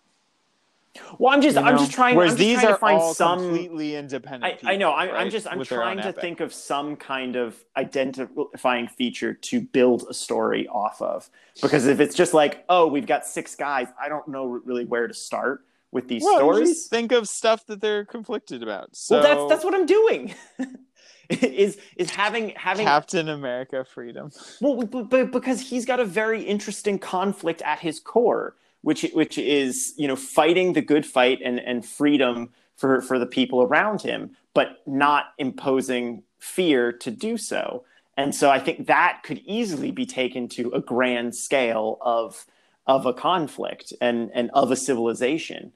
Well, 1.20 1.34
I'm 1.34 1.42
just 1.42 1.56
you 1.58 1.62
I'm 1.64 1.78
just 1.78 1.92
trying. 1.92 2.16
Whereas 2.16 2.32
just 2.32 2.40
these 2.40 2.60
trying 2.60 2.68
are 2.68 2.74
to 2.74 2.80
find 2.80 3.00
all 3.00 3.14
some. 3.14 3.40
completely 3.40 3.96
independent. 3.96 4.44
I, 4.44 4.52
people, 4.56 4.70
I 4.70 4.76
know. 4.78 4.94
I'm, 4.94 5.10
I'm 5.12 5.30
just 5.30 5.48
I'm 5.48 5.60
With 5.60 5.68
trying 5.68 5.98
to 5.98 6.08
epic. 6.08 6.22
think 6.22 6.40
of 6.40 6.54
some 6.54 6.96
kind 6.96 7.36
of 7.36 7.64
identifying 7.76 8.88
feature 8.88 9.34
to 9.34 9.62
build 9.62 10.06
a 10.10 10.14
story 10.14 10.68
off 10.68 11.02
of. 11.02 11.30
Because 11.62 11.86
if 11.88 12.00
it's 12.00 12.16
just 12.16 12.34
like, 12.34 12.66
oh, 12.70 12.88
we've 12.88 13.06
got 13.08 13.26
six 13.26 13.56
guys, 13.56 13.88
I 14.02 14.10
don't 14.10 14.28
know 14.28 14.46
really 14.46 14.86
where 14.86 15.08
to 15.08 15.14
start 15.14 15.66
with 15.92 16.08
these 16.08 16.24
Well, 16.24 16.38
stories. 16.38 16.88
think 16.88 17.12
of 17.12 17.28
stuff 17.28 17.66
that 17.68 17.80
they're 17.82 18.06
conflicted 18.06 18.64
about. 18.64 18.96
So 18.96 19.20
well, 19.20 19.24
that's 19.24 19.50
that's 19.50 19.66
what 19.66 19.74
I'm 19.76 19.86
doing. 19.86 20.34
is 21.30 21.78
is 21.98 22.10
having 22.10 22.50
having 22.56 22.86
Captain 22.86 23.30
America 23.30 23.86
freedom. 23.86 24.32
well, 24.62 24.76
but, 24.86 25.10
but 25.10 25.32
because 25.32 25.60
he's 25.62 25.86
got 25.86 26.00
a 26.00 26.06
very 26.06 26.42
interesting 26.44 26.98
conflict 26.98 27.62
at 27.64 27.80
his 27.80 28.00
core, 28.00 28.56
which 28.82 29.06
which 29.14 29.38
is 29.38 29.94
you 29.98 30.08
know 30.08 30.16
fighting 30.16 30.74
the 30.74 30.82
good 30.82 31.06
fight 31.06 31.40
and 31.44 31.60
and 31.60 31.86
freedom 31.86 32.50
for 32.76 33.02
for 33.02 33.20
the 33.20 33.26
people 33.26 33.62
around 33.64 34.02
him, 34.02 34.36
but 34.54 34.78
not 34.86 35.26
imposing 35.38 36.24
fear 36.40 36.92
to 36.92 37.12
do 37.12 37.38
so. 37.38 37.84
And 38.16 38.34
so 38.34 38.50
I 38.50 38.60
think 38.60 38.88
that 38.88 39.22
could 39.24 39.40
easily 39.46 39.92
be 39.92 40.06
taken 40.06 40.48
to 40.50 40.72
a 40.72 40.82
grand 40.82 41.36
scale 41.36 41.98
of 42.02 42.46
of 42.86 43.06
a 43.06 43.14
conflict 43.14 43.94
and 44.02 44.32
and 44.34 44.50
of 44.54 44.72
a 44.72 44.76
civilization. 44.76 45.74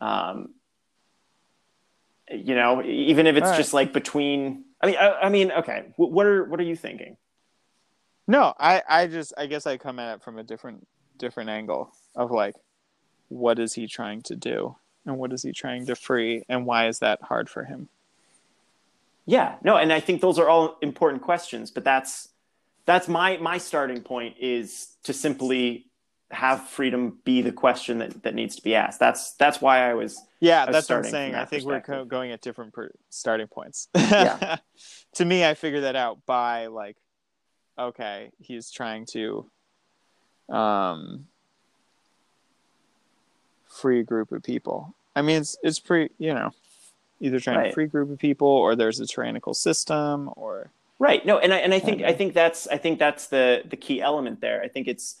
Um, 0.00 0.54
you 2.30 2.54
know, 2.54 2.82
even 2.82 3.26
if 3.26 3.36
it's 3.36 3.48
right. 3.50 3.56
just 3.56 3.74
like 3.74 3.92
between. 3.92 4.64
I 4.80 4.86
mean, 4.86 4.96
I, 4.96 5.10
I 5.12 5.28
mean, 5.28 5.52
okay. 5.52 5.84
wh- 5.96 6.10
What 6.10 6.26
are 6.26 6.44
what 6.44 6.58
are 6.60 6.64
you 6.64 6.76
thinking? 6.76 7.16
No, 8.26 8.54
I, 8.58 8.82
I 8.88 9.06
just 9.06 9.34
I 9.36 9.46
guess 9.46 9.66
I 9.66 9.76
come 9.76 9.98
at 9.98 10.16
it 10.16 10.22
from 10.22 10.38
a 10.38 10.42
different 10.42 10.86
different 11.18 11.50
angle 11.50 11.92
of 12.14 12.30
like 12.30 12.54
what 13.28 13.58
is 13.58 13.74
he 13.74 13.86
trying 13.86 14.22
to 14.22 14.36
do 14.36 14.76
and 15.06 15.18
what 15.18 15.32
is 15.32 15.42
he 15.42 15.52
trying 15.52 15.86
to 15.86 15.96
free 15.96 16.44
and 16.48 16.66
why 16.66 16.86
is 16.86 16.98
that 17.00 17.22
hard 17.22 17.48
for 17.48 17.64
him? 17.64 17.88
Yeah, 19.24 19.56
no, 19.62 19.76
and 19.76 19.92
I 19.92 20.00
think 20.00 20.20
those 20.20 20.38
are 20.38 20.48
all 20.48 20.76
important 20.82 21.22
questions, 21.22 21.70
but 21.70 21.84
that's 21.84 22.28
that's 22.86 23.08
my 23.08 23.36
my 23.36 23.58
starting 23.58 24.02
point 24.02 24.36
is 24.40 24.96
to 25.04 25.12
simply 25.12 25.86
have 26.32 26.66
freedom 26.68 27.18
be 27.24 27.42
the 27.42 27.52
question 27.52 27.98
that, 27.98 28.22
that 28.22 28.34
needs 28.34 28.56
to 28.56 28.62
be 28.62 28.74
asked. 28.74 28.98
That's 28.98 29.34
that's 29.34 29.60
why 29.60 29.88
I 29.88 29.94
was 29.94 30.20
Yeah, 30.40 30.64
was 30.64 30.74
that's 30.74 30.88
what 30.88 30.98
I'm 30.98 31.04
saying. 31.04 31.34
I 31.34 31.44
think 31.44 31.64
we're 31.64 31.80
co- 31.80 32.04
going 32.04 32.32
at 32.32 32.40
different 32.40 32.72
per- 32.72 32.92
starting 33.10 33.46
points. 33.46 33.88
Yeah. 33.96 34.56
to 35.14 35.24
me, 35.24 35.44
I 35.44 35.54
figured 35.54 35.84
that 35.84 35.96
out 35.96 36.18
by 36.26 36.66
like, 36.66 36.96
okay, 37.78 38.30
he's 38.38 38.70
trying 38.70 39.06
to 39.12 39.50
um, 40.48 41.26
free 43.72 44.02
group 44.02 44.30
of 44.32 44.42
people. 44.42 44.94
I 45.16 45.22
mean, 45.22 45.40
it's 45.40 45.56
it's 45.62 45.78
pretty, 45.80 46.12
you 46.18 46.34
know, 46.34 46.50
either 47.20 47.40
trying 47.40 47.58
Right. 47.58 47.68
to 47.68 47.72
free 47.72 47.86
group 47.86 48.10
of 48.10 48.18
people 48.18 48.48
or 48.48 48.74
there's 48.76 49.00
a 49.00 49.06
tyrannical 49.06 49.54
system 49.54 50.30
or 50.36 50.70
Right. 50.98 51.24
No, 51.26 51.38
and 51.38 51.52
I 51.52 51.58
and 51.58 51.74
I 51.74 51.80
think. 51.80 52.02
I 52.02 52.12
think 52.12 52.32
that's 52.32 52.68
I 52.68 52.76
think 52.78 52.98
that's 53.00 53.26
the 53.26 53.62
the 53.68 53.76
key 53.76 54.00
element 54.00 54.40
there. 54.40 54.62
I 54.62 54.68
think 54.68 54.86
it's 54.86 55.16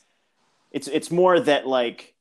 it's 0.70 0.86
it's 0.86 1.10
more 1.10 1.40
that 1.40 1.66
like 1.66 2.14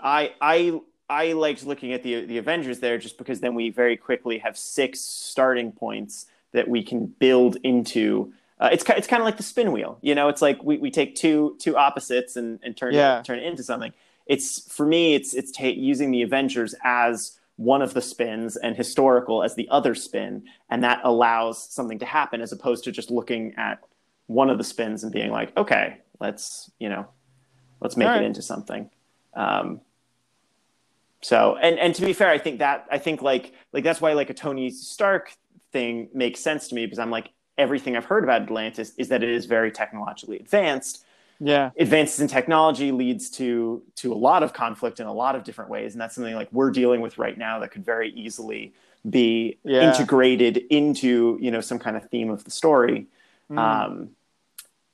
I 0.00 0.32
I 0.40 0.80
I 1.10 1.32
liked 1.32 1.66
looking 1.66 1.92
at 1.92 2.02
the 2.02 2.24
the 2.24 2.38
Avengers 2.38 2.80
there 2.80 2.96
just 2.98 3.18
because 3.18 3.40
then 3.40 3.54
we 3.54 3.68
very 3.70 3.96
quickly 3.98 4.38
have 4.38 4.56
six 4.56 5.00
starting 5.00 5.72
points 5.72 6.26
that 6.52 6.68
we 6.68 6.82
can 6.82 7.06
build 7.06 7.56
into. 7.62 8.32
Uh, 8.58 8.70
it's 8.72 8.84
it's 8.90 9.06
kind 9.06 9.20
of 9.22 9.26
like 9.26 9.36
the 9.36 9.42
spin 9.42 9.72
wheel, 9.72 9.98
you 10.00 10.14
know. 10.14 10.28
It's 10.28 10.42
like 10.42 10.62
we, 10.62 10.78
we 10.78 10.90
take 10.90 11.16
two 11.16 11.56
two 11.58 11.76
opposites 11.76 12.36
and, 12.36 12.60
and 12.62 12.76
turn 12.76 12.94
Yeah. 12.94 13.18
it, 13.20 13.24
turn 13.26 13.38
it 13.38 13.44
into 13.44 13.62
something. 13.62 13.92
It's 14.30 14.72
for 14.72 14.86
me, 14.86 15.14
it's 15.16 15.34
it's 15.34 15.50
ta- 15.50 15.64
using 15.64 16.12
the 16.12 16.22
Avengers 16.22 16.72
as 16.84 17.36
one 17.56 17.82
of 17.82 17.94
the 17.94 18.00
spins 18.00 18.56
and 18.56 18.76
historical 18.76 19.42
as 19.42 19.56
the 19.56 19.68
other 19.70 19.92
spin, 19.96 20.44
and 20.70 20.84
that 20.84 21.00
allows 21.02 21.60
something 21.60 21.98
to 21.98 22.06
happen 22.06 22.40
as 22.40 22.52
opposed 22.52 22.84
to 22.84 22.92
just 22.92 23.10
looking 23.10 23.52
at 23.56 23.80
one 24.28 24.48
of 24.48 24.56
the 24.56 24.62
spins 24.62 25.02
and 25.02 25.12
being 25.12 25.32
like, 25.32 25.54
okay, 25.56 25.98
let's 26.20 26.70
you 26.78 26.88
know, 26.88 27.08
let's 27.80 27.96
make 27.96 28.06
right. 28.06 28.22
it 28.22 28.24
into 28.24 28.40
something. 28.40 28.88
Um, 29.34 29.80
so, 31.22 31.56
and 31.60 31.76
and 31.80 31.92
to 31.96 32.06
be 32.06 32.12
fair, 32.12 32.30
I 32.30 32.38
think 32.38 32.60
that 32.60 32.86
I 32.88 32.98
think 32.98 33.22
like 33.22 33.52
like 33.72 33.82
that's 33.82 34.00
why 34.00 34.12
like 34.12 34.30
a 34.30 34.34
Tony 34.34 34.70
Stark 34.70 35.32
thing 35.72 36.08
makes 36.14 36.38
sense 36.38 36.68
to 36.68 36.76
me 36.76 36.86
because 36.86 37.00
I'm 37.00 37.10
like 37.10 37.30
everything 37.58 37.96
I've 37.96 38.04
heard 38.04 38.22
about 38.22 38.42
Atlantis 38.42 38.92
is 38.96 39.08
that 39.08 39.24
it 39.24 39.28
is 39.28 39.46
very 39.46 39.72
technologically 39.72 40.38
advanced. 40.38 41.04
Yeah, 41.40 41.70
Advances 41.78 42.20
in 42.20 42.28
technology 42.28 42.92
leads 42.92 43.30
to 43.30 43.82
to 43.96 44.12
a 44.12 44.14
lot 44.16 44.42
of 44.42 44.52
conflict 44.52 45.00
in 45.00 45.06
a 45.06 45.12
lot 45.12 45.34
of 45.36 45.44
different 45.44 45.70
ways, 45.70 45.94
and 45.94 46.00
that's 46.00 46.14
something 46.14 46.34
like 46.34 46.48
we're 46.52 46.70
dealing 46.70 47.00
with 47.00 47.18
right 47.18 47.38
now 47.38 47.58
that 47.60 47.70
could 47.70 47.84
very 47.84 48.10
easily 48.12 48.74
be 49.08 49.58
Yeah. 49.64 49.80
integrated 49.82 50.58
into 50.70 51.38
you 51.40 51.50
know 51.50 51.60
some 51.60 51.78
kind 51.78 51.96
of 51.96 52.08
theme 52.10 52.30
of 52.30 52.44
the 52.44 52.50
story 52.50 53.06
Mm. 53.50 53.58
um, 53.58 54.10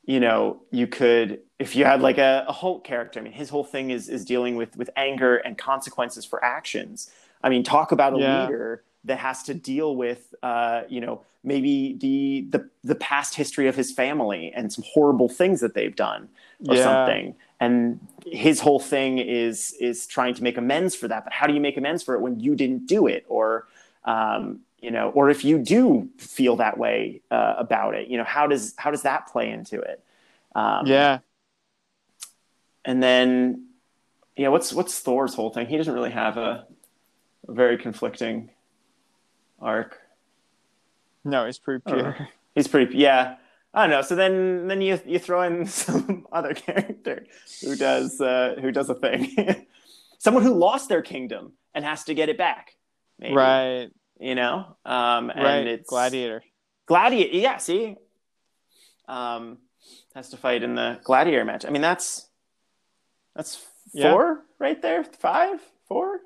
you 0.05 0.21
know, 0.21 0.63
you 0.71 0.87
could 0.87 1.41
if 1.59 1.75
you 1.75 1.85
had 1.85 2.01
like 2.01 2.19
a, 2.19 2.45
a 2.49 2.53
Hulk 2.53 2.85
character. 2.85 3.19
I 3.21 3.23
mean, 3.23 3.33
his 3.33 3.49
whole 3.49 3.65
thing 3.65 3.91
is 3.91 4.09
is 4.09 4.25
dealing 4.25 4.57
with 4.57 4.77
with 4.77 4.91
anger 4.97 5.37
and 5.37 5.59
consequences 5.59 6.25
for 6.25 6.45
actions. 6.45 7.11
I 7.43 7.49
mean, 7.49 7.65
talk 7.65 7.93
about 7.93 8.13
a 8.13 8.19
Yeah. 8.19 8.39
leader 8.47 8.85
that 9.07 9.19
has 9.19 9.43
to 9.45 9.55
deal 9.55 9.97
with, 9.97 10.35
uh, 10.43 10.83
you 10.89 11.01
know, 11.01 11.23
maybe 11.45 11.95
the 12.01 12.47
the 12.51 12.71
the 12.85 12.95
past 12.97 13.35
history 13.35 13.69
of 13.69 13.77
his 13.77 13.93
family 13.93 14.53
and 14.55 14.73
some 14.73 14.85
horrible 14.87 15.29
things 15.29 15.61
that 15.61 15.75
they've 15.75 15.97
done 15.97 16.29
or 16.69 16.77
Yeah. 16.77 16.83
something. 16.83 17.35
And 17.61 18.01
his 18.27 18.61
whole 18.61 18.81
thing 18.81 19.19
is 19.19 19.75
is 19.81 20.07
trying 20.07 20.35
to 20.35 20.43
make 20.43 20.59
amends 20.59 20.95
for 20.95 21.09
that. 21.09 21.25
But 21.25 21.33
how 21.33 21.47
do 21.47 21.55
you 21.55 21.61
make 21.61 21.77
amends 21.77 22.03
for 22.03 22.15
it 22.15 22.21
when 22.21 22.41
you 22.41 22.55
didn't 22.55 22.87
do 22.87 23.07
it, 23.07 23.25
or 23.29 23.67
um, 24.05 24.61
you 24.81 24.91
know, 24.91 25.11
or 25.11 25.31
if 25.31 25.45
you 25.45 25.59
do 25.59 26.11
feel 26.19 26.57
that 26.57 26.79
way 26.79 27.23
uh, 27.31 27.55
about 27.59 27.95
it, 27.95 28.09
you 28.09 28.19
know, 28.19 28.25
how 28.25 28.47
does 28.47 28.75
how 28.77 28.91
does 28.91 29.03
that 29.03 29.29
play 29.29 29.51
into 29.51 29.81
it? 29.81 30.05
Um, 30.55 30.87
yeah, 30.87 31.19
and 32.85 33.03
then 33.03 33.67
yeah, 34.37 34.49
what's 34.49 34.73
what's 34.73 34.99
Thor's 35.01 35.35
whole 35.35 35.51
thing? 35.51 35.67
He 35.67 35.77
doesn't 35.77 35.95
really 35.95 36.11
have 36.11 36.37
a, 36.37 36.67
a 37.49 37.53
very 37.53 37.79
conflicting 37.79 38.51
arc. 39.61 39.99
no, 41.25 41.47
he's 41.47 41.59
pretty 41.59 41.83
know. 41.87 41.95
pure. 41.97 42.29
He's 42.55 42.69
pretty 42.69 42.97
yeah. 42.97 43.37
I 43.75 43.83
don't 43.83 43.91
know. 43.91 44.03
So 44.03 44.15
then 44.15 44.67
then 44.69 44.81
you 44.81 45.01
you 45.05 45.19
throw 45.19 45.43
in 45.43 45.67
some 45.85 46.27
other 46.33 46.55
character 46.55 47.27
who 47.63 47.77
does 47.77 48.21
uh, 48.21 48.57
who 48.61 48.73
does 48.73 48.89
a 48.89 48.95
thing. 48.95 49.67
Someone 50.19 50.43
who 50.43 50.55
lost 50.55 50.89
their 50.89 51.03
kingdom 51.03 51.53
and 51.75 51.85
has 51.85 52.05
to 52.05 52.15
get 52.15 52.29
it 52.31 52.39
back. 52.39 52.75
Maybe, 53.19 53.35
Right, 53.35 53.89
You 54.19 54.35
know? 54.35 54.77
Um 54.85 55.31
and 55.31 55.45
right. 55.45 55.67
it's 55.67 55.89
Gladiator. 55.91 56.43
Gladiator, 56.87 57.37
yeah, 57.37 57.57
see? 57.59 57.97
Um 59.09 59.59
has 60.15 60.31
to 60.31 60.37
fight 60.39 60.63
in 60.63 60.75
the 60.75 60.99
gladiator 61.05 61.45
match. 61.45 61.65
I 61.67 61.71
mean 61.71 61.83
that's 61.83 62.29
that's 63.35 63.63
Yeah. 63.93 64.13
four 64.13 64.41
right 64.59 64.81
there? 64.81 65.05
Five? 65.05 65.61
Four? 65.87 66.21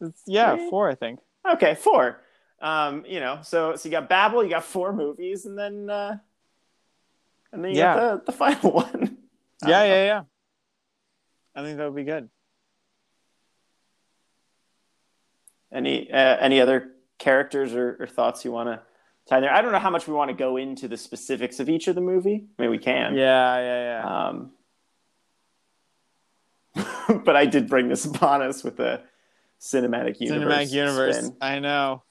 It's, 0.00 0.22
yeah, 0.26 0.56
Three? 0.56 0.70
four, 0.70 0.90
I 0.90 0.94
think. 0.96 1.20
Okay, 1.48 1.74
four. 1.76 2.20
Um, 2.60 3.04
you 3.06 3.20
know, 3.20 3.40
so 3.42 3.76
so 3.76 3.88
you 3.88 3.90
got 3.90 4.08
Babel, 4.08 4.42
you 4.42 4.50
got 4.50 4.64
four 4.64 4.92
movies, 4.92 5.44
and 5.44 5.58
then 5.58 5.90
uh 5.90 6.18
and 7.52 7.64
then 7.64 7.72
you 7.72 7.78
Yeah. 7.78 7.94
got 7.94 8.24
the, 8.26 8.32
the 8.32 8.36
final 8.38 8.72
one. 8.72 9.18
Yeah, 9.66 9.84
yeah, 9.84 10.04
yeah. 10.04 10.22
I 11.54 11.62
think 11.62 11.78
that 11.78 11.84
would 11.84 11.96
be 11.96 12.04
good. 12.04 12.28
Any 15.72 16.10
uh, 16.10 16.36
any 16.38 16.60
other 16.60 16.92
characters 17.18 17.74
or, 17.74 17.96
or 17.98 18.06
thoughts 18.06 18.44
you 18.44 18.52
want 18.52 18.68
to 18.68 18.80
tie 19.28 19.36
in 19.38 19.42
there? 19.42 19.52
I 19.52 19.60
don't 19.62 19.72
know 19.72 19.78
how 19.78 19.90
much 19.90 20.06
we 20.06 20.14
want 20.14 20.30
to 20.30 20.36
go 20.36 20.56
into 20.56 20.86
the 20.86 20.96
specifics 20.96 21.58
of 21.60 21.68
each 21.68 21.88
of 21.88 21.94
the 21.94 22.00
movie. 22.00 22.46
I 22.58 22.62
mean, 22.62 22.70
we 22.70 22.78
can. 22.78 23.16
Yeah, 23.16 23.58
yeah, 23.58 24.02
yeah. 24.02 24.28
Um, 24.28 24.52
but 27.24 27.36
I 27.36 27.46
did 27.46 27.68
bring 27.68 27.88
this 27.88 28.04
upon 28.14 28.42
us 28.42 28.62
with 28.62 28.76
the 28.76 29.02
cinematic 29.60 30.20
universe. 30.20 30.70
Cinematic 30.70 30.72
universe. 30.72 31.16
spin. 31.16 31.36
I 31.40 31.58
know. 31.58 32.02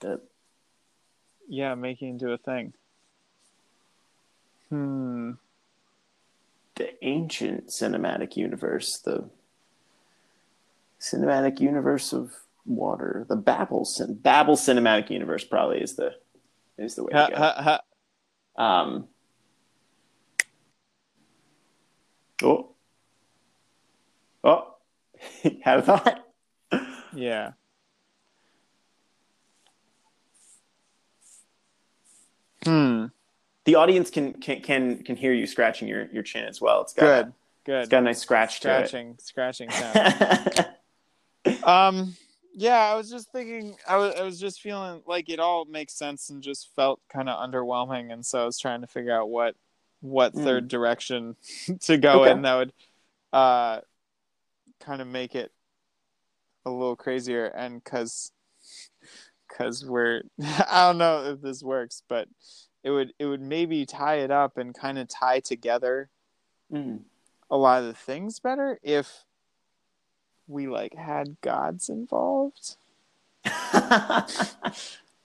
The- 0.00 0.20
Yeah, 1.48 1.74
making 1.74 2.10
into 2.10 2.32
a 2.32 2.38
thing. 2.38 2.72
Hmm. 4.68 5.32
the 6.76 7.04
ancient 7.04 7.66
cinematic 7.68 8.36
universe, 8.36 8.98
the 8.98 9.28
cinematic 11.00 11.60
universe 11.60 12.12
of 12.12 12.32
water, 12.64 13.26
the 13.28 13.36
Babel 13.36 13.86
Babel 14.22 14.56
cinematic 14.56 15.10
universe 15.10 15.44
probably 15.44 15.80
is 15.80 15.96
the 15.96 16.14
is 16.78 16.94
the 16.94 17.04
way 17.04 17.10
Ha, 17.12 17.26
to 17.26 17.32
go. 17.32 17.38
ha, 17.38 17.80
ha. 18.56 18.80
Um, 18.82 19.08
oh, 22.42 22.70
oh, 24.44 24.74
had 25.62 25.80
a 25.80 25.82
thought. 25.82 26.24
Yeah. 27.14 27.52
Hmm. 32.64 33.06
The 33.64 33.74
audience 33.74 34.10
can 34.10 34.34
can 34.34 34.60
can 34.60 35.02
can 35.02 35.16
hear 35.16 35.32
you 35.32 35.46
scratching 35.46 35.86
your 35.88 36.06
your 36.12 36.22
chin 36.22 36.44
as 36.44 36.60
well. 36.60 36.82
It's 36.82 36.92
got 36.92 37.04
Good. 37.24 37.32
Good. 37.64 37.80
it's 37.80 37.88
got 37.88 37.98
a 37.98 38.02
nice 38.06 38.18
scratch 38.20 38.56
scratching, 38.56 39.16
scratching 39.20 39.70
sound. 39.70 39.94
to 39.94 40.74
it. 41.44 41.64
um. 41.64 42.14
Yeah, 42.52 42.78
I 42.78 42.94
was 42.96 43.08
just 43.08 43.30
thinking. 43.30 43.76
I 43.86 43.96
was. 43.96 44.14
I 44.16 44.22
was 44.22 44.40
just 44.40 44.60
feeling 44.60 45.02
like 45.06 45.28
it 45.28 45.38
all 45.38 45.64
makes 45.66 45.92
sense 45.94 46.30
and 46.30 46.42
just 46.42 46.68
felt 46.74 47.00
kind 47.08 47.28
of 47.28 47.38
underwhelming, 47.38 48.12
and 48.12 48.26
so 48.26 48.42
I 48.42 48.44
was 48.44 48.58
trying 48.58 48.80
to 48.80 48.86
figure 48.88 49.12
out 49.12 49.28
what 49.30 49.54
what 50.00 50.34
Mm. 50.34 50.42
third 50.44 50.68
direction 50.68 51.36
to 51.82 51.96
go 51.98 52.22
Okay. 52.22 52.32
in 52.32 52.42
that 52.42 52.56
would 52.56 52.72
uh 53.32 53.80
kind 54.80 55.00
of 55.02 55.06
make 55.06 55.34
it 55.36 55.52
a 56.66 56.70
little 56.70 56.96
crazier 56.96 57.44
and 57.46 57.82
because 57.84 58.32
because 59.50 59.84
we're 59.84 60.22
i 60.70 60.86
don't 60.86 60.98
know 60.98 61.24
if 61.24 61.40
this 61.40 61.62
works 61.62 62.02
but 62.08 62.28
it 62.82 62.90
would 62.90 63.12
it 63.18 63.26
would 63.26 63.42
maybe 63.42 63.84
tie 63.84 64.16
it 64.16 64.30
up 64.30 64.56
and 64.56 64.74
kind 64.74 64.98
of 64.98 65.08
tie 65.08 65.40
together 65.40 66.08
Mm. 66.72 67.00
a 67.50 67.56
lot 67.56 67.80
of 67.82 67.88
the 67.88 67.94
things 67.94 68.38
better 68.38 68.78
if 68.84 69.24
we 70.46 70.68
like 70.68 70.94
had 70.94 71.36
gods 71.40 71.88
involved 71.88 72.76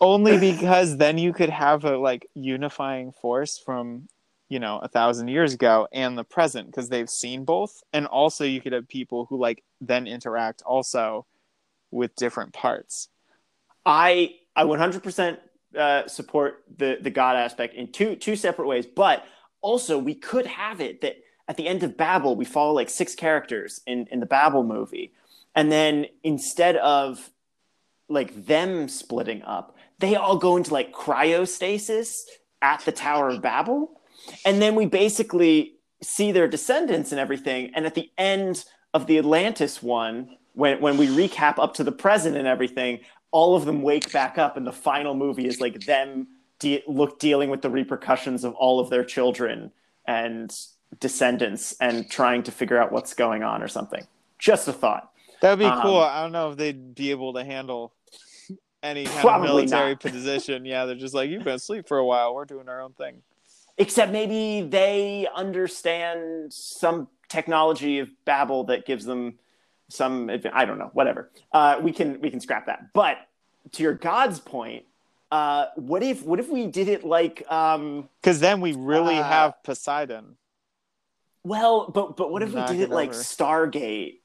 only 0.02 0.40
because 0.40 0.98
then 0.98 1.20
you 1.20 1.34
could 1.34 1.52
have 1.52 1.86
a 1.86 2.00
like 2.00 2.28
unifying 2.34 3.12
force 3.12 3.60
from 3.60 4.08
you 4.50 4.60
know, 4.60 4.80
a 4.80 4.88
thousand 4.88 5.28
years 5.28 5.54
ago 5.54 5.88
and 5.92 6.18
the 6.18 6.24
present 6.24 6.68
because 6.68 6.90
they've 6.90 7.10
seen 7.10 7.46
both. 7.46 7.82
And 7.94 8.06
also, 8.06 8.44
you 8.44 8.62
could 8.62 8.74
have 8.74 8.88
people 8.88 9.26
who 9.26 9.38
like 9.38 9.64
then 9.82 10.08
interact 10.08 10.62
also 10.66 11.26
with 11.92 12.16
different 12.16 12.54
parts. 12.54 13.10
I 13.86 14.36
I 14.56 14.64
100% 14.64 15.38
uh, 15.78 16.08
support 16.08 16.64
the 16.78 16.98
the 17.02 17.10
God 17.10 17.36
aspect 17.36 17.76
in 17.76 17.92
two 17.92 18.16
two 18.16 18.36
separate 18.36 18.68
ways, 18.68 18.86
but 18.86 19.26
also 19.62 19.98
we 19.98 20.16
could 20.16 20.46
have 20.46 20.82
it 20.82 21.02
that 21.02 21.18
at 21.48 21.58
the 21.58 21.68
end 21.68 21.84
of 21.84 21.98
Babel 21.98 22.36
we 22.36 22.46
follow 22.46 22.74
like 22.74 22.90
six 22.90 23.16
characters 23.16 23.82
in 23.86 24.08
in 24.12 24.20
the 24.20 24.26
Babel 24.26 24.64
movie, 24.64 25.14
and 25.54 25.72
then 25.72 26.06
instead 26.24 26.78
of 26.78 27.30
like 28.08 28.46
them 28.46 28.88
splitting 28.88 29.42
up, 29.44 29.76
they 30.00 30.16
all 30.16 30.38
go 30.38 30.58
into 30.58 30.74
like 30.74 30.94
cryostasis 30.94 32.22
at 32.62 32.82
the 32.82 32.92
Tower 32.92 33.30
of 33.30 33.42
Babel, 33.42 34.02
and 34.46 34.62
then 34.62 34.76
we 34.76 34.86
basically 34.86 35.74
see 36.02 36.32
their 36.32 36.48
descendants 36.48 37.12
and 37.12 37.20
everything, 37.20 37.72
and 37.76 37.86
at 37.86 37.96
the 37.96 38.10
end 38.18 38.66
of 38.94 39.08
the 39.08 39.18
Atlantis 39.18 39.84
one. 39.84 40.38
When, 40.58 40.80
when 40.80 40.96
we 40.96 41.08
recap 41.08 41.60
up 41.60 41.74
to 41.74 41.84
the 41.84 41.92
present 41.92 42.38
and 42.38 42.48
everything, 42.48 43.02
all 43.38 43.54
of 43.58 43.66
them 43.66 43.82
wake 43.82 44.10
back 44.14 44.38
up 44.38 44.56
and 44.56 44.66
the 44.66 44.72
final 44.72 45.14
movie 45.14 45.46
is 45.46 45.60
like 45.60 45.82
them 45.86 46.26
de- 46.60 46.82
look 46.88 47.20
dealing 47.20 47.50
with 47.50 47.62
the 47.62 47.70
repercussions 47.70 48.46
of 48.46 48.54
all 48.56 48.80
of 48.80 48.90
their 48.90 49.04
children 49.04 49.72
and 50.08 50.58
descendants 51.02 51.76
and 51.82 52.10
trying 52.10 52.42
to 52.44 52.52
figure 52.52 52.78
out 52.82 52.94
what's 52.94 53.14
going 53.14 53.44
on 53.44 53.62
or 53.62 53.68
something 53.68 54.08
just 54.40 54.70
a 54.70 54.74
thought 54.74 55.12
That 55.42 55.50
would 55.50 55.60
be 55.60 55.66
Um, 55.66 55.82
cool. 55.82 55.98
I 56.00 56.22
don't 56.24 56.32
know 56.32 56.52
if 56.52 56.58
they'd 56.58 56.96
be 56.96 57.12
able 57.12 57.34
to 57.34 57.44
handle 57.44 57.92
any 58.82 59.04
kind 59.06 59.28
of 59.28 59.42
military 59.42 59.92
not. 59.92 60.00
position. 60.00 60.64
Yeah, 60.64 60.86
they're 60.86 60.96
just 60.96 61.14
like, 61.14 61.30
you've 61.30 61.44
been 61.44 61.56
asleep 61.56 61.88
for 61.90 61.98
a 61.98 62.06
while. 62.06 62.34
We're 62.36 62.46
doing 62.46 62.70
our 62.70 62.82
own 62.82 62.94
thing. 62.94 63.16
except 63.78 64.12
maybe 64.14 64.66
they 64.66 65.28
understand 65.36 66.54
some 66.54 67.08
technology 67.28 68.00
of 68.00 68.08
babel 68.24 68.64
that 68.66 68.86
gives 68.86 69.04
them 69.04 69.38
some 69.90 70.30
i 70.54 70.66
don't 70.66 70.80
know 70.80 70.90
whatever 70.94 71.30
uh, 71.52 71.80
we 71.82 71.92
can 71.92 72.20
we 72.22 72.30
can 72.30 72.40
scrap 72.40 72.66
that 72.66 72.94
but 72.94 73.18
to 73.72 73.84
your 73.84 73.94
god's 73.94 74.40
point 74.40 74.86
uh, 75.32 75.66
what 75.76 76.04
if 76.04 76.24
what 76.24 76.40
if 76.40 76.50
we 76.50 76.68
did 76.68 76.88
it 76.88 77.04
like 77.04 77.44
um, 77.52 78.08
Because 78.22 78.40
then 78.40 78.62
we 78.62 78.74
really 78.74 79.18
Uh, 79.18 79.24
have 79.24 79.64
Poseidon. 79.64 80.38
Well, 81.44 81.90
but 81.94 82.16
but 82.16 82.32
what 82.32 82.42
if 82.42 82.54
we 82.54 82.62
did 82.62 82.80
it 82.80 82.84
it 82.84 82.90
like. 82.92 83.12
Stargate 83.12 84.20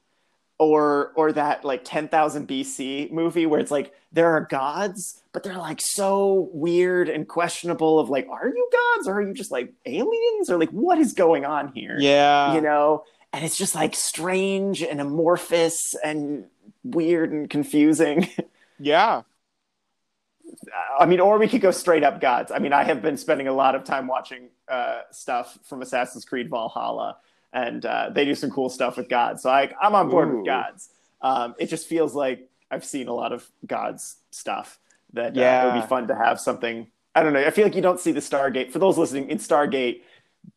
or 0.57 1.11
or 1.15 1.31
that 1.31 1.65
like 1.65 1.81
10,000 1.83 2.47
BC 2.47 3.11
movie 3.11 3.47
where 3.47 3.59
it's 3.59 3.71
like 3.71 3.93
there 4.11 4.27
are 4.27 4.41
gods 4.41 5.21
but 5.33 5.41
they're 5.41 5.57
like 5.57 5.81
so 5.81 6.49
weird 6.53 7.09
and 7.09 7.27
questionable 7.27 7.99
of 7.99 8.09
like 8.09 8.27
are 8.29 8.47
you 8.47 8.69
gods 8.71 9.07
or 9.07 9.15
are 9.15 9.21
you 9.23 9.33
just 9.33 9.49
like 9.51 9.73
aliens 9.87 10.51
or 10.51 10.59
like 10.59 10.69
what 10.69 10.99
is 10.99 11.13
going 11.13 11.45
on 11.45 11.69
here? 11.73 11.97
Yeah. 11.99 12.53
You 12.53 12.61
know, 12.61 13.05
and 13.33 13.45
it's 13.45 13.57
just 13.57 13.75
like 13.75 13.95
strange 13.95 14.81
and 14.81 14.99
amorphous 14.99 15.95
and 16.03 16.45
weird 16.83 17.31
and 17.31 17.49
confusing. 17.49 18.27
Yeah. 18.81 19.21
I 20.99 21.05
mean, 21.05 21.19
or 21.19 21.37
we 21.37 21.47
could 21.47 21.61
go 21.61 21.71
straight 21.71 22.03
up 22.03 22.19
gods. 22.19 22.51
I 22.51 22.59
mean, 22.59 22.73
I 22.73 22.83
have 22.83 23.01
been 23.01 23.17
spending 23.17 23.47
a 23.47 23.53
lot 23.53 23.75
of 23.75 23.83
time 23.83 24.07
watching 24.07 24.49
uh, 24.67 25.01
stuff 25.11 25.57
from 25.63 25.81
Assassin's 25.81 26.25
Creed 26.25 26.49
Valhalla, 26.49 27.17
and 27.53 27.85
uh, 27.85 28.09
they 28.11 28.25
do 28.25 28.35
some 28.35 28.49
cool 28.49 28.69
stuff 28.69 28.97
with 28.97 29.07
gods. 29.07 29.43
So 29.43 29.49
I, 29.49 29.71
I'm 29.81 29.95
on 29.95 30.09
board 30.09 30.29
Ooh. 30.29 30.37
with 30.37 30.45
gods. 30.45 30.89
Um, 31.21 31.55
it 31.59 31.67
just 31.67 31.87
feels 31.87 32.15
like 32.15 32.49
I've 32.69 32.83
seen 32.83 33.07
a 33.07 33.13
lot 33.13 33.31
of 33.31 33.49
gods 33.65 34.17
stuff 34.31 34.79
that 35.13 35.37
uh, 35.37 35.41
it 35.41 35.65
would 35.73 35.81
be 35.81 35.87
fun 35.87 36.07
to 36.07 36.15
have 36.15 36.39
something. 36.39 36.87
I 37.13 37.23
don't 37.23 37.33
know. 37.33 37.45
I 37.45 37.51
feel 37.51 37.65
like 37.65 37.75
you 37.75 37.81
don't 37.81 37.99
see 37.99 38.11
the 38.11 38.19
Stargate. 38.19 38.71
For 38.71 38.79
those 38.79 38.97
listening, 38.97 39.29
in 39.29 39.37
Stargate, 39.37 40.01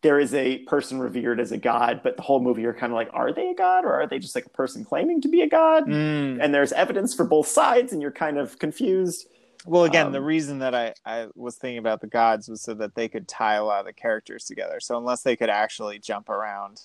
there 0.03 0.19
is 0.19 0.35
a 0.35 0.59
person 0.61 0.99
revered 0.99 1.41
as 1.41 1.53
a 1.53 1.59
god, 1.59 2.01
but 2.03 2.17
the 2.17 2.23
whole 2.23 2.41
movie 2.41 2.63
you're 2.63 2.75
kind 2.75 2.93
of 2.93 2.97
like, 2.97 3.11
are 3.13 3.33
they 3.33 3.49
a 3.51 3.55
god 3.55 3.85
or 3.85 3.93
are 3.93 4.07
they 4.07 4.19
just 4.19 4.35
like 4.35 4.47
a 4.47 4.51
person 4.51 4.85
claiming 4.85 5.21
to 5.23 5.29
be 5.29 5.43
a 5.43 5.49
god? 5.49 5.87
Mm. 5.87 6.39
And 6.43 6.55
there's 6.55 6.73
evidence 6.73 7.15
for 7.15 7.25
both 7.25 7.47
sides, 7.47 7.93
and 7.93 8.03
you're 8.03 8.11
kind 8.11 8.39
of 8.39 8.59
confused. 8.59 9.27
Well, 9.67 9.85
again, 9.85 10.07
Um, 10.09 10.13
the 10.13 10.21
reason 10.21 10.59
that 10.59 10.75
I, 10.75 10.93
I 11.07 11.29
was 11.35 11.57
thinking 11.57 11.79
about 11.79 12.03
the 12.03 12.07
gods 12.07 12.49
was 12.49 12.61
so 12.61 12.75
that 12.75 12.95
they 12.95 13.09
could 13.09 13.27
tie 13.27 13.55
a 13.55 13.65
lot 13.65 13.81
of 13.81 13.87
the 13.87 13.95
characters 13.95 14.45
together. 14.45 14.79
So 14.81 14.99
unless 14.99 15.23
they 15.23 15.37
could 15.37 15.49
actually 15.49 15.99
jump 15.99 16.29
around 16.29 16.83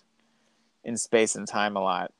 in 0.85 0.95
space 0.95 1.35
and 1.35 1.45
time 1.45 1.75
a 1.75 1.81
lot, 1.81 2.13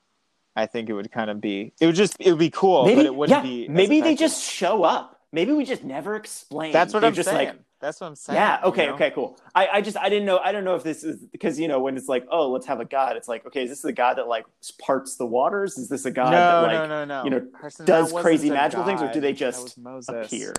I 0.58 0.66
think 0.66 0.90
it 0.90 0.94
would 0.94 1.12
kind 1.14 1.30
of 1.30 1.40
be 1.40 1.72
it 1.80 1.86
would 1.86 1.96
just 1.96 2.18
it 2.20 2.30
would 2.30 2.40
be 2.40 2.50
cool, 2.50 2.86
maybe 2.86 2.96
but 2.98 3.06
it 3.06 3.16
wouldn't 3.16 3.46
yeah, 3.46 3.50
be. 3.50 3.68
maybe 3.70 4.02
they 4.02 4.16
just 4.16 4.44
show 4.44 4.84
up. 4.84 5.22
Maybe 5.32 5.54
we 5.54 5.64
just 5.64 5.84
never 5.86 6.16
explain. 6.16 6.74
That's 6.74 6.94
what 6.94 7.02
They're 7.02 7.08
I'm 7.10 7.14
just 7.14 7.30
saying. 7.30 7.48
like 7.50 7.58
That's 7.80 8.02
what 8.02 8.08
I'm 8.08 8.16
saying. 8.16 8.36
yeah, 8.36 8.60
okay, 8.64 8.84
you 8.84 8.88
know? 8.90 8.96
okay, 8.96 9.12
cool. 9.12 9.40
I, 9.56 9.68
I 9.68 9.82
just 9.82 9.98
I 9.98 10.10
didn't 10.10 10.26
know 10.26 10.40
I 10.40 10.52
don't 10.52 10.64
know 10.64 10.76
if 10.76 10.84
this 10.84 11.04
is 11.04 11.26
because 11.32 11.60
you 11.60 11.68
know 11.68 11.80
when 11.80 11.96
it's 11.96 12.08
like 12.10 12.26
oh 12.30 12.50
let's 12.50 12.66
have 12.66 12.80
a 12.80 12.86
god 12.86 13.16
it's 13.16 13.28
like 13.28 13.46
okay 13.46 13.64
is 13.64 13.70
this 13.70 13.82
the 13.82 13.94
god 13.94 14.18
that 14.18 14.28
like 14.28 14.46
parts 14.82 15.16
the 15.16 15.26
waters 15.26 15.78
is 15.78 15.88
this 15.88 16.06
a 16.06 16.12
god 16.12 16.32
no, 16.32 16.38
that 16.38 16.62
like 16.62 16.90
no, 16.90 17.06
no, 17.06 17.06
no. 17.06 17.24
you 17.24 17.30
know, 17.30 17.48
Carson, 17.60 17.86
does 17.86 18.12
crazy 18.12 18.50
magical 18.50 18.84
things, 18.84 19.02
or 19.02 19.12
do 19.12 19.22
they 19.22 19.34
just 19.34 19.78
Moses. 19.78 20.10
appear? 20.28 20.54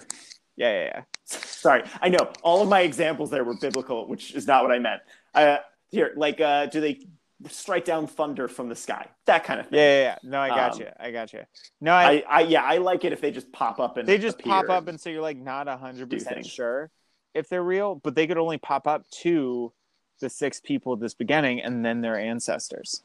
Yeah, 0.56 0.72
yeah, 0.72 0.84
yeah. 0.94 1.02
Sorry, 1.24 1.82
I 2.00 2.08
know 2.08 2.30
all 2.42 2.62
of 2.62 2.68
my 2.68 2.80
examples 2.80 3.30
there 3.30 3.44
were 3.44 3.56
biblical, 3.60 4.08
which 4.08 4.34
is 4.34 4.46
not 4.46 4.62
what 4.62 4.72
I 4.72 4.78
meant. 4.78 5.02
Uh, 5.34 5.58
here, 5.90 6.12
like 6.16 6.40
uh, 6.40 6.66
do 6.66 6.80
they 6.80 7.00
strike 7.48 7.84
down 7.84 8.06
thunder 8.06 8.48
from 8.48 8.68
the 8.68 8.76
sky? 8.76 9.06
That 9.26 9.44
kind 9.44 9.60
of 9.60 9.68
thing. 9.68 9.78
Yeah, 9.78 9.98
yeah, 9.98 10.02
yeah. 10.02 10.30
No, 10.30 10.40
I 10.40 10.48
got 10.48 10.74
Um, 10.74 10.80
you. 10.80 10.86
I 10.98 11.10
got 11.10 11.32
you. 11.32 11.40
No, 11.80 11.92
I, 11.92 12.12
I, 12.12 12.24
I 12.28 12.40
yeah 12.42 12.62
I 12.62 12.78
like 12.78 13.04
it 13.04 13.12
if 13.12 13.20
they 13.20 13.30
just 13.30 13.50
pop 13.52 13.78
up 13.80 13.96
and 13.96 14.08
they 14.08 14.18
just 14.18 14.40
appear. 14.40 14.52
pop 14.52 14.68
up 14.70 14.88
and 14.88 15.00
so 15.00 15.08
you're 15.10 15.22
like 15.22 15.38
not 15.38 15.68
a 15.68 15.76
hundred 15.76 16.10
percent 16.10 16.44
sure 16.44 16.90
if 17.34 17.48
they're 17.48 17.62
real, 17.62 17.94
but 17.96 18.14
they 18.14 18.26
could 18.26 18.38
only 18.38 18.58
pop 18.58 18.86
up 18.86 19.08
to 19.22 19.72
the 20.20 20.28
six 20.30 20.60
people 20.60 20.92
at 20.94 21.00
this 21.00 21.14
beginning 21.14 21.60
and 21.60 21.84
then 21.84 22.00
their 22.00 22.18
ancestors. 22.18 23.02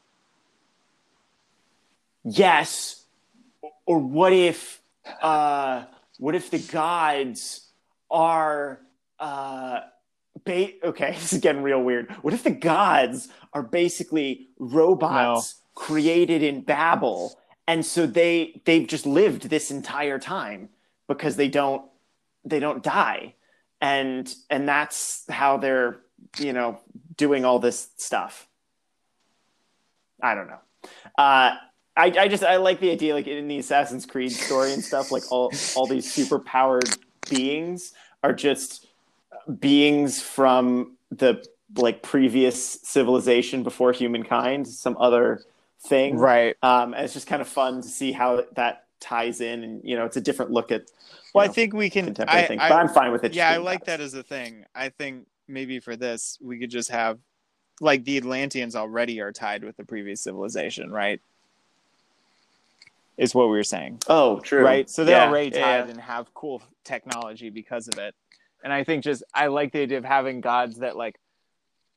yes. 2.24 3.04
Or 3.86 3.98
what 3.98 4.32
if 4.32 4.80
uh 5.22 5.84
what 6.18 6.34
if 6.34 6.50
the 6.50 6.58
gods 6.58 7.68
are 8.10 8.80
uh 9.20 9.80
ba- 10.44 10.72
okay 10.84 11.12
this 11.20 11.32
is 11.32 11.40
getting 11.40 11.62
real 11.62 11.82
weird. 11.82 12.10
What 12.22 12.34
if 12.34 12.42
the 12.42 12.50
gods 12.50 13.28
are 13.52 13.62
basically 13.62 14.48
robots 14.58 15.56
created 15.74 16.42
in 16.42 16.62
babel? 16.62 17.38
And 17.68 17.86
so 17.86 18.06
they 18.06 18.60
they've 18.64 18.86
just 18.86 19.06
lived 19.06 19.48
this 19.48 19.70
entire 19.70 20.18
time 20.18 20.68
because 21.08 21.36
they 21.36 21.48
don't 21.48 21.82
they 22.44 22.58
don't 22.60 22.82
die 22.82 23.34
and 23.86 24.34
and 24.50 24.68
that's 24.68 25.24
how 25.30 25.56
they're 25.56 26.00
you 26.38 26.52
know 26.52 26.80
doing 27.16 27.44
all 27.44 27.58
this 27.58 27.88
stuff. 27.96 28.48
I 30.20 30.34
don't 30.34 30.48
know. 30.48 30.60
Uh 31.16 31.56
I, 31.98 32.12
I 32.18 32.28
just 32.28 32.42
I 32.44 32.56
like 32.56 32.80
the 32.80 32.90
idea 32.90 33.14
like 33.14 33.26
in 33.26 33.48
the 33.48 33.58
Assassin's 33.58 34.04
Creed 34.04 34.32
story 34.32 34.72
and 34.72 34.84
stuff 34.84 35.10
like 35.10 35.22
all 35.30 35.52
all 35.76 35.86
these 35.86 36.12
super 36.12 36.38
powered 36.38 36.88
beings 37.30 37.92
are 38.22 38.34
just 38.34 38.86
beings 39.60 40.20
from 40.20 40.96
the 41.10 41.44
like 41.76 42.02
previous 42.02 42.80
civilization 42.82 43.62
before 43.62 43.92
humankind 43.92 44.66
some 44.66 44.96
other 44.98 45.42
thing. 45.86 46.18
Right. 46.18 46.56
um 46.62 46.92
and 46.92 47.04
it's 47.04 47.14
just 47.14 47.28
kind 47.28 47.40
of 47.40 47.48
fun 47.48 47.82
to 47.82 47.88
see 47.88 48.12
how 48.12 48.44
that 48.56 48.85
ties 49.00 49.40
in 49.40 49.62
and 49.62 49.80
you 49.84 49.96
know 49.96 50.04
it's 50.04 50.16
a 50.16 50.20
different 50.20 50.50
look 50.50 50.72
at 50.72 50.82
Well, 51.34 51.44
you 51.44 51.50
I 51.50 51.52
think 51.54 51.74
we 51.74 51.90
can. 51.90 52.14
I, 52.26 52.46
I- 52.46 52.68
but 52.68 52.72
I'm 52.72 52.88
fine 52.88 53.12
with 53.12 53.24
it 53.24 53.34
yeah, 53.34 53.50
I 53.50 53.58
like 53.58 53.80
gods. 53.80 53.86
that 53.86 54.00
as 54.00 54.14
a 54.14 54.22
thing. 54.22 54.64
I 54.74 54.88
think 54.88 55.26
maybe 55.48 55.80
for 55.80 55.96
this, 55.96 56.38
we 56.40 56.58
could 56.58 56.70
just 56.70 56.90
have 56.90 57.18
like 57.80 58.04
the 58.04 58.16
Atlanteans 58.16 58.74
already 58.74 59.20
are 59.20 59.32
tied 59.32 59.62
with 59.64 59.76
the 59.76 59.84
previous 59.84 60.22
civilization, 60.22 60.90
right? 60.90 61.20
Is 63.18 63.34
what 63.34 63.46
we 63.46 63.56
were 63.56 63.64
saying. 63.64 64.00
oh 64.08 64.40
true 64.40 64.62
right? 64.62 64.88
So 64.90 65.04
they're 65.04 65.16
Yeah, 65.16 65.28
already 65.28 65.50
tied 65.50 65.60
yeah. 65.86 65.90
and 65.90 66.00
have 66.00 66.32
cool 66.34 66.62
technology 66.84 67.48
because 67.50 67.88
of 67.88 67.98
it. 67.98 68.14
And 68.62 68.72
I 68.72 68.84
think 68.84 69.04
just 69.04 69.22
I 69.34 69.46
like 69.46 69.72
the 69.72 69.80
idea 69.82 69.98
of 69.98 70.04
having 70.04 70.40
gods 70.40 70.78
that 70.78 70.96
like 70.96 71.16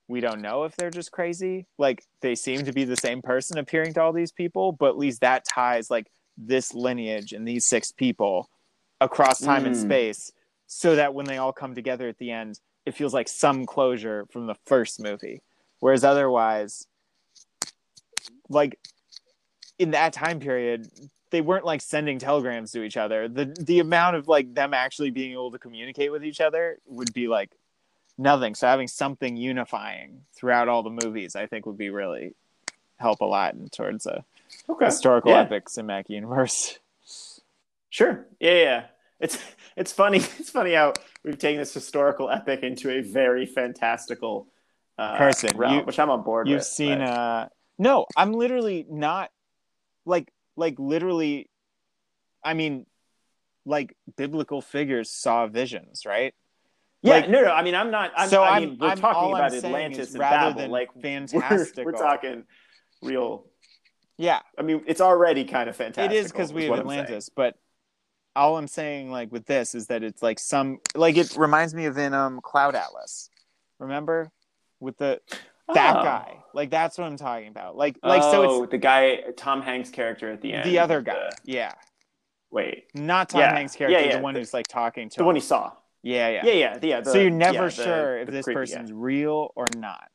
we 0.07 0.21
don't 0.21 0.41
know 0.41 0.63
if 0.63 0.75
they're 0.75 0.89
just 0.89 1.11
crazy. 1.11 1.65
Like 1.77 2.03
they 2.21 2.35
seem 2.35 2.63
to 2.65 2.71
be 2.73 2.83
the 2.83 2.95
same 2.95 3.21
person 3.21 3.57
appearing 3.57 3.93
to 3.95 4.01
all 4.01 4.13
these 4.13 4.31
people, 4.31 4.71
but 4.71 4.89
at 4.89 4.97
least 4.97 5.21
that 5.21 5.45
ties 5.45 5.89
like 5.91 6.07
this 6.39 6.73
lineage 6.73 7.33
and 7.33 7.47
these 7.47 7.65
six 7.67 7.91
people 7.91 8.49
across 9.01 9.39
time 9.39 9.65
and 9.65 9.75
Mm. 9.75 9.81
space 9.81 10.31
so 10.67 10.95
that 10.95 11.13
when 11.13 11.25
they 11.25 11.37
all 11.37 11.51
come 11.53 11.75
together 11.75 12.07
at 12.07 12.17
the 12.17 12.31
end, 12.31 12.59
it 12.85 12.95
feels 12.95 13.13
like 13.13 13.27
some 13.27 13.65
closure 13.65 14.25
from 14.31 14.47
the 14.47 14.55
first 14.65 14.99
movie. 14.99 15.41
Whereas 15.79 16.03
otherwise, 16.03 16.87
like 18.49 18.79
in 19.77 19.91
that 19.91 20.13
time 20.13 20.39
period, 20.39 20.87
they 21.31 21.41
weren't 21.41 21.65
like 21.65 21.81
sending 21.81 22.19
telegrams 22.19 22.71
to 22.71 22.83
each 22.83 22.97
other. 22.97 23.27
The 23.27 23.45
the 23.45 23.79
amount 23.79 24.15
of 24.15 24.27
like 24.27 24.53
them 24.53 24.73
actually 24.73 25.11
being 25.11 25.33
able 25.33 25.51
to 25.51 25.59
communicate 25.59 26.11
with 26.11 26.23
each 26.23 26.41
other 26.41 26.79
would 26.85 27.13
be 27.13 27.27
like 27.27 27.51
nothing. 28.17 28.55
So 28.55 28.67
having 28.67 28.87
something 28.87 29.37
unifying 29.37 30.21
throughout 30.35 30.67
all 30.67 30.83
the 30.83 30.89
movies, 31.03 31.35
I 31.35 31.45
think 31.45 31.65
would 31.65 31.77
be 31.77 31.89
really 31.89 32.35
help 32.97 33.21
a 33.21 33.25
lot 33.25 33.53
in 33.53 33.69
towards 33.69 34.05
a 34.05 34.25
okay 34.69 34.85
historical 34.85 35.31
Yeah. 35.31 35.41
epic 35.41 35.65
cinematic 35.67 36.09
universe. 36.09 36.79
Sure. 37.89 38.25
Yeah, 38.39 38.53
yeah. 38.53 38.85
It's 39.19 39.37
it's 39.75 39.91
funny. 39.91 40.17
It's 40.39 40.49
funny 40.49 40.73
how 40.73 40.93
we've 41.23 41.37
taken 41.37 41.59
this 41.59 41.73
historical 41.73 42.29
epic 42.29 42.63
into 42.63 42.89
a 42.91 43.01
very 43.01 43.45
fantastical 43.45 44.47
uh, 44.97 45.17
Carson, 45.17 45.57
realm, 45.57 45.75
you- 45.79 45.81
which 45.83 45.97
I'm 45.99 46.09
on 46.09 46.23
board 46.23 46.45
with 46.47 46.51
You've 46.51 46.59
with. 46.59 46.65
seen 46.67 46.99
but- 46.99 47.07
uh 47.09 47.47
no, 47.77 48.05
I'm 48.17 48.33
literally 48.33 48.85
not 48.89 49.31
like 50.05 50.31
like 50.57 50.75
literally 50.77 51.49
I 52.43 52.53
mean 52.53 52.85
like 53.65 53.95
biblical 54.17 54.61
figures 54.61 55.09
saw 55.11 55.47
visions, 55.47 56.05
right? 56.05 56.33
yeah, 57.01 57.13
like- 57.15 57.29
no, 57.29 57.41
no. 57.43 57.51
I 57.51 57.61
mean, 57.63 57.75
I'm 57.75 57.91
not. 57.91 58.11
I'm, 58.15 58.29
so 58.29 58.43
I 58.43 58.57
I'm, 58.57 58.77
we're 58.77 58.87
I'm 58.89 58.97
talking 58.97 59.29
about 59.33 59.51
I'm 59.53 59.57
Atlantis 59.57 60.11
and 60.11 60.19
rather 60.19 60.49
Babel. 60.53 60.61
than 60.61 60.71
Like 60.71 60.89
we're, 60.95 61.67
we're 61.85 61.91
talking 61.93 62.43
real. 63.01 63.45
Yeah, 64.21 64.41
I 64.57 64.63
mean, 64.63 64.83
it's 64.85 64.99
already 65.01 65.45
kind 65.45 65.69
of 65.69 65.77
fantastic. 65.77 66.11
It 66.11 66.15
is 66.25 66.29
because 66.31 66.51
we 66.51 66.65
have 66.65 66.77
Atlantis, 66.79 67.29
but 67.29 67.55
all 68.35 68.57
I'm 68.57 68.67
saying 68.67 69.09
like 69.11 69.31
with 69.31 69.45
this 69.45 69.73
is 69.73 69.87
that 69.87 70.03
it's 70.03 70.21
like 70.21 70.39
some 70.39 70.79
like 70.93 71.15
it 71.17 71.35
reminds 71.37 71.73
me 71.73 71.85
of 71.85 71.97
in 71.97 72.13
um 72.13 72.41
Cloud 72.43 72.75
Atlas. 72.75 73.29
Remember? 73.79 74.29
With 74.81 74.97
the 74.97 75.21
that 75.73 75.93
guy. 76.03 76.37
Like 76.53 76.69
that's 76.69 76.97
what 76.97 77.05
I'm 77.05 77.15
talking 77.15 77.47
about. 77.47 77.77
Like 77.77 77.97
like 78.03 78.21
so 78.23 78.43
Oh, 78.49 78.63
it's 78.63 78.71
the 78.71 78.77
guy 78.77 79.21
Tom 79.37 79.61
Hanks 79.61 79.89
character 79.89 80.29
at 80.31 80.41
the 80.41 80.51
end. 80.53 80.69
the 80.69 80.79
other 80.79 81.01
guy. 81.01 81.29
Yeah. 81.45 81.71
wait, 82.51 82.85
Not 82.93 83.29
Tom 83.29 83.39
Yeah. 83.41 83.53
Hanks' 83.55 83.75
character, 83.75 83.99
Yeah, 83.99 84.05
yeah, 84.05 84.17
the 84.17 84.21
one 84.21 84.33
the- 84.33 84.41
who's 84.41 84.53
like 84.53 84.67
talking 84.67 85.07
to 85.09 85.15
the 85.15 85.21
him. 85.23 85.27
one 85.27 85.35
he 85.35 85.41
saw. 85.41 85.71
Yeah, 86.03 86.27
yeah. 86.29 86.41
Yeah, 86.45 86.53
yeah, 86.53 86.77
yeah. 86.81 87.01
The, 87.01 87.11
so 87.11 87.19
you're 87.19 87.29
never 87.29 87.65
the- 87.65 87.71
sure 87.71 88.17
if 88.19 88.25
the 88.25 88.31
this 88.33 88.45
person's 88.45 88.91
real 88.91 89.51
or 89.55 89.65
not. 89.77 90.09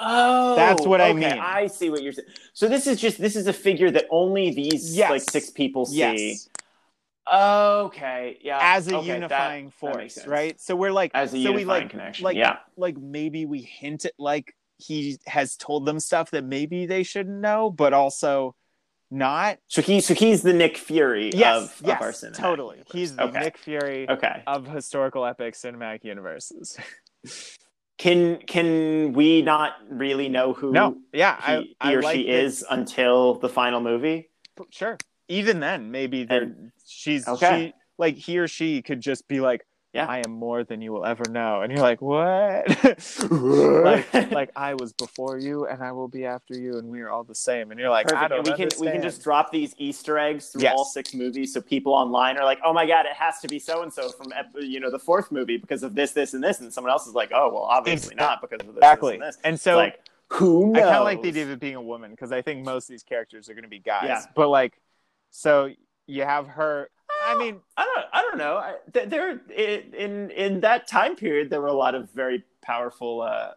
Oh, 0.00 0.54
That's 0.54 0.86
what 0.86 1.00
I 1.00 1.12
mean. 1.12 1.24
I 1.32 1.66
see 1.66 1.90
what 1.90 2.02
you're 2.02 2.12
saying. 2.12 2.28
So 2.52 2.68
this 2.68 2.86
is 2.86 3.00
just 3.00 3.18
this 3.18 3.34
is 3.34 3.46
a 3.48 3.52
figure 3.52 3.90
that 3.90 4.06
only 4.10 4.50
these 4.50 4.96
Yes. 4.96 5.10
like 5.10 5.22
six 5.30 5.50
people 5.50 5.86
see. 5.86 5.98
Yes. 5.98 6.48
Okay, 7.30 8.38
yeah. 8.40 8.58
As 8.60 8.88
a 8.88 8.96
okay, 8.98 9.14
unifying 9.14 9.66
that 9.66 9.74
force, 9.74 10.14
sense. 10.14 10.26
right? 10.26 10.60
So 10.60 10.74
we're 10.76 10.92
like 10.92 11.10
As 11.14 11.30
a 11.34 11.42
so 11.42 11.52
we 11.52 11.60
unifying 11.60 11.66
like 11.66 11.90
connection. 11.90 12.24
like 12.24 12.36
yeah. 12.36 12.58
like 12.76 12.96
maybe 12.96 13.44
we 13.44 13.60
hint 13.62 14.04
at 14.04 14.12
like 14.18 14.54
he 14.78 15.18
has 15.26 15.56
told 15.56 15.84
them 15.84 15.98
stuff 16.00 16.30
that 16.30 16.44
maybe 16.44 16.86
they 16.86 17.02
shouldn't 17.02 17.40
know, 17.40 17.68
but 17.70 17.92
also 17.92 18.54
not. 19.10 19.58
So 19.68 19.82
he 19.82 20.00
so 20.00 20.14
he's 20.14 20.42
the 20.42 20.52
Nick 20.54 20.78
Fury 20.78 21.30
Yes, 21.34 21.64
of, 21.80 21.86
yes, 21.86 21.96
of 21.96 22.02
our 22.02 22.12
cinematic 22.12 22.34
totally. 22.34 22.76
universe. 22.76 22.92
He's 22.92 23.16
the 23.16 23.22
okay. 23.24 23.40
Nick 23.40 23.58
Fury 23.58 24.08
Okay. 24.08 24.42
of 24.46 24.66
historical 24.68 25.26
epic 25.26 25.54
cinematic 25.54 26.04
universes. 26.04 26.78
Can 27.98 28.38
can 28.46 29.12
we 29.12 29.42
not 29.42 29.74
really 29.90 30.28
know 30.28 30.52
who 30.52 30.72
no, 30.72 30.96
yeah, 31.12 31.36
he, 31.44 31.52
I, 31.52 31.58
he 31.60 31.76
I 31.80 31.92
or 31.94 32.02
like 32.02 32.14
she 32.16 32.28
is 32.28 32.64
until 32.70 33.34
the 33.34 33.48
final 33.48 33.80
movie? 33.80 34.30
Sure. 34.70 34.96
Even 35.28 35.60
then, 35.60 35.90
maybe 35.90 36.26
And- 36.30 36.70
she's 36.86 37.26
Okay. 37.26 37.66
she 37.68 37.72
like 37.98 38.14
he 38.14 38.38
or 38.38 38.46
she 38.48 38.82
could 38.82 39.00
just 39.00 39.26
be 39.26 39.40
like, 39.40 39.66
Yeah. 39.98 40.06
I 40.06 40.18
am 40.24 40.32
more 40.32 40.64
than 40.64 40.80
you 40.80 40.92
will 40.92 41.04
ever 41.04 41.24
know, 41.28 41.62
and 41.62 41.70
you're 41.70 41.82
like, 41.82 42.00
what? 42.00 42.66
like, 43.30 44.14
like 44.32 44.50
I 44.56 44.74
was 44.74 44.92
before 44.92 45.38
you, 45.38 45.66
and 45.66 45.82
I 45.82 45.92
will 45.92 46.08
be 46.08 46.24
after 46.24 46.54
you, 46.56 46.78
and 46.78 46.88
we 46.88 47.00
are 47.00 47.10
all 47.10 47.24
the 47.24 47.34
same. 47.34 47.70
And 47.70 47.78
you're 47.78 47.90
like, 47.90 48.06
I 48.06 48.10
Perfect. 48.10 48.30
don't 48.30 48.38
And 48.38 48.48
we 48.48 48.54
can 48.54 48.80
we 48.80 48.90
can 48.90 49.02
just 49.02 49.22
drop 49.22 49.52
these 49.52 49.74
Easter 49.78 50.18
eggs 50.18 50.48
through 50.48 50.62
Yes. 50.62 50.74
all 50.76 50.84
six 50.84 51.14
movies, 51.14 51.52
so 51.52 51.60
people 51.60 51.92
online 51.92 52.36
are 52.38 52.44
like, 52.44 52.58
"Oh 52.64 52.72
my 52.72 52.86
god, 52.86 53.06
it 53.06 53.12
has 53.12 53.40
to 53.40 53.48
be 53.48 53.58
so 53.58 53.82
and 53.82 53.92
so 53.92 54.10
from 54.10 54.32
you 54.60 54.80
know 54.80 54.90
the 54.90 54.98
fourth 54.98 55.30
movie 55.30 55.56
because 55.56 55.82
of 55.82 55.94
this, 55.94 56.12
this, 56.12 56.34
and 56.34 56.42
this," 56.42 56.60
and 56.60 56.72
someone 56.72 56.90
else 56.90 57.06
is 57.06 57.14
like, 57.14 57.30
"Oh 57.34 57.50
well, 57.52 57.64
obviously 57.64 58.14
not 58.14 58.40
because 58.40 58.60
of 58.60 58.74
this, 58.74 58.76
exactly. 58.76 59.18
this, 59.18 59.22
and 59.22 59.28
this." 59.28 59.38
And 59.44 59.60
so 59.60 59.76
like, 59.76 60.00
who 60.30 60.74
I 60.74 60.80
kind 60.80 60.96
of 60.96 61.04
like 61.04 61.22
the 61.22 61.28
idea 61.28 61.44
of 61.44 61.50
it 61.50 61.60
being 61.60 61.74
a 61.74 61.82
woman 61.82 62.10
because 62.10 62.32
I 62.32 62.42
think 62.42 62.64
most 62.64 62.84
of 62.84 62.88
these 62.90 63.02
characters 63.02 63.48
are 63.48 63.54
going 63.54 63.64
to 63.64 63.68
be 63.68 63.78
guys. 63.78 64.04
Yeah. 64.04 64.22
But 64.34 64.48
like, 64.48 64.80
so 65.30 65.70
you 66.06 66.22
have 66.22 66.46
her. 66.48 66.90
I 67.28 67.38
mean, 67.38 67.60
I 67.76 67.84
don't 67.84 68.06
I 68.12 68.22
don't 68.22 68.38
know. 68.38 68.56
I, 68.56 68.74
there 69.06 69.40
in 69.54 70.30
in 70.30 70.60
that 70.60 70.86
time 70.88 71.16
period, 71.16 71.50
there 71.50 71.60
were 71.60 71.68
a 71.68 71.72
lot 71.72 71.94
of 71.94 72.10
very 72.10 72.44
powerful 72.62 73.22
uh, 73.22 73.52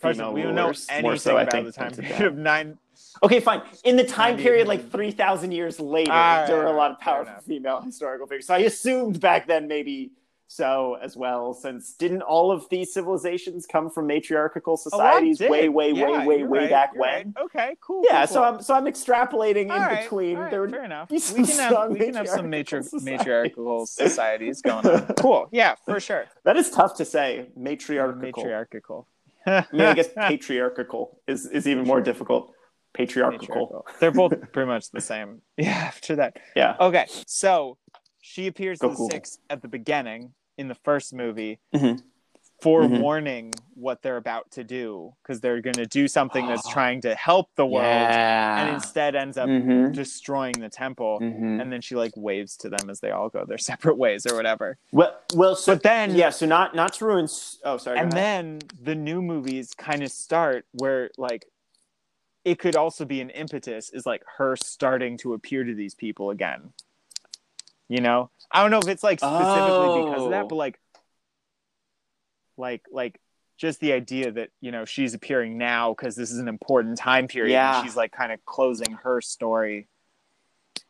Carson, 0.00 0.24
female 0.24 0.32
we 0.32 0.42
don't 0.42 0.54
know 0.54 0.72
anything 0.88 1.18
so, 1.18 1.36
I 1.36 1.42
about 1.42 1.52
think, 1.52 1.66
the 1.66 1.72
time 1.72 1.92
period 1.92 2.12
today. 2.12 2.26
of 2.26 2.36
nine. 2.36 2.78
Okay, 3.22 3.40
fine. 3.40 3.62
In 3.84 3.96
the 3.96 4.04
time 4.04 4.36
period, 4.36 4.66
like 4.68 4.90
3,000 4.90 5.52
years 5.52 5.78
later, 5.78 6.12
All 6.12 6.18
right, 6.18 6.46
there 6.46 6.56
were 6.56 6.66
a 6.66 6.72
lot 6.72 6.90
of 6.90 6.98
powerful 6.98 7.34
female 7.46 7.80
historical 7.80 8.26
figures. 8.26 8.46
So 8.46 8.54
I 8.54 8.58
assumed 8.58 9.20
back 9.20 9.46
then 9.46 9.68
maybe 9.68 10.12
so 10.52 10.98
as 11.00 11.16
well, 11.16 11.54
since 11.54 11.94
didn't 11.94 12.20
all 12.20 12.52
of 12.52 12.68
these 12.68 12.92
civilizations 12.92 13.64
come 13.64 13.88
from 13.88 14.06
matriarchal 14.06 14.74
oh, 14.74 14.76
societies 14.76 15.38
did. 15.38 15.50
way, 15.50 15.70
way, 15.70 15.92
Yeah, 15.92 16.26
way, 16.26 16.26
way, 16.26 16.44
way 16.44 16.58
right, 16.60 16.70
back 16.70 16.94
when? 16.94 17.32
right. 17.34 17.44
Okay, 17.44 17.76
cool. 17.80 18.02
Yeah, 18.04 18.26
cool, 18.26 18.34
so 18.34 18.40
cool. 18.40 18.44
I'm 18.44 18.62
so 18.62 18.74
I'm 18.74 18.84
extrapolating 18.84 19.70
All 19.70 19.76
in 19.76 19.82
right, 19.82 20.02
between. 20.02 20.36
right, 20.36 20.50
there 20.50 20.68
fair 20.68 20.84
enough. 20.84 21.10
We 21.10 21.20
can 21.20 21.44
have 21.46 21.90
we 21.90 21.98
can 21.98 22.14
have 22.14 22.28
some 22.28 22.50
matri- 22.50 22.80
matriarchal 22.80 23.00
matriarchal 23.02 23.86
societies 23.86 24.60
going 24.62 24.86
on. 24.86 25.06
Cool. 25.18 25.48
Yeah, 25.52 25.76
for 25.84 26.00
sure. 26.00 26.26
That 26.44 26.56
is 26.56 26.70
tough 26.70 26.96
to 26.96 27.04
say. 27.04 27.48
Matriarchal. 27.56 28.20
Matriarchal. 28.20 29.06
I 29.46 29.66
mean, 29.72 29.82
I 29.82 29.94
guess 29.94 30.08
patriarchal 30.16 31.20
is, 31.26 31.46
is 31.46 31.66
even 31.66 31.84
more 31.84 32.00
difficult. 32.00 32.52
Patriarchal. 32.92 33.38
Matriarchal. 33.38 33.86
They're 34.00 34.10
both 34.10 34.34
pretty 34.52 34.68
much 34.68 34.90
the 34.90 35.00
same. 35.00 35.40
Yeah. 35.56 35.70
After 35.70 36.16
that. 36.16 36.38
Yeah. 36.56 36.76
Okay, 36.78 37.06
so 37.26 37.78
she 38.20 38.46
appears 38.46 38.78
to 38.80 38.88
the 38.88 38.94
Google. 38.94 39.10
six 39.10 39.38
at 39.48 39.62
the 39.62 39.68
beginning 39.68 40.32
in 40.58 40.68
the 40.68 40.74
first 40.74 41.12
movie, 41.14 41.58
Mhm. 41.74 42.02
forewarning 42.60 43.52
what 43.74 44.02
they're 44.02 44.16
about 44.18 44.48
to 44.52 44.62
do 44.62 45.12
because 45.22 45.40
they're 45.40 45.60
going 45.60 45.74
to 45.74 45.86
do 45.86 46.06
something 46.06 46.46
that's 46.46 46.68
trying 46.72 47.00
to 47.00 47.14
help 47.14 47.48
the 47.56 47.66
world, 47.66 47.84
and 47.86 48.70
instead 48.74 49.16
ends 49.16 49.36
up 49.36 49.48
Mhm. 49.48 49.92
destroying 49.92 50.52
the 50.60 50.68
temple. 50.68 51.18
Mhm. 51.20 51.60
And 51.60 51.72
then 51.72 51.80
she 51.80 51.96
like 51.96 52.12
waves 52.16 52.56
to 52.58 52.68
them 52.68 52.88
as 52.88 53.00
they 53.00 53.10
all 53.10 53.28
go 53.28 53.44
their 53.44 53.58
separate 53.92 53.96
ways 53.96 54.26
or 54.30 54.36
whatever. 54.36 54.78
Well, 54.92 55.18
well, 55.34 55.56
so 55.56 55.74
But 55.74 55.82
then, 55.82 56.14
yeah, 56.14 56.30
so 56.30 56.46
not 56.46 56.74
not 56.74 56.92
to 56.94 57.04
ruin. 57.06 57.26
Oh, 57.64 57.78
sorry. 57.78 57.98
and 57.98 58.12
then 58.12 58.60
the 58.80 58.94
new 58.94 59.20
movies 59.22 59.74
kind 59.74 60.02
of 60.02 60.12
start 60.12 60.64
where 60.72 61.10
like 61.18 61.46
it 62.44 62.58
could 62.58 62.74
also 62.76 63.04
be 63.04 63.20
an 63.20 63.30
impetus 63.30 63.90
is 63.90 64.04
like 64.04 64.22
her 64.36 64.56
starting 64.56 65.16
to 65.16 65.32
appear 65.32 65.62
to 65.64 65.74
these 65.74 65.94
people 65.94 66.30
again 66.30 66.72
you 67.92 68.00
know 68.00 68.30
i 68.50 68.62
don't 68.62 68.70
know 68.70 68.78
if 68.78 68.88
it's 68.88 69.02
like 69.02 69.18
specifically 69.18 70.04
because 70.04 70.22
of 70.22 70.28
Oh. 70.28 70.30
that 70.30 70.48
but 70.48 70.54
like 70.56 70.78
like 72.56 72.82
like 72.90 73.20
just 73.58 73.80
the 73.80 73.92
idea 73.92 74.30
that 74.32 74.50
you 74.60 74.70
know 74.72 74.84
she's 74.84 75.14
appearing 75.14 75.58
now 75.58 75.92
because 75.94 76.16
this 76.16 76.30
is 76.30 76.38
an 76.38 76.48
important 76.48 76.96
time 76.98 77.28
period 77.28 77.52
Yeah. 77.52 77.78
and 77.78 77.86
she's 77.86 77.96
like 77.96 78.12
kind 78.12 78.32
of 78.32 78.44
closing 78.44 78.92
her 79.02 79.20
story 79.20 79.88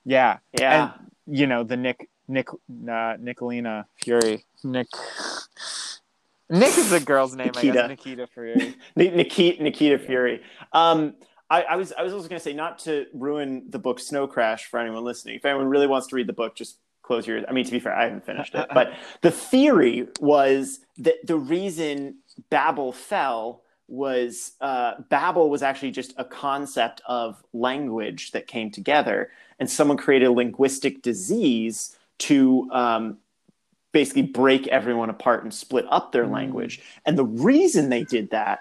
yeah 0.05 0.38
yeah, 0.59 0.92
And, 1.26 1.36
you 1.38 1.46
know 1.46 1.64
the 1.64 1.76
nick 1.76 2.09
nick 2.28 2.48
uh, 2.50 2.55
nicolina 2.70 3.84
fury 4.03 4.44
nick 4.64 4.86
nick 6.48 6.76
is 6.78 6.90
the 6.90 7.00
girl's 7.00 7.34
name 7.34 7.50
i 7.57 7.62
Nikita. 7.62 7.72
guess 7.72 7.88
nikita 7.88 8.26
fury 8.28 8.76
Nikita 8.96 9.62
Nikita 9.62 9.98
Fury. 9.98 10.42
Um, 10.72 11.14
I, 11.50 11.62
I 11.62 11.76
was 11.76 11.92
I 11.92 12.03
was 12.03 12.12
also 12.14 12.28
going 12.28 12.38
to 12.38 12.42
say 12.44 12.55
not 12.55 12.78
to 12.80 13.07
ruin 13.12 13.64
the 13.68 13.78
book 13.78 14.00
Snow 14.00 14.26
Crash 14.26 14.64
for 14.66 14.80
anyone 14.80 15.05
listening. 15.05 15.36
If 15.36 15.44
anyone 15.44 15.66
really 15.68 15.86
wants 15.86 16.07
to 16.09 16.16
read 16.16 16.26
the 16.26 16.32
book, 16.32 16.55
just 16.55 16.78
close 17.12 17.26
your. 17.26 17.48
I 17.48 17.52
mean, 17.52 17.64
to 17.64 17.70
be 17.70 17.80
fair, 17.80 17.94
I 17.94 18.04
haven't 18.04 18.24
finished 18.24 18.54
it, 18.54 18.68
but 18.74 18.92
the 19.20 19.30
theory 19.30 20.08
was 20.20 20.80
that 20.98 21.26
the 21.26 21.36
reason 21.36 22.16
Babel 22.50 22.92
fell 22.92 23.62
was 23.88 24.52
uh, 24.60 24.94
Babel 25.10 25.50
was 25.50 25.62
actually 25.62 25.90
just 25.90 26.14
a 26.16 26.24
concept 26.24 27.02
of 27.06 27.42
language 27.52 28.30
that 28.32 28.46
came 28.46 28.70
together, 28.70 29.30
and 29.58 29.70
someone 29.70 29.98
created 29.98 30.26
a 30.26 30.32
linguistic 30.32 31.02
disease 31.02 31.96
to 32.18 32.68
um, 32.72 33.18
basically 33.92 34.22
break 34.22 34.66
everyone 34.68 35.10
apart 35.10 35.42
and 35.42 35.52
split 35.52 35.84
up 35.90 36.12
their 36.12 36.24
Mm. 36.24 36.32
language. 36.32 36.80
And 37.04 37.18
the 37.18 37.24
reason 37.26 37.90
they 37.90 38.04
did 38.04 38.30
that 38.30 38.60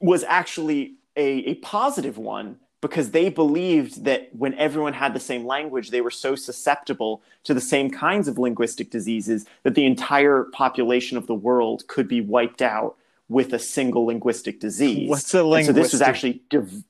was 0.00 0.22
actually 0.24 0.94
a, 1.16 1.26
a 1.50 1.54
positive 1.56 2.18
one 2.18 2.58
because 2.80 3.10
they 3.10 3.30
believed 3.30 4.04
that 4.04 4.34
when 4.34 4.54
everyone 4.54 4.92
had 4.92 5.14
the 5.14 5.20
same 5.20 5.46
language, 5.46 5.90
they 5.90 6.00
were 6.00 6.10
so 6.10 6.34
susceptible 6.34 7.22
to 7.44 7.54
the 7.54 7.60
same 7.60 7.90
kinds 7.90 8.28
of 8.28 8.38
linguistic 8.38 8.90
diseases 8.90 9.46
that 9.62 9.74
the 9.74 9.86
entire 9.86 10.44
population 10.44 11.16
of 11.16 11.26
the 11.26 11.34
world 11.34 11.86
could 11.88 12.06
be 12.06 12.20
wiped 12.20 12.62
out 12.62 12.96
with 13.28 13.52
a 13.52 13.58
single 13.58 14.06
linguistic 14.06 14.60
disease. 14.60 15.08
What's 15.08 15.34
a 15.34 15.44
And 15.52 15.66
so 15.66 15.72
this 15.72 15.92
was 15.92 16.02
actually 16.02 16.42
div- 16.50 16.84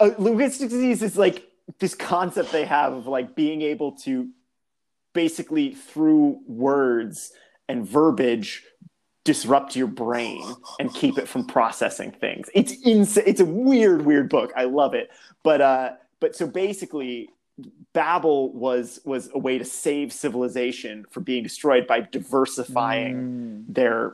a 0.00 0.08
linguistic 0.18 0.68
disease 0.68 1.02
is 1.02 1.16
like 1.16 1.48
this 1.78 1.94
concept 1.94 2.52
they 2.52 2.64
have 2.64 2.92
of 2.92 3.06
like 3.06 3.34
being 3.34 3.62
able 3.62 3.92
to 3.92 4.28
basically 5.12 5.74
through 5.74 6.40
words 6.46 7.32
and 7.68 7.86
verbiage 7.86 8.64
disrupt 9.24 9.74
your 9.74 9.86
brain 9.86 10.44
and 10.78 10.92
keep 10.94 11.16
it 11.18 11.26
from 11.26 11.46
processing 11.46 12.10
things. 12.12 12.48
It's 12.54 12.72
ins- 12.84 13.16
it's 13.16 13.40
a 13.40 13.44
weird 13.44 14.04
weird 14.04 14.28
book. 14.28 14.52
I 14.56 14.64
love 14.64 14.94
it. 14.94 15.10
But 15.42 15.60
uh 15.60 15.92
but 16.20 16.36
so 16.36 16.46
basically 16.46 17.30
Babel 17.92 18.52
was 18.52 19.00
was 19.04 19.30
a 19.34 19.38
way 19.38 19.58
to 19.58 19.64
save 19.64 20.12
civilization 20.12 21.06
from 21.10 21.22
being 21.22 21.42
destroyed 21.42 21.86
by 21.86 22.00
diversifying 22.00 23.14
Mm. 23.68 23.74
their 23.74 24.12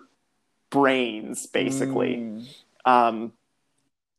brains 0.71 1.47
basically 1.47 2.17
Mm. 2.17 2.47
um, 2.85 3.33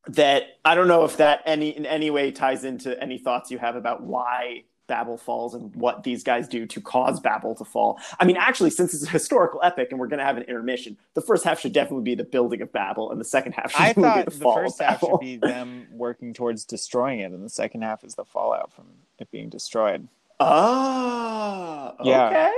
that 0.08 0.58
I 0.66 0.74
don't 0.76 0.88
know 0.88 1.06
if 1.06 1.18
that 1.18 1.44
any 1.46 1.70
in 1.70 1.86
any 1.86 2.10
way 2.10 2.32
ties 2.32 2.64
into 2.66 3.00
any 3.02 3.18
thoughts 3.20 3.52
you 3.52 3.60
have 3.60 3.76
about 3.76 4.02
why 4.04 4.64
Babel 4.92 5.16
falls 5.16 5.54
and 5.54 5.74
what 5.74 6.04
these 6.04 6.22
guys 6.22 6.50
do 6.50 6.66
to 6.66 6.82
cause 6.82 7.22
Babel 7.22 7.56
to 7.56 7.64
fall. 7.64 7.98
I 8.20 8.26
mean, 8.26 8.36
actually, 8.36 8.72
since 8.72 8.94
it's 8.94 9.04
a 9.06 9.10
historical 9.10 9.62
epic 9.64 9.88
and 9.90 10.02
we're 10.02 10.08
going 10.08 10.20
to 10.20 10.26
have 10.26 10.36
an 10.36 10.44
intermission, 10.44 10.98
the 11.14 11.22
first 11.22 11.46
half 11.46 11.62
should 11.62 11.72
definitely 11.72 12.04
be 12.04 12.14
the 12.14 12.26
building 12.26 12.62
of 12.62 12.74
Babel, 12.74 13.10
and 13.10 13.18
the 13.18 13.24
second 13.24 13.54
half 13.54 13.72
should 13.72 13.80
I 13.82 13.94
be 13.94 14.02
the 14.02 14.26
the 14.26 14.32
fall 14.32 14.56
first 14.56 14.82
of 14.82 14.86
half 14.86 15.00
should 15.00 15.20
be 15.22 15.38
them 15.42 15.88
working 15.94 16.34
towards 16.34 16.66
destroying 16.66 17.22
it, 17.22 17.32
and 17.32 17.42
the 17.42 17.50
second 17.50 17.84
half 17.84 18.04
is 18.04 18.16
the 18.16 18.26
fallout 18.26 18.74
from 18.74 18.84
it 19.18 19.32
being 19.32 19.48
destroyed. 19.48 20.10
Oh, 20.42 21.96
Yeah. 22.04 22.28
okay. 22.28 22.52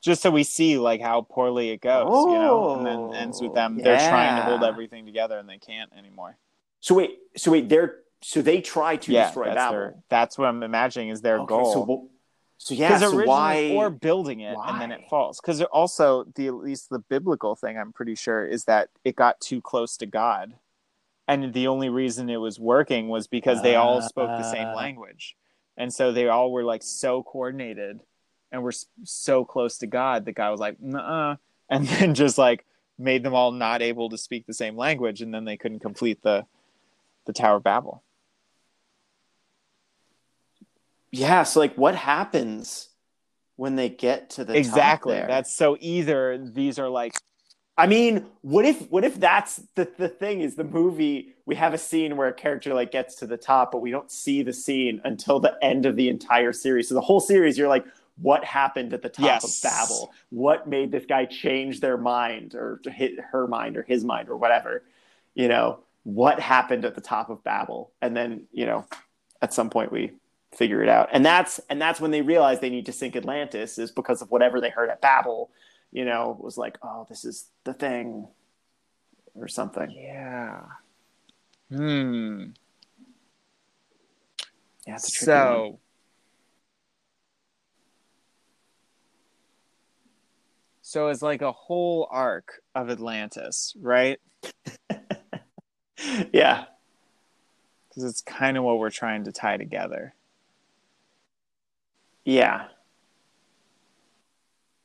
Just 0.00 0.22
so 0.22 0.30
we 0.30 0.44
see 0.44 0.78
like 0.78 1.00
how 1.00 1.22
poorly 1.22 1.70
it 1.70 1.80
goes, 1.80 2.06
you 2.06 2.38
know, 2.38 2.76
and 2.76 2.86
then 2.86 3.14
ends 3.20 3.42
with 3.42 3.52
them. 3.54 3.78
They're 3.78 3.98
trying 3.98 4.36
to 4.36 4.42
hold 4.42 4.62
oh, 4.62 4.68
everything 4.68 5.06
together, 5.06 5.38
and 5.38 5.48
they 5.48 5.58
can't 5.58 5.90
anymore. 5.98 6.38
So 6.78 6.94
wait, 6.94 7.18
so 7.36 7.50
wait, 7.50 7.68
they're 7.68 7.96
so 8.22 8.42
they 8.42 8.60
try 8.60 8.96
to 8.96 9.12
yeah, 9.12 9.24
destroy 9.24 9.46
that's 9.46 9.56
Babel. 9.56 9.78
their. 9.78 9.94
That's 10.08 10.38
what 10.38 10.46
I'm 10.48 10.62
imagining 10.62 11.08
is 11.08 11.20
their 11.22 11.38
Okay, 11.40 11.46
goal. 11.46 11.72
So, 11.72 11.84
wh- 11.84 12.10
so 12.62 12.74
yeah, 12.74 12.98
because 12.98 13.10
so 13.10 13.26
why? 13.26 13.70
or 13.70 13.88
building 13.90 14.40
it 14.40 14.58
and 14.66 14.80
then 14.80 14.92
it 14.92 15.00
falls 15.08 15.40
because 15.40 15.62
also 15.62 16.24
the 16.34 16.46
at 16.48 16.54
least 16.54 16.90
the 16.90 16.98
biblical 16.98 17.54
thing 17.56 17.78
i'm 17.78 17.90
pretty 17.90 18.14
sure 18.14 18.44
is 18.44 18.64
that 18.64 18.90
it 19.02 19.16
got 19.16 19.40
too 19.40 19.62
close 19.62 19.96
to 19.96 20.04
god 20.04 20.52
and 21.26 21.54
the 21.54 21.66
only 21.66 21.88
reason 21.88 22.28
it 22.28 22.36
was 22.36 22.60
working 22.60 23.08
was 23.08 23.26
because 23.26 23.62
they 23.62 23.76
all 23.76 24.02
spoke 24.02 24.30
the 24.36 24.44
same 24.44 24.68
Ah. 24.68 24.74
language 24.74 25.36
and 25.78 25.90
so 25.90 26.12
they 26.12 26.28
all 26.28 26.52
were 26.52 26.62
like 26.64 26.82
so 26.82 27.22
coordinated 27.22 28.00
and 28.52 28.62
were 28.62 28.74
so 29.04 29.42
close 29.42 29.78
to 29.78 29.86
god 29.86 30.26
that 30.26 30.32
god 30.32 30.50
was 30.50 30.60
like 30.60 30.78
nah 30.82 31.36
and 31.70 31.88
then 31.88 32.14
just 32.14 32.36
like 32.36 32.66
made 32.98 33.22
them 33.22 33.34
all 33.34 33.52
not 33.52 33.80
able 33.80 34.10
to 34.10 34.18
speak 34.18 34.44
the 34.46 34.52
same 34.52 34.76
language 34.76 35.22
and 35.22 35.32
then 35.32 35.46
they 35.46 35.56
couldn't 35.56 35.80
complete 35.80 36.20
the 36.22 36.44
the 37.24 37.32
tower 37.32 37.56
of 37.56 37.62
babel 37.64 38.02
yeah, 41.12 41.42
so 41.42 41.60
like, 41.60 41.76
what 41.76 41.94
happens 41.94 42.88
when 43.56 43.76
they 43.76 43.88
get 43.88 44.30
to 44.30 44.44
the 44.44 44.56
top 44.56 44.56
exactly 44.56 45.20
that's 45.26 45.52
so 45.52 45.76
either 45.80 46.38
these 46.38 46.78
are 46.78 46.88
like 46.88 47.12
I 47.76 47.86
mean, 47.86 48.26
what 48.42 48.66
if 48.66 48.90
what 48.90 49.04
if 49.04 49.18
that's 49.18 49.62
the 49.74 49.90
the 49.96 50.08
thing 50.08 50.42
is 50.42 50.54
the 50.54 50.64
movie 50.64 51.34
we 51.46 51.54
have 51.54 51.72
a 51.72 51.78
scene 51.78 52.16
where 52.16 52.28
a 52.28 52.32
character 52.32 52.74
like 52.74 52.90
gets 52.92 53.14
to 53.16 53.26
the 53.26 53.38
top, 53.38 53.72
but 53.72 53.78
we 53.80 53.90
don't 53.90 54.10
see 54.10 54.42
the 54.42 54.52
scene 54.52 55.00
until 55.04 55.40
the 55.40 55.56
end 55.62 55.86
of 55.86 55.96
the 55.96 56.10
entire 56.10 56.52
series. 56.52 56.88
So 56.88 56.94
the 56.94 57.00
whole 57.00 57.20
series, 57.20 57.56
you're 57.56 57.68
like, 57.68 57.86
what 58.20 58.44
happened 58.44 58.92
at 58.92 59.00
the 59.00 59.08
top 59.08 59.24
Yes. 59.24 59.44
of 59.44 59.62
Babel? 59.62 60.12
What 60.28 60.68
made 60.68 60.92
this 60.92 61.06
guy 61.06 61.24
change 61.24 61.80
their 61.80 61.96
mind 61.96 62.54
or 62.54 62.80
hit 62.84 63.18
her 63.32 63.46
mind 63.48 63.78
or 63.78 63.82
his 63.82 64.04
mind 64.04 64.28
or 64.28 64.36
whatever? 64.36 64.84
You 65.34 65.48
know, 65.48 65.80
what 66.02 66.38
happened 66.38 66.84
at 66.84 66.94
the 66.94 67.00
top 67.00 67.30
of 67.30 67.42
Babel? 67.42 67.92
And 68.02 68.14
then, 68.14 68.46
you 68.52 68.66
know, 68.66 68.84
at 69.40 69.54
some 69.54 69.70
point 69.70 69.90
we 69.90 70.12
figure 70.52 70.82
it 70.82 70.88
out. 70.88 71.08
And 71.12 71.24
that's 71.24 71.60
and 71.70 71.80
that's 71.80 72.00
when 72.00 72.10
they 72.10 72.22
realize 72.22 72.60
they 72.60 72.70
need 72.70 72.86
to 72.86 72.92
sink 72.92 73.16
Atlantis 73.16 73.78
is 73.78 73.90
because 73.90 74.22
of 74.22 74.30
whatever 74.30 74.60
they 74.60 74.70
heard 74.70 74.90
at 74.90 75.00
Babel 75.00 75.50
you 75.92 76.04
know, 76.04 76.36
was 76.40 76.56
like, 76.56 76.78
oh, 76.82 77.06
this 77.08 77.24
is 77.24 77.48
the 77.64 77.74
thing 77.74 78.28
or 79.34 79.48
something. 79.48 79.90
Yeah. 79.90 80.62
Hmm. 81.70 82.50
Yeah, 84.86 84.94
it's 84.94 85.08
a 85.08 85.12
tricky 85.12 85.30
one. 85.30 85.46
So. 85.46 85.78
So 90.82 91.08
it's 91.08 91.22
like 91.22 91.40
a 91.40 91.52
whole 91.52 92.08
arc 92.10 92.62
of 92.74 92.90
Atlantis, 92.90 93.76
right? 93.80 94.18
yeah, 96.32 96.64
Because 97.88 98.02
it's 98.02 98.22
kind 98.22 98.56
of 98.56 98.64
what 98.64 98.80
we're 98.80 98.90
trying 98.90 99.22
to 99.24 99.32
tie 99.32 99.56
together. 99.56 100.14
Yeah. 102.24 102.66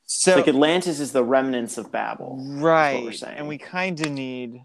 So 0.06 0.38
like 0.38 0.48
Atlantis 0.48 1.00
is 1.00 1.12
the 1.12 1.24
remnants 1.24 1.78
of 1.78 1.92
Babel. 1.92 2.38
right, 2.60 3.04
we're 3.04 3.12
saying. 3.12 3.38
and 3.38 3.48
we 3.48 3.58
kind 3.58 4.00
of 4.06 4.12
need. 4.12 4.62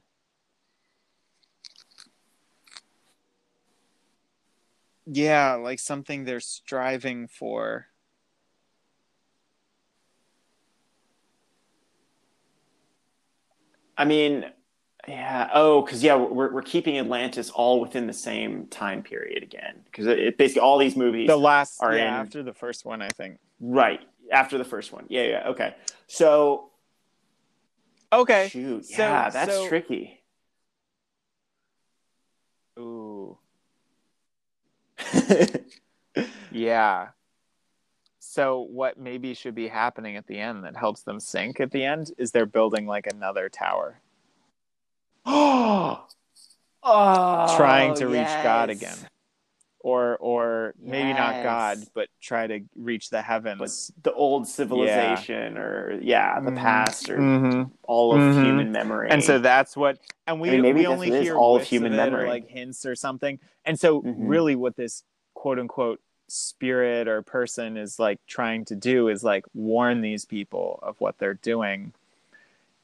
Yeah, 5.06 5.54
like 5.54 5.80
something 5.80 6.24
they're 6.24 6.40
striving 6.40 7.26
for. 7.26 7.86
I 13.96 14.04
mean, 14.04 14.44
yeah. 15.10 15.50
Oh, 15.52 15.82
because 15.82 16.02
yeah, 16.02 16.14
we're 16.16 16.52
we're 16.52 16.62
keeping 16.62 16.98
Atlantis 16.98 17.50
all 17.50 17.80
within 17.80 18.06
the 18.06 18.12
same 18.12 18.66
time 18.68 19.02
period 19.02 19.42
again. 19.42 19.80
Because 19.84 20.06
it, 20.06 20.18
it 20.18 20.38
basically 20.38 20.60
all 20.62 20.78
these 20.78 20.96
movies 20.96 21.26
The 21.28 21.36
last, 21.36 21.80
are 21.82 21.94
yeah, 21.94 22.06
in- 22.08 22.26
after 22.26 22.42
the 22.42 22.54
first 22.54 22.84
one, 22.84 23.02
I 23.02 23.08
think. 23.08 23.38
right 23.60 24.00
after 24.32 24.56
the 24.58 24.64
first 24.64 24.92
one. 24.92 25.04
Yeah, 25.08 25.22
yeah. 25.24 25.48
Okay. 25.48 25.74
So 26.06 26.70
Okay. 28.12 28.48
shoot, 28.50 28.84
So- 28.86 29.02
yeah, 29.02 29.30
that's 29.30 29.52
so- 29.52 29.68
tricky. 29.68 30.22
Ooh. 32.78 33.36
Yeah. 36.52 37.08
So 38.18 38.60
what 38.62 38.98
maybe 38.98 39.34
should 39.34 39.54
be 39.54 39.68
happening 39.68 40.16
at 40.16 40.26
the 40.26 40.38
end 40.38 40.64
that 40.64 40.76
helps 40.76 41.02
them 41.02 41.20
sink 41.20 41.60
at 41.60 41.70
the 41.70 41.84
end 41.84 42.10
is 42.18 42.32
they're 42.32 42.44
building 42.46 42.86
like 42.86 43.06
another 43.06 43.48
tower, 43.48 44.00
oh, 45.26 46.06
trying 46.82 47.94
to 47.94 48.06
reach 48.06 48.42
God 48.42 48.70
again, 48.70 48.96
or 49.80 50.16
or 50.18 50.74
maybe 50.82 51.12
not 51.12 51.42
God, 51.42 51.78
but 51.94 52.08
try 52.20 52.46
to 52.46 52.60
reach 52.76 53.10
the 53.10 53.18
but 53.18 53.24
heavens. 53.24 53.92
the 54.02 54.12
old 54.14 54.46
civilization 54.48 55.58
or 55.58 55.98
yeah 56.02 56.40
the 56.40 56.50
Mhm. 56.50 56.56
past 56.56 57.08
or 57.10 57.18
Mhm. 57.18 57.70
all 57.84 58.14
of 58.14 58.22
Mhm. 58.22 58.44
human 58.44 58.72
memory 58.72 59.10
And 59.10 59.22
so 59.22 59.38
that's 59.38 59.76
what, 59.76 59.98
and 60.26 60.40
we 60.40 60.48
I 60.48 60.52
mean, 60.52 60.62
maybe 60.62 60.80
we 60.80 60.86
only 60.86 61.08
what 61.10 61.16
it 61.16 61.20
is, 61.22 61.26
hear 61.28 61.36
all 61.36 61.56
of 61.56 61.64
human 61.64 61.92
it 61.92 61.96
memory. 61.96 62.24
or 62.24 62.28
like 62.28 62.48
hints 62.48 62.86
or 62.86 62.94
something. 62.94 63.38
And 63.64 63.78
so 63.78 64.02
Mhm. 64.02 64.14
really, 64.28 64.54
what 64.56 64.76
this 64.76 65.04
quote 65.34 65.58
unquote 65.58 66.00
spirit 66.28 67.08
or 67.08 67.22
person 67.22 67.76
is 67.76 67.98
like 67.98 68.20
trying 68.28 68.64
to 68.66 68.76
do 68.76 69.08
is 69.08 69.24
like 69.24 69.44
warn 69.52 70.00
these 70.00 70.24
people 70.24 70.78
of 70.82 71.00
what 71.00 71.18
they're 71.18 71.34
doing, 71.34 71.92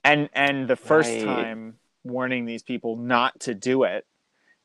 and 0.03 0.29
and 0.33 0.67
the 0.69 0.75
first 0.77 1.11
Right. 1.11 1.25
time 1.25 1.79
warning 2.07 2.45
these 2.47 2.63
people 2.63 2.97
not 2.97 3.41
to 3.41 3.55
do 3.55 3.85
it. 3.85 4.07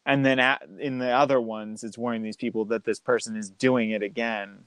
And 0.05 0.25
then 0.25 0.39
at, 0.39 0.63
in 0.79 0.97
the 0.97 1.11
other 1.11 1.39
ones, 1.39 1.83
it's 1.83 1.97
warning 1.97 2.23
these 2.23 2.37
people 2.37 2.65
that 2.65 2.83
this 2.85 2.99
person 2.99 3.35
is 3.35 3.49
doing 3.49 3.91
it 3.91 4.01
again, 4.03 4.65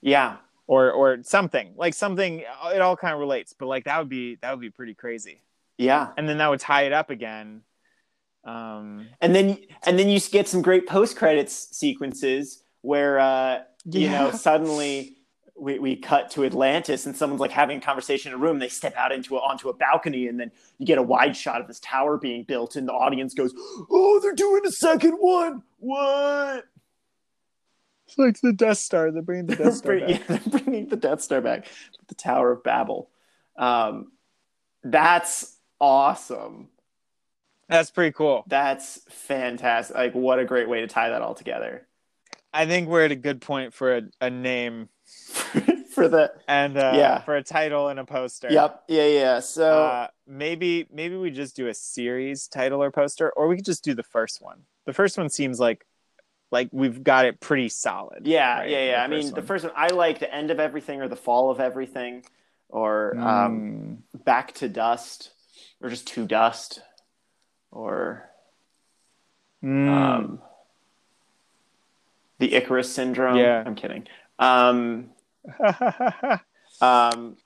yeah 0.00 0.36
or 0.66 0.90
or 0.92 1.18
something 1.22 1.72
like 1.76 1.94
something. 1.94 2.40
It 2.74 2.80
all 2.80 2.96
kind 2.96 3.14
of 3.14 3.20
relates, 3.20 3.52
but 3.58 3.66
like 3.66 3.84
that 3.84 3.98
would 3.98 4.08
be 4.08 4.36
that 4.36 4.50
would 4.52 4.60
be 4.60 4.70
pretty 4.70 4.94
crazy. 4.94 5.42
yeah 5.76 6.08
and 6.16 6.28
then 6.28 6.38
that 6.38 6.48
would 6.50 6.60
tie 6.60 6.82
it 6.82 6.92
up 6.92 7.10
again. 7.10 7.62
Um, 8.44 9.06
and 9.20 9.34
then 9.34 9.58
and 9.84 9.98
then 9.98 10.08
you 10.08 10.20
get 10.20 10.48
some 10.48 10.62
great 10.62 10.86
post 10.86 11.16
credits 11.16 11.76
sequences 11.76 12.62
where 12.82 13.18
uh 13.18 13.60
you 13.84 14.02
Yeah. 14.02 14.12
know 14.18 14.30
suddenly 14.30 15.17
we, 15.58 15.78
we 15.78 15.96
cut 15.96 16.30
to 16.32 16.44
Atlantis 16.44 17.06
and 17.06 17.16
someone's 17.16 17.40
like 17.40 17.50
having 17.50 17.78
a 17.78 17.80
conversation 17.80 18.32
in 18.32 18.38
a 18.38 18.42
room. 18.42 18.58
They 18.58 18.68
step 18.68 18.94
out 18.96 19.12
into 19.12 19.36
a, 19.36 19.40
onto 19.40 19.68
a 19.68 19.74
balcony 19.74 20.28
and 20.28 20.38
then 20.38 20.50
you 20.78 20.86
get 20.86 20.98
a 20.98 21.02
wide 21.02 21.36
shot 21.36 21.60
of 21.60 21.66
this 21.66 21.80
tower 21.80 22.16
being 22.16 22.44
built 22.44 22.76
and 22.76 22.88
the 22.88 22.92
audience 22.92 23.34
goes, 23.34 23.52
"Oh, 23.90 24.20
they're 24.22 24.34
doing 24.34 24.62
a 24.66 24.72
second 24.72 25.14
one! 25.14 25.62
What?" 25.78 26.64
it's 28.06 28.18
like 28.18 28.40
the 28.40 28.52
Death 28.52 28.78
Star. 28.78 29.10
They're 29.10 29.22
bringing 29.22 29.46
the 29.46 29.56
Death 29.64 29.74
Star 29.74 29.98
Bring- 29.98 30.06
back. 30.06 30.28
yeah, 30.28 30.36
they're 30.38 30.60
bringing 30.60 30.88
the 30.88 30.96
Death 30.96 31.20
Star 31.20 31.40
back, 31.40 31.66
the 32.06 32.14
Tower 32.14 32.52
of 32.52 32.62
Babel. 32.62 33.10
Um, 33.56 34.12
that's 34.82 35.56
awesome. 35.80 36.68
That's 37.68 37.90
pretty 37.90 38.12
cool. 38.12 38.44
That's 38.46 39.00
fantastic. 39.10 39.94
Like, 39.94 40.14
what 40.14 40.38
a 40.38 40.44
great 40.44 40.68
way 40.68 40.80
to 40.80 40.86
tie 40.86 41.10
that 41.10 41.20
all 41.20 41.34
together 41.34 41.86
I 42.50 42.64
think 42.64 42.88
we're 42.88 43.04
at 43.04 43.12
a 43.12 43.16
good 43.16 43.42
point 43.42 43.74
for 43.74 43.98
a, 43.98 44.02
a 44.22 44.30
name 44.30 44.88
for 45.94 46.08
the. 46.08 46.32
and 46.46 46.76
uh, 46.76 46.92
Yeah. 46.94 47.20
for 47.22 47.36
a 47.36 47.42
title 47.42 47.88
and 47.88 47.98
a 48.00 48.04
poster. 48.04 48.48
Yep. 48.50 48.84
Yeah. 48.88 49.06
Yeah. 49.06 49.40
So. 49.40 49.84
Uh, 49.84 50.08
maybe 50.26 50.86
maybe 50.92 51.16
we 51.16 51.30
just 51.30 51.56
do 51.56 51.68
a 51.68 51.74
series 51.74 52.48
title 52.48 52.82
or 52.82 52.90
poster, 52.90 53.30
or 53.30 53.48
we 53.48 53.56
could 53.56 53.64
just 53.64 53.84
do 53.84 53.94
the 53.94 54.02
first 54.02 54.40
one. 54.42 54.62
The 54.86 54.92
first 54.92 55.16
one 55.18 55.28
seems 55.30 55.58
like 55.60 55.84
like 56.50 56.68
we've 56.72 57.02
got 57.04 57.26
it 57.26 57.40
pretty 57.40 57.68
solid. 57.68 58.26
yeah. 58.26 58.60
right? 58.60 58.70
Yeah. 58.70 58.84
Yeah. 58.84 58.96
The 58.98 59.02
I 59.02 59.06
mean, 59.08 59.22
first 59.22 59.34
the 59.34 59.42
first 59.42 59.64
one. 59.64 59.72
I 59.76 59.88
like 59.88 60.18
the 60.18 60.32
end 60.34 60.50
of 60.50 60.58
everything 60.60 61.00
or 61.02 61.08
the 61.08 61.16
fall 61.16 61.50
of 61.50 61.60
everything, 61.60 62.24
or 62.68 63.16
um, 63.18 63.98
Mm. 64.16 64.24
back 64.24 64.52
to 64.54 64.68
dust, 64.68 65.30
or 65.82 65.88
just 65.90 66.06
to 66.08 66.26
dust, 66.26 66.80
or 67.70 68.30
Mm. 69.62 69.88
um, 69.88 70.42
the 72.38 72.54
Icarus 72.54 72.92
syndrome. 72.94 73.36
Yeah. 73.36 73.62
I'm 73.66 73.74
kidding. 73.74 74.06
Um, 74.38 75.10
um, 76.80 77.36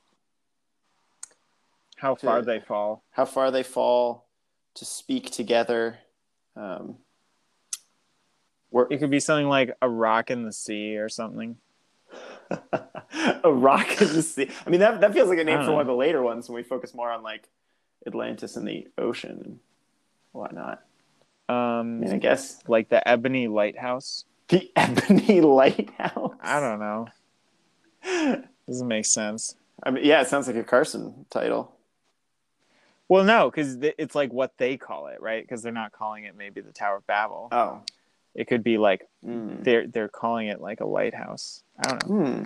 How 1.97 2.15
far 2.17 2.41
To- 2.41 2.45
they 2.45 2.61
fall. 2.61 3.03
how 3.11 3.25
far 3.25 3.51
they 3.51 3.63
fall 3.63 4.27
to 4.75 4.85
speak 4.85 5.31
together. 5.31 5.99
Um, 6.57 6.99
It 8.91 8.99
could 8.99 9.11
be 9.11 9.21
something 9.21 9.49
like 9.49 9.77
a 9.83 9.89
rock 9.89 10.31
in 10.31 10.45
the 10.45 10.53
sea 10.53 10.97
or 10.97 11.09
something. 11.09 11.57
a 13.45 13.53
rock 13.53 13.89
in 14.03 14.09
the 14.09 14.23
sea. 14.23 14.49
I 14.67 14.71
mean, 14.71 14.81
that 14.81 15.01
that 15.01 15.13
feels 15.13 15.29
like 15.29 15.39
a 15.39 15.45
name 15.45 15.63
for 15.65 15.73
one 15.73 15.81
of 15.83 15.87
the 15.87 15.95
later 15.95 16.23
ones 16.23 16.49
when 16.49 16.57
we 16.57 16.63
focus 16.63 16.95
more 16.95 17.11
on 17.11 17.23
like 17.23 17.49
Atlantis 18.07 18.57
and 18.57 18.67
the 18.67 18.89
ocean 18.99 19.41
and 19.45 19.59
whatnot. 20.33 20.83
I 21.49 21.81
Um, 21.81 22.01
mean, 22.01 22.13
I 22.13 22.19
guess 22.19 22.63
like 22.67 22.89
the 22.89 23.07
Ebony 23.07 23.47
Lighthouse. 23.49 24.25
The 24.53 24.71
Ebony 24.77 25.41
Lighthouse. 25.41 26.35
I 26.41 26.61
don't 26.61 26.79
know. 26.79 27.09
Doesn't 28.69 28.89
make 28.89 29.07
sense. 29.07 29.57
I 29.83 29.91
mean, 29.91 30.05
yeah, 30.05 30.21
it 30.21 30.29
sounds 30.29 30.47
like 30.47 30.57
a 30.57 30.63
Carson 30.63 31.27
title. 31.31 31.75
Well, 33.09 33.25
no, 33.25 33.51
because 33.51 33.79
it's 33.81 34.15
like 34.15 34.33
what 34.33 34.57
they 34.59 34.77
call 34.77 35.09
it, 35.09 35.21
right? 35.21 35.43
Because 35.43 35.63
they're 35.63 35.73
not 35.73 35.93
calling 35.93 36.25
it 36.25 36.37
maybe 36.37 36.61
the 36.61 36.73
Tower 36.73 36.99
of 36.99 37.07
Babel. 37.07 37.49
Oh, 37.51 37.81
It 38.35 38.47
could 38.47 38.63
be 38.63 38.79
like 38.79 39.09
mm. 39.27 39.63
they're 39.65 39.87
they're 39.87 40.09
calling 40.09 40.47
it 40.47 40.61
like 40.61 40.81
a 40.81 40.87
lighthouse. 40.87 41.63
I 41.85 41.89
don't 41.89 42.09
know. 42.09 42.25
Hmm. 42.25 42.45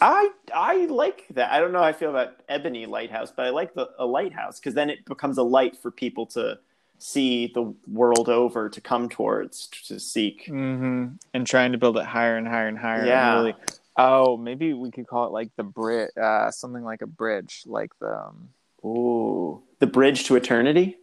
I 0.00 0.30
I 0.54 0.86
like 0.86 1.26
that. 1.30 1.50
I 1.50 1.58
don't 1.60 1.72
know 1.72 1.80
how 1.80 1.84
I 1.84 1.92
feel 1.92 2.10
about 2.10 2.34
Ebony 2.48 2.86
Lighthouse, 2.86 3.32
but 3.34 3.46
I 3.46 3.50
like 3.50 3.74
the 3.74 3.90
a 3.98 4.06
lighthouse 4.06 4.60
because 4.60 4.74
then 4.74 4.90
it 4.90 5.04
becomes 5.04 5.38
a 5.38 5.42
light 5.42 5.76
for 5.76 5.90
people 5.90 6.26
to 6.26 6.58
see 6.98 7.50
the 7.54 7.74
world 7.86 8.28
over 8.28 8.68
to 8.68 8.80
come 8.80 9.08
towards 9.08 9.68
to 9.86 9.98
seek. 10.00 10.46
Mm-hmm. 10.46 11.06
And 11.34 11.46
trying 11.46 11.72
to 11.72 11.78
build 11.78 11.96
it 11.98 12.04
higher 12.06 12.36
and 12.36 12.46
higher 12.48 12.68
and 12.68 12.78
higher. 12.78 12.98
and 13.00 13.06
Yeah. 13.08 13.34
really- 13.34 13.54
oh, 13.96 14.36
maybe 14.36 14.72
we 14.74 14.90
could 14.90 15.06
call 15.06 15.26
it 15.26 15.32
like 15.32 15.50
the 15.56 15.64
bridge, 15.64 16.10
uh, 16.20 16.50
something 16.50 16.84
like 16.84 17.02
a 17.02 17.06
bridge, 17.06 17.62
like 17.66 17.90
the. 18.00 18.14
Um, 18.16 18.48
Ooh, 18.84 19.62
the 19.80 19.86
bridge 19.88 20.24
to 20.24 20.36
eternity. 20.36 20.96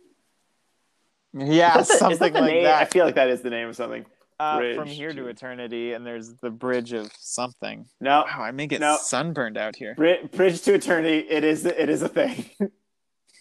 yeah, 1.34 1.80
Is 1.80 1.88
that 1.88 1.88
the- 1.88 1.94
is 1.94 2.00
something 2.00 2.34
that 2.34 2.42
like 2.42 2.54
name? 2.54 2.64
that. 2.64 2.82
I 2.82 2.86
feel 2.86 3.06
like 3.06 3.16
that 3.16 3.30
is 3.30 3.42
the 3.42 3.50
name 3.50 3.68
of 3.70 3.76
something. 3.76 4.06
uh, 4.38 4.60
from 4.76 4.88
here 4.88 5.14
to- 5.14 5.28
eternity, 5.28 5.94
and 5.94 6.06
there's 6.06 6.34
the 6.36 6.50
bridge 6.50 6.92
of 6.92 7.10
something. 7.18 7.86
No, 8.02 8.26
Wow, 8.28 8.42
I 8.44 8.52
may 8.52 8.68
get 8.68 8.82
No. 8.82 8.98
sunburned 9.00 9.58
out 9.58 9.78
here. 9.78 9.96
Bri- 9.96 10.26
bridge 10.32 10.62
to 10.64 10.74
eternity. 10.74 11.20
It 11.30 11.46
is. 11.46 11.66
It 11.66 11.90
is 11.90 12.02
a 12.02 12.10
thing. 12.10 12.44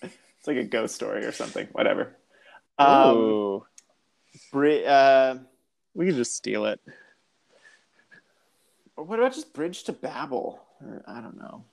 it's 0.02 0.46
like 0.46 0.57
a 0.57 0.62
ghost 0.64 0.94
story 0.94 1.24
or 1.24 1.32
something. 1.32 1.66
Whatever. 1.72 2.16
Um, 2.79 3.16
Ooh, 3.16 3.66
bri- 4.53 4.85
uh, 4.87 5.37
we 5.95 6.07
could 6.07 6.16
just 6.16 6.35
steal 6.37 6.64
it. 6.66 6.81
or 8.97 9.05
what 9.05 9.18
about 9.18 9.33
just 9.35 9.53
bridge 9.53 9.85
to 9.85 9.93
Babel? 9.93 10.61
Or, 10.85 11.03
I 11.07 11.20
don't 11.20 11.37
know. 11.37 11.64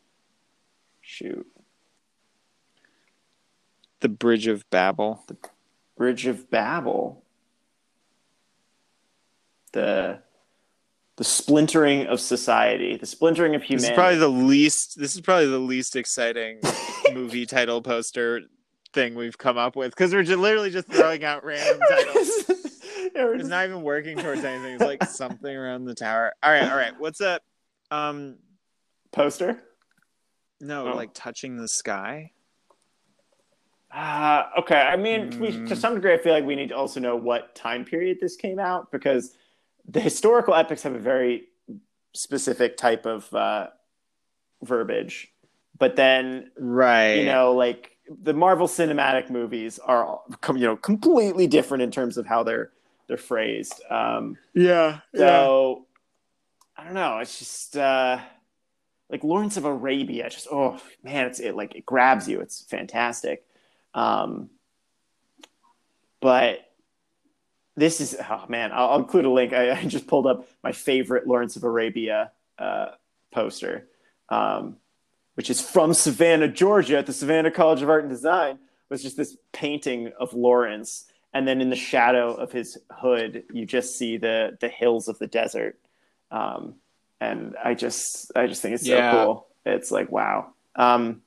Shoot. 1.01 1.47
The 4.01 4.09
bridge 4.09 4.47
of 4.47 4.67
Babel. 4.69 5.23
The 5.27 5.37
Bridge 5.97 6.25
of 6.25 6.49
Babel. 6.49 7.23
The 9.73 10.19
the 11.17 11.23
splintering 11.23 12.07
of 12.07 12.19
society, 12.19 12.95
the 12.97 13.05
splintering 13.05 13.53
of 13.53 13.61
This 13.61 13.69
humanity. 13.69 13.91
is 13.91 13.95
probably 13.95 14.17
the 14.17 14.27
least. 14.29 14.99
This 14.99 15.13
is 15.13 15.21
probably 15.21 15.47
the 15.47 15.59
least 15.59 15.95
exciting 15.95 16.59
movie 17.13 17.45
title 17.45 17.81
poster 17.81 18.41
thing 18.93 19.15
we've 19.15 19.37
come 19.37 19.57
up 19.57 19.75
with 19.75 19.91
because 19.91 20.13
we're 20.13 20.23
just 20.23 20.39
literally 20.39 20.69
just 20.69 20.87
throwing 20.87 21.23
out 21.23 21.43
random 21.45 21.79
titles. 21.89 22.29
Yeah, 22.47 23.27
It's 23.27 23.37
just- 23.39 23.49
not 23.49 23.65
even 23.65 23.81
working 23.81 24.17
towards 24.17 24.43
anything. 24.43 24.75
It's 24.75 24.83
like 24.83 25.03
something 25.05 25.53
around 25.55 25.85
the 25.85 25.95
tower. 25.95 26.33
All 26.43 26.51
right, 26.51 26.69
all 26.69 26.77
right. 26.77 26.93
What's 26.99 27.21
up? 27.21 27.41
Um, 27.89 28.37
poster. 29.11 29.61
no, 30.59 30.87
Oh. 30.91 30.95
like 30.95 31.11
touching 31.13 31.57
the 31.57 31.67
sky. 31.67 32.31
Uh, 33.93 34.43
okay. 34.59 34.79
I 34.79 34.95
mean, 34.95 35.37
we, 35.39 35.51
to 35.51 35.57
Mm. 35.59 35.77
some 35.77 35.95
degree, 35.95 36.13
I 36.13 36.17
feel 36.17 36.33
like 36.33 36.45
we 36.45 36.55
need 36.55 36.69
to 36.69 36.75
also 36.77 36.99
know 37.01 37.15
what 37.17 37.55
time 37.55 37.83
period 37.83 38.19
this 38.21 38.37
came 38.37 38.57
out 38.59 38.89
because 38.91 39.35
the 39.87 39.99
historical 39.99 40.53
epics 40.55 40.83
have 40.83 40.95
a 40.95 40.99
very 40.99 41.47
specific 42.13 42.77
type 42.77 43.05
of 43.05 43.33
uh, 43.33 43.67
verbiage. 44.63 45.33
But 45.77 45.95
then, 45.97 46.51
Right. 46.57 47.15
you 47.15 47.25
know, 47.25 47.53
like 47.53 47.97
the 48.23 48.33
Marvel 48.33 48.67
cinematic 48.67 49.29
movies 49.29 49.79
are, 49.79 50.19
you 50.49 50.59
know, 50.59 50.75
completely 50.75 51.47
different 51.47 51.81
in 51.83 51.91
terms 51.91 52.17
of 52.17 52.25
how 52.25 52.43
they're 52.43 52.71
they're 53.07 53.17
phrased. 53.17 53.81
Um, 53.89 54.37
Yeah. 54.53 54.99
so 55.19 55.85
I 56.77 56.83
don't 56.83 56.93
know. 56.93 57.19
It's 57.19 57.37
just 57.37 57.77
uh, 57.77 58.19
like 59.09 59.23
Lawrence 59.23 59.57
of 59.57 59.65
Arabia. 59.65 60.29
Just 60.29 60.47
oh 60.51 60.79
man, 61.03 61.27
it's 61.27 61.39
it 61.39 61.55
like 61.55 61.75
it 61.75 61.85
grabs 61.85 62.27
you. 62.27 62.39
It's 62.41 62.63
fantastic. 62.63 63.45
Um, 63.93 64.49
but 66.21 66.59
this 67.75 68.01
is 68.01 68.15
oh 68.29 68.45
man, 68.47 68.71
I'll, 68.73 68.89
I'll 68.91 68.99
include 68.99 69.25
a 69.25 69.29
link. 69.29 69.53
I, 69.53 69.71
I 69.71 69.85
just 69.85 70.07
pulled 70.07 70.27
up 70.27 70.47
my 70.63 70.71
favorite 70.71 71.27
Lawrence 71.27 71.55
of 71.55 71.63
Arabia 71.63 72.31
uh, 72.57 72.91
poster, 73.31 73.87
um, 74.29 74.77
which 75.41 75.49
is 75.49 75.59
from 75.59 75.91
Savannah, 75.91 76.47
Georgia, 76.47 76.99
at 76.99 77.07
the 77.07 77.13
Savannah 77.13 77.49
College 77.49 77.81
of 77.81 77.89
Art 77.89 78.03
and 78.03 78.11
Design. 78.11 78.59
Was 78.89 79.01
just 79.01 79.17
this 79.17 79.35
painting 79.53 80.11
of 80.19 80.35
Lawrence, 80.35 81.05
and 81.33 81.47
then 81.47 81.61
in 81.61 81.71
the 81.71 81.75
shadow 81.75 82.31
of 82.35 82.51
his 82.51 82.77
hood, 82.91 83.45
you 83.51 83.65
just 83.65 83.97
see 83.97 84.17
the 84.17 84.55
the 84.61 84.67
hills 84.67 85.07
of 85.07 85.17
the 85.17 85.25
desert. 85.25 85.79
Um, 86.29 86.75
and 87.19 87.55
I 87.63 87.73
just 87.73 88.31
I 88.35 88.45
just 88.45 88.61
think 88.61 88.75
it's 88.75 88.85
so 88.85 89.11
cool. 89.11 89.47
It's 89.65 89.89
like 89.89 90.11
wow. 90.11 90.53
Um, 90.75 91.23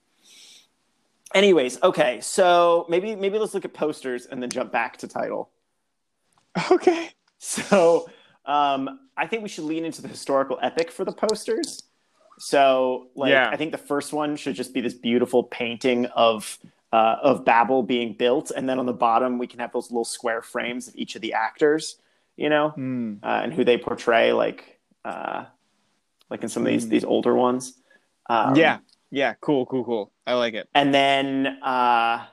anyways, 1.34 1.82
okay, 1.82 2.20
so 2.20 2.86
maybe 2.88 3.16
maybe 3.16 3.40
let's 3.40 3.52
look 3.52 3.64
at 3.64 3.74
posters 3.74 4.26
and 4.26 4.40
then 4.40 4.48
jump 4.48 4.70
back 4.70 4.98
to 4.98 5.08
title. 5.08 5.50
Okay. 6.70 7.10
So 7.38 8.08
um, 8.46 9.00
I 9.16 9.26
think 9.26 9.42
we 9.42 9.48
should 9.48 9.64
lean 9.64 9.84
into 9.84 10.02
the 10.02 10.08
historical 10.08 10.56
epic 10.62 10.92
for 10.92 11.04
the 11.04 11.12
posters. 11.12 11.82
So 12.38 13.08
like 13.14 13.30
Yeah. 13.30 13.48
I 13.50 13.56
think 13.56 13.72
the 13.72 13.78
first 13.78 14.12
one 14.12 14.36
should 14.36 14.54
just 14.54 14.72
be 14.74 14.80
this 14.80 14.94
beautiful 14.94 15.44
painting 15.44 16.06
of 16.06 16.58
uh, 16.92 17.16
of 17.22 17.44
Babel 17.44 17.82
being 17.82 18.12
built, 18.14 18.52
and 18.56 18.68
then 18.68 18.78
on 18.78 18.86
the 18.86 18.92
bottom 18.92 19.38
we 19.38 19.46
can 19.48 19.58
have 19.58 19.72
those 19.72 19.90
little 19.90 20.04
square 20.04 20.42
frames 20.42 20.86
of 20.88 20.94
each 20.96 21.16
of 21.16 21.22
the 21.22 21.32
actors, 21.32 21.96
you 22.36 22.48
know, 22.48 22.68
Hmm. 22.70 23.14
uh, 23.22 23.40
and 23.42 23.52
who 23.52 23.64
they 23.64 23.76
portray, 23.78 24.32
like 24.32 24.78
uh, 25.04 25.44
like 26.30 26.42
in 26.42 26.48
some 26.48 26.62
of 26.62 26.68
these 26.72 26.86
Mm. 26.86 26.90
these 26.90 27.04
older 27.04 27.34
ones. 27.34 27.74
Um, 28.30 28.54
yeah. 28.56 28.78
Yeah. 29.10 29.34
Cool. 29.40 29.66
Cool. 29.66 29.84
Cool. 29.84 30.12
I 30.26 30.34
like 30.34 30.54
it. 30.54 30.68
and 30.74 30.94
then 30.94 31.46
uh, 31.62 32.24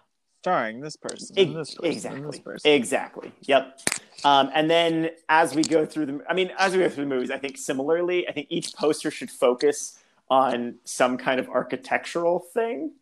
Starring 0.41 0.79
this 0.81 0.95
person. 0.95 1.53
This 1.53 1.75
person. 1.75 1.85
Exactly. 1.91 2.21
this 2.31 2.39
person. 2.39 2.71
Exactly. 2.71 3.31
Yep. 3.41 3.79
Um, 4.23 4.49
and 4.55 4.67
then 4.71 5.11
as 5.29 5.53
we 5.53 5.61
go 5.61 5.85
through 5.85 6.07
the, 6.07 6.21
I 6.27 6.33
mean, 6.33 6.51
as 6.57 6.73
we 6.73 6.79
go 6.79 6.89
through 6.89 7.03
the 7.05 7.09
movies, 7.09 7.29
I 7.29 7.37
think 7.37 7.59
similarly, 7.59 8.27
I 8.27 8.31
think 8.31 8.47
each 8.49 8.73
poster 8.73 9.11
should 9.11 9.29
focus 9.29 9.99
on 10.31 10.75
some 10.83 11.17
kind 11.19 11.39
of 11.39 11.47
architectural 11.47 12.39
thing, 12.39 12.93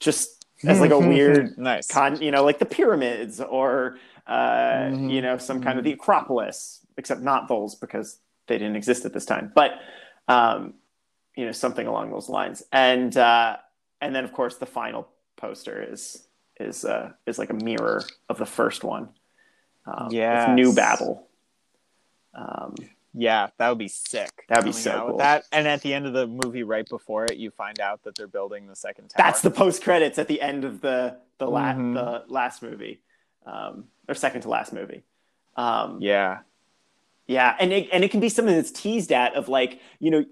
just 0.00 0.44
as 0.64 0.80
like 0.80 0.90
a 0.90 0.98
weird 1.08 1.56
nice. 1.58 1.86
con, 1.86 2.20
you 2.20 2.30
know, 2.30 2.44
like 2.44 2.58
the 2.58 2.66
pyramids 2.66 3.40
or, 3.40 3.96
uh, 4.26 4.90
Mhm. 4.90 5.10
you 5.10 5.22
know, 5.22 5.38
some 5.38 5.62
kind 5.62 5.78
of 5.78 5.84
the 5.84 5.92
Acropolis, 5.92 6.84
except 6.98 7.22
not 7.22 7.48
those 7.48 7.74
because 7.74 8.18
they 8.48 8.58
didn't 8.58 8.76
exist 8.76 9.06
at 9.06 9.14
this 9.14 9.24
time. 9.24 9.50
But, 9.54 9.80
um, 10.28 10.74
you 11.36 11.46
know, 11.46 11.52
something 11.52 11.86
along 11.86 12.10
those 12.10 12.28
lines. 12.28 12.62
And, 12.70 13.16
uh, 13.16 13.56
and 14.02 14.14
then 14.14 14.24
of 14.24 14.32
course 14.34 14.56
the 14.56 14.66
final 14.66 15.08
poster 15.36 15.82
is, 15.90 16.26
is, 16.62 16.84
uh, 16.84 17.12
is 17.26 17.38
like 17.38 17.50
a 17.50 17.54
mirror 17.54 18.02
of 18.28 18.38
the 18.38 18.46
first 18.46 18.84
one. 18.84 19.08
Um, 19.86 20.08
Yes. 20.10 20.48
New 20.56 20.74
Babel. 20.74 21.26
Um, 22.34 22.74
Yeah, 23.14 23.48
that 23.58 23.68
would 23.68 23.78
be 23.78 23.88
sick. 23.88 24.30
That'd 24.48 24.64
be 24.64 24.72
so 24.72 25.08
cool. 25.08 25.18
That 25.18 25.44
and 25.52 25.68
at 25.68 25.82
the 25.82 25.92
end 25.92 26.06
of 26.06 26.14
the 26.14 26.26
movie, 26.26 26.62
right 26.62 26.88
before 26.88 27.26
it, 27.26 27.36
you 27.36 27.50
find 27.50 27.78
out 27.78 28.02
that 28.04 28.14
they're 28.14 28.26
building 28.26 28.66
the 28.68 28.74
second 28.76 29.08
tower. 29.10 29.26
that's 29.26 29.42
the 29.42 29.50
post 29.50 29.82
credits 29.82 30.18
at 30.18 30.28
the 30.28 30.40
end 30.40 30.64
of 30.64 30.80
the 30.80 31.18
the, 31.38 31.46
la- 31.46 31.74
Mhm. 31.74 31.92
the 31.94 32.32
last 32.32 32.62
movie, 32.62 33.02
um, 33.44 33.88
or 34.08 34.14
second 34.14 34.42
to 34.42 34.48
last 34.48 34.72
movie. 34.72 35.02
Um, 35.56 35.98
yeah. 36.00 36.38
Yeah, 37.26 37.54
and 37.60 37.72
it, 37.72 37.88
and 37.92 38.02
it 38.04 38.10
can 38.10 38.20
be 38.20 38.28
something 38.30 38.54
that's 38.54 38.70
teased 38.70 39.12
at 39.12 39.34
of 39.34 39.48
like 39.48 39.78
you 39.98 40.10
know, 40.10 40.24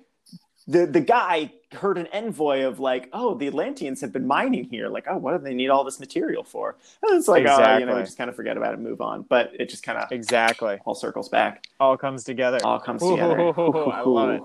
the 0.66 0.86
the 0.86 1.00
guy 1.00 1.52
heard 1.72 1.98
an 1.98 2.06
envoy 2.08 2.64
of 2.64 2.80
like, 2.80 3.08
oh, 3.12 3.34
the 3.34 3.46
Atlanteans 3.46 4.00
have 4.00 4.12
been 4.12 4.26
mining 4.26 4.64
here. 4.64 4.88
Like, 4.88 5.06
oh, 5.08 5.16
what 5.16 5.36
do 5.38 5.44
they 5.44 5.54
need 5.54 5.68
all 5.68 5.84
this 5.84 6.00
material 6.00 6.42
for? 6.44 6.76
And 7.02 7.16
it's 7.18 7.28
like, 7.28 7.40
oh, 7.40 7.42
you 7.42 7.46
know, 7.46 7.54
Exactly. 7.56 7.94
we 7.94 8.00
just 8.02 8.18
kind 8.18 8.30
of 8.30 8.36
forget 8.36 8.56
about 8.56 8.72
it, 8.72 8.78
and 8.78 8.84
move 8.86 9.00
on. 9.00 9.22
But 9.22 9.52
it 9.58 9.68
just 9.68 9.82
kind 9.82 9.98
of 9.98 10.10
Exactly. 10.10 10.78
all 10.84 10.94
circles 10.94 11.28
back, 11.28 11.64
All 11.78 11.96
comes 11.96 12.24
together. 12.24 12.58
all 12.64 12.80
comes 12.80 13.02
Ooh, 13.02 13.10
together. 13.12 13.38
I 13.56 14.02
love 14.02 14.30
it. 14.30 14.42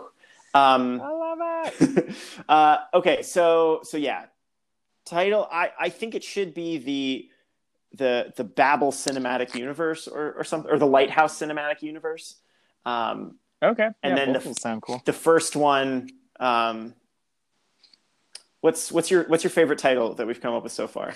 Um, 0.53 1.01
I 1.01 1.09
love 1.11 1.71
it. 1.81 2.15
uh, 2.49 2.77
okay, 2.93 3.21
so 3.23 3.81
so 3.83 3.97
yeah, 3.97 4.25
title. 5.05 5.47
I 5.51 5.71
I 5.79 5.89
think 5.89 6.15
it 6.15 6.23
should 6.23 6.53
be 6.53 6.77
the 6.77 7.29
the 7.97 8.33
the 8.37 8.43
Babel 8.43 8.91
cinematic 8.91 9.55
universe 9.55 10.07
or 10.07 10.33
or 10.33 10.43
something 10.43 10.71
or 10.71 10.77
the 10.79 10.85
Lighthouse 10.87 11.37
cinematic 11.39 11.81
universe. 11.81 12.35
Um, 12.85 13.37
Okay. 13.63 13.87
And 14.03 14.17
yeah, 14.17 14.25
then 14.25 14.33
the- 14.33 14.53
sound 14.53 14.81
cool. 14.83 15.01
the 15.05 15.13
first 15.13 15.55
one. 15.55 16.09
Um, 16.39 16.93
what's 18.65 18.91
what's 18.91 19.11
your 19.11 19.25
what's 19.25 19.43
your 19.43 19.51
favorite 19.51 19.77
title 19.77 20.15
that 20.15 20.25
we've 20.25 20.41
come 20.41 20.55
up 20.55 20.63
with 20.63 20.71
so 20.71 20.87
far? 20.87 21.13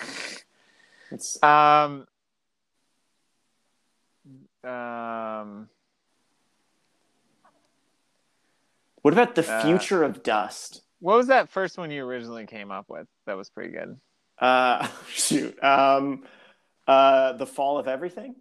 It's 1.12 1.42
Um, 1.44 2.06
Um, 4.64 5.70
What 9.02 9.14
about 9.14 9.34
the 9.34 9.50
Uh, 9.50 9.62
future 9.64 10.04
of 10.04 10.22
dust? 10.22 10.84
what 11.00 11.16
was 11.18 11.28
that 11.28 11.50
first 11.50 11.78
one 11.78 11.90
you 11.90 12.04
originally 12.06 12.46
came 12.46 12.70
up 12.70 12.86
with? 12.90 13.08
That 13.26 13.36
was 13.38 13.50
pretty 13.50 13.72
good. 13.72 14.00
Uh, 14.38 14.88
shoot. 15.08 15.58
Um, 15.64 16.28
uh, 16.88 17.34
the 17.34 17.48
fall 17.48 17.80
of 17.80 17.88
everything. 17.88 18.36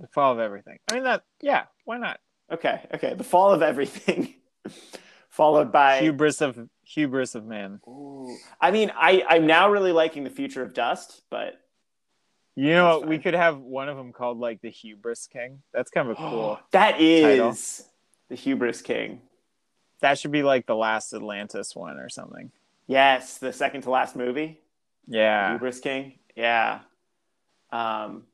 The 0.00 0.08
fall 0.08 0.32
of 0.34 0.38
everything. 0.40 0.78
I 0.90 0.94
mean 0.94 1.04
that. 1.04 1.22
Yeah, 1.40 1.64
why 1.84 1.96
not? 1.96 2.20
Okay, 2.50 2.84
okay. 2.92 3.14
The 3.14 3.24
fall 3.24 3.52
of 3.52 3.62
everything, 3.62 4.34
followed 5.38 5.72
by. 5.72 6.00
Hubris 6.00 6.42
of 6.42 6.68
hubris 6.84 7.34
of 7.34 7.46
man. 7.46 7.80
Ooh. 7.88 8.36
I 8.60 8.70
mean, 8.70 8.92
I 8.94 9.24
I'm 9.26 9.46
now 9.46 9.70
really 9.70 9.92
liking 9.92 10.24
the 10.24 10.30
future 10.30 10.62
of 10.62 10.74
dust, 10.74 11.22
but 11.30 11.58
You 12.56 12.72
know 12.72 12.98
what? 12.98 13.08
We 13.08 13.18
could 13.18 13.34
have 13.34 13.58
one 13.58 13.88
of 13.88 13.96
them 13.96 14.12
called 14.12 14.38
like 14.38 14.60
the 14.60 14.70
Hubris 14.70 15.26
King. 15.26 15.62
That's 15.72 15.90
kind 15.90 16.10
of 16.10 16.18
a 16.18 16.20
cool. 16.30 16.60
that 16.72 17.00
is 17.00 17.22
title. 17.22 17.56
the 18.28 18.34
hubris 18.34 18.82
king. 18.82 19.22
that 20.00 20.18
should 20.18 20.32
be 20.32 20.42
like 20.42 20.66
the 20.66 20.76
last 20.76 21.12
Atlantis 21.14 21.74
one 21.74 21.98
or 21.98 22.08
something. 22.08 22.50
Yes, 22.86 23.38
the 23.38 23.52
second 23.52 23.82
to 23.82 23.90
last 23.90 24.16
movie, 24.16 24.58
Yeah. 25.06 25.52
hubris 25.52 25.78
king. 25.80 26.18
Yeah. 26.36 26.80
Um. 27.70 28.24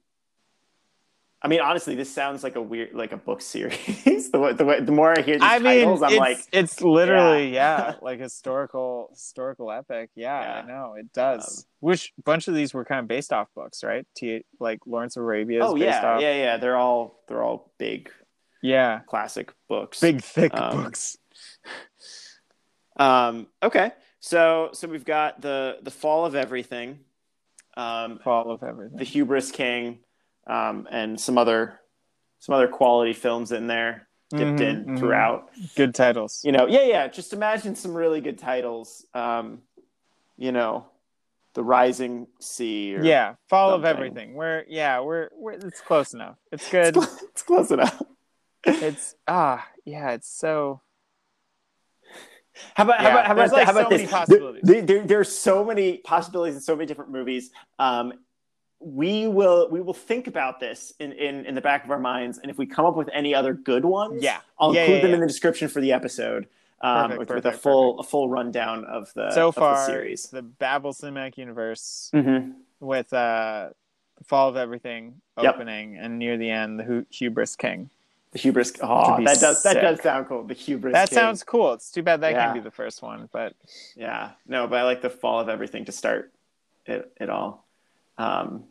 I 1.44 1.48
mean, 1.48 1.60
honestly, 1.60 1.94
this 1.94 2.10
sounds 2.12 2.42
like 2.42 2.56
a 2.56 2.62
weird, 2.62 2.94
like 2.94 3.12
a 3.12 3.18
book 3.18 3.42
series. 3.52 4.30
the, 4.32 4.40
way- 4.40 4.54
the, 4.54 4.64
way, 4.64 4.80
the 4.80 4.92
more 4.92 5.12
I 5.16 5.20
hear 5.20 5.34
these 5.34 5.42
I 5.42 5.58
mean, 5.58 5.80
titles, 5.80 6.02
I'm 6.02 6.12
it's, 6.12 6.18
like, 6.18 6.38
it's 6.52 6.80
literally 6.80 7.52
Yeah. 7.52 7.90
yeah, 7.90 7.94
like 8.02 8.18
historical 8.18 9.08
historical 9.12 9.70
epic. 9.70 10.08
Yeah, 10.16 10.40
Yeah. 10.40 10.62
I 10.62 10.66
know 10.66 10.94
it 10.98 11.12
does. 11.12 11.58
Um, 11.58 11.64
Which 11.80 12.12
bunch 12.24 12.48
of 12.48 12.54
these 12.54 12.72
were 12.72 12.84
kind 12.86 13.00
of 13.00 13.08
based 13.08 13.30
off 13.32 13.48
books, 13.54 13.84
right? 13.84 14.06
T- 14.16 14.46
like 14.58 14.80
Lawrence 14.86 15.16
of 15.18 15.22
Arabia 15.22 15.60
oh 15.62 15.74
based 15.74 15.84
yeah, 15.84 16.14
off. 16.14 16.20
yeah, 16.22 16.34
yeah. 16.34 16.56
They're 16.56 16.76
all 16.78 17.22
they're 17.28 17.42
all 17.42 17.72
big 17.78 18.10
yeah, 18.62 19.00
classic 19.06 19.52
books. 19.68 20.00
big 20.00 20.22
thick 20.22 20.52
Um, 20.58 20.82
books. 20.84 21.18
Um, 22.96 23.48
okay, 23.62 23.90
so 24.20 24.70
so 24.72 24.88
we've 24.88 25.04
got 25.04 25.40
the 25.42 25.78
the 25.82 25.90
fall 25.90 26.24
of 26.26 26.34
everything, 26.34 27.00
um, 27.76 28.20
Fall 28.22 28.50
of 28.50 28.62
everything. 28.62 28.96
the 28.96 29.04
hubris 29.04 29.50
king, 29.50 29.98
um, 30.46 30.86
and 30.90 31.20
some 31.20 31.38
other 31.38 31.80
some 32.38 32.54
other 32.54 32.68
quality 32.68 33.12
films 33.14 33.52
in 33.52 33.66
there 33.66 34.06
dipped 34.30 34.60
Mhm, 34.60 34.60
in 34.60 34.84
mhm. 34.84 34.98
throughout. 34.98 35.48
Good 35.76 35.94
titles. 35.94 36.42
You 36.44 36.52
know, 36.52 36.66
yeah, 36.66 36.82
yeah. 36.84 37.08
Just 37.08 37.32
imagine 37.32 37.74
some 37.74 37.94
really 37.94 38.20
good 38.20 38.38
titles. 38.38 39.06
Um, 39.14 39.62
you 40.36 40.52
know, 40.52 40.86
the 41.54 41.62
rising 41.62 42.26
sea. 42.40 42.96
Or, 42.96 43.04
Yeah, 43.04 43.34
fall 43.48 43.72
of 43.72 43.84
everything. 43.84 44.34
We're 44.34 44.64
yeah, 44.68 45.00
we're, 45.00 45.30
we're 45.34 45.52
it's 45.52 45.80
close 45.80 46.12
enough. 46.12 46.36
It's 46.52 46.64
it's, 46.64 46.70
good. 46.70 46.96
it's 47.30 47.42
close 47.42 47.70
enough. 47.70 48.02
it's 48.66 49.14
ah 49.28 49.66
yeah, 49.84 50.12
it's 50.12 50.28
so 50.28 50.80
How 52.74 52.84
about 52.84 53.00
how 53.00 53.10
about 53.10 53.26
how 53.26 53.32
about, 53.32 53.52
like, 53.52 53.64
how 53.66 53.72
about 53.72 53.84
so 53.84 53.88
this? 53.90 53.98
many 54.00 54.10
possibilities. 54.10 54.62
There, 54.64 54.82
there, 54.82 55.06
there's 55.06 55.36
so 55.36 55.64
many 55.64 55.98
possibilities 55.98 56.54
in 56.56 56.60
so 56.60 56.74
many 56.76 56.86
different 56.86 57.10
movies. 57.10 57.50
Um, 57.78 58.12
we 58.84 59.26
will 59.26 59.68
we 59.70 59.80
will 59.80 59.94
think 59.94 60.26
about 60.26 60.60
this 60.60 60.92
in, 61.00 61.12
in 61.12 61.46
in 61.46 61.54
the 61.54 61.60
back 61.60 61.84
of 61.84 61.90
our 61.90 61.98
minds, 61.98 62.38
and 62.38 62.50
if 62.50 62.58
we 62.58 62.66
come 62.66 62.84
up 62.84 62.96
with 62.96 63.08
any 63.12 63.34
other 63.34 63.54
good 63.54 63.84
ones, 63.84 64.22
Yeah. 64.22 64.40
I'll 64.58 64.74
Yeah, 64.74 64.82
include 64.82 64.96
yeah, 64.96 65.02
them 65.02 65.10
yeah. 65.10 65.14
in 65.16 65.20
the 65.22 65.26
description 65.26 65.68
for 65.68 65.80
the 65.80 65.92
episode. 65.92 66.46
Um, 66.80 67.04
Perfect, 67.12 67.18
with, 67.18 67.28
with 67.30 67.38
a 67.38 67.48
perfect, 67.48 67.62
full 67.62 68.00
a 68.00 68.02
full 68.02 68.28
rundown 68.28 68.84
of 68.84 69.10
the 69.14 69.30
so 69.30 69.48
of 69.48 69.54
the 69.54 69.60
far 69.60 69.86
series. 69.86 70.24
the 70.28 70.42
Babel 70.42 70.92
Cinematic 70.92 71.38
Universe 71.38 72.10
hmm 72.12 72.50
with 72.80 73.10
uh 73.14 73.70
the 74.18 74.24
fall 74.24 74.48
of 74.50 74.56
everything 74.56 75.20
Yep. 75.40 75.54
opening 75.56 75.96
and 75.96 76.18
near 76.18 76.36
the 76.36 76.50
end 76.50 76.78
the 76.78 76.84
Hu- 76.84 77.06
hubris 77.10 77.56
king. 77.56 77.88
The 78.32 78.38
hubris. 78.40 78.72
Oh, 78.82 79.16
that 79.24 79.38
does 79.40 79.62
that 79.62 79.80
does 79.80 80.02
sound 80.02 80.26
cool. 80.28 80.42
The 80.44 80.54
hubris. 80.54 80.92
That 80.92 81.08
King. 81.08 81.16
sounds 81.16 81.42
cool. 81.42 81.72
It's 81.72 81.90
too 81.90 82.02
bad 82.02 82.20
that 82.20 82.32
Yeah. 82.32 82.44
can't 82.46 82.54
be 82.54 82.60
the 82.60 82.70
first 82.70 83.00
one, 83.00 83.28
but 83.32 83.54
Yeah, 83.96 84.32
no, 84.46 84.66
but 84.66 84.78
I 84.80 84.82
like 84.82 85.00
the 85.00 85.10
fall 85.10 85.40
of 85.40 85.48
everything 85.48 85.84
to 85.86 85.92
start 85.92 86.32
it, 86.84 87.10
it 87.18 87.30
all. 87.30 87.64
Um, 88.18 88.64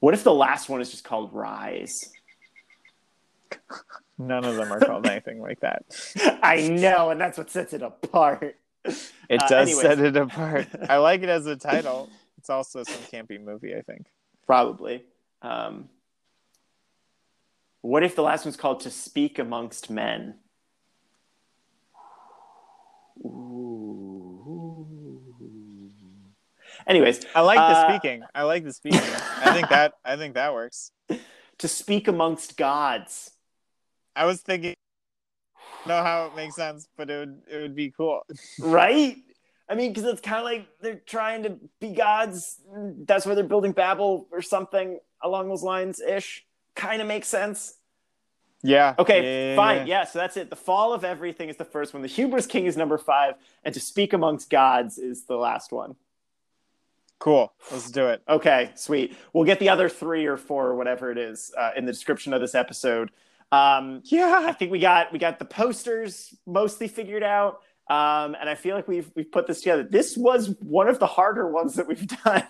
what 0.00 0.14
if 0.14 0.24
the 0.24 0.34
last 0.34 0.68
one 0.68 0.80
is 0.80 0.90
just 0.90 1.04
called 1.04 1.32
Rise? 1.32 2.10
none 4.18 4.44
of 4.44 4.56
them 4.56 4.70
are 4.72 4.80
called 4.80 5.06
anything 5.08 5.40
like 5.40 5.60
that. 5.60 5.84
I 6.42 6.68
know, 6.68 7.10
and 7.10 7.20
that's 7.20 7.38
what 7.38 7.50
sets 7.50 7.72
it 7.72 7.82
apart. 7.82 8.56
It 8.84 9.42
Uh, 9.42 9.48
does 9.48 9.68
anyways. 9.68 9.80
set 9.82 9.98
it 10.00 10.16
apart. 10.16 10.66
I 10.88 10.96
like 10.98 11.22
it 11.22 11.28
as 11.28 11.46
a 11.46 11.56
title. 11.56 12.08
It's 12.38 12.48
also 12.48 12.82
some 12.84 13.02
campy 13.12 13.38
movie, 13.38 13.76
I 13.76 13.82
think. 13.82 14.06
Probably. 14.46 15.04
Um, 15.42 15.90
what 17.82 18.02
if 18.02 18.16
the 18.16 18.22
last 18.22 18.46
one's 18.46 18.56
called 18.56 18.80
To 18.80 18.90
Speak 18.90 19.38
Amongst 19.38 19.90
Men? 19.90 20.36
Ooh. 23.26 23.59
Anyways, 26.90 27.24
I 27.34 27.40
like 27.42 27.56
the 27.58 27.62
Uh, 27.62 27.88
speaking. 27.88 28.22
I 28.34 28.42
like 28.42 28.64
the 28.64 28.72
speaking. 28.72 28.98
I 29.00 29.52
think 29.54 29.68
that 29.76 29.94
I 30.04 30.16
think 30.16 30.34
that 30.34 30.52
works. 30.52 30.90
To 31.58 31.68
Speak 31.68 32.08
Amongst 32.08 32.56
Gods. 32.56 33.30
I 34.16 34.24
was 34.26 34.40
thinking 34.42 34.74
I 35.54 35.88
don't 35.88 35.96
know 35.98 36.02
how 36.02 36.26
it 36.26 36.34
makes 36.36 36.56
sense, 36.56 36.88
but 36.96 37.08
it 37.08 37.18
would 37.20 37.42
it 37.50 37.62
would 37.62 37.76
be 37.76 37.90
cool. 37.92 38.22
right? 38.60 39.16
I 39.68 39.76
mean, 39.76 39.92
because 39.92 40.04
it's 40.10 40.20
kind 40.20 40.38
of 40.38 40.44
like 40.44 40.66
they're 40.82 41.00
trying 41.06 41.44
to 41.44 41.58
be 41.80 41.92
gods. 41.92 42.58
That's 43.06 43.24
why 43.24 43.34
they're 43.36 43.44
building 43.44 43.70
Babel 43.70 44.26
or 44.32 44.42
something 44.42 44.98
along 45.22 45.48
those 45.48 45.62
lines 45.62 46.00
ish. 46.00 46.44
Kind 46.74 47.00
of 47.00 47.06
makes 47.06 47.28
sense. 47.28 47.74
Yeah. 48.62 48.94
Okay, 48.98 49.50
Yeah, 49.52 49.56
fine. 49.56 49.86
Yeah. 49.86 50.04
so 50.04 50.18
that's 50.18 50.36
it. 50.36 50.50
The 50.50 50.56
fall 50.56 50.92
of 50.92 51.04
everything 51.04 51.48
is 51.48 51.56
the 51.56 51.64
first 51.64 51.94
one. 51.94 52.02
The 52.02 52.08
hubris 52.08 52.46
king 52.46 52.66
is 52.66 52.76
number 52.76 52.98
five, 52.98 53.34
and 53.64 53.72
to 53.74 53.80
speak 53.80 54.12
amongst 54.12 54.50
gods 54.50 54.98
is 54.98 55.24
the 55.24 55.36
last 55.36 55.70
one. 55.72 55.94
Cool. 57.20 57.52
Let's 57.70 57.90
do 57.90 58.06
it. 58.08 58.22
Okay, 58.28 58.72
sweet. 58.74 59.16
We'll 59.32 59.44
get 59.44 59.60
the 59.60 59.68
other 59.68 59.88
three 59.88 60.26
or 60.26 60.36
four 60.36 60.66
or 60.66 60.74
whatever 60.74 61.12
it 61.12 61.18
is 61.18 61.52
uh, 61.56 61.70
in 61.76 61.84
the 61.84 61.92
description 61.92 62.32
of 62.32 62.40
this 62.40 62.54
episode. 62.56 63.10
Um, 63.52 64.00
yeah, 64.06 64.44
I 64.46 64.52
think 64.52 64.72
we 64.72 64.78
got 64.80 65.12
we 65.12 65.18
got 65.18 65.38
the 65.38 65.44
posters 65.44 66.34
mostly 66.46 66.88
figured 66.88 67.22
out, 67.22 67.60
um, 67.88 68.34
and 68.40 68.48
I 68.48 68.54
feel 68.54 68.74
like 68.74 68.88
we've 68.88 69.10
we've 69.14 69.30
put 69.30 69.46
this 69.46 69.58
together. 69.60 69.82
This 69.82 70.16
was 70.16 70.54
one 70.60 70.88
of 70.88 70.98
the 70.98 71.06
harder 71.06 71.46
ones 71.46 71.74
that 71.74 71.86
we've 71.86 72.06
done. 72.24 72.44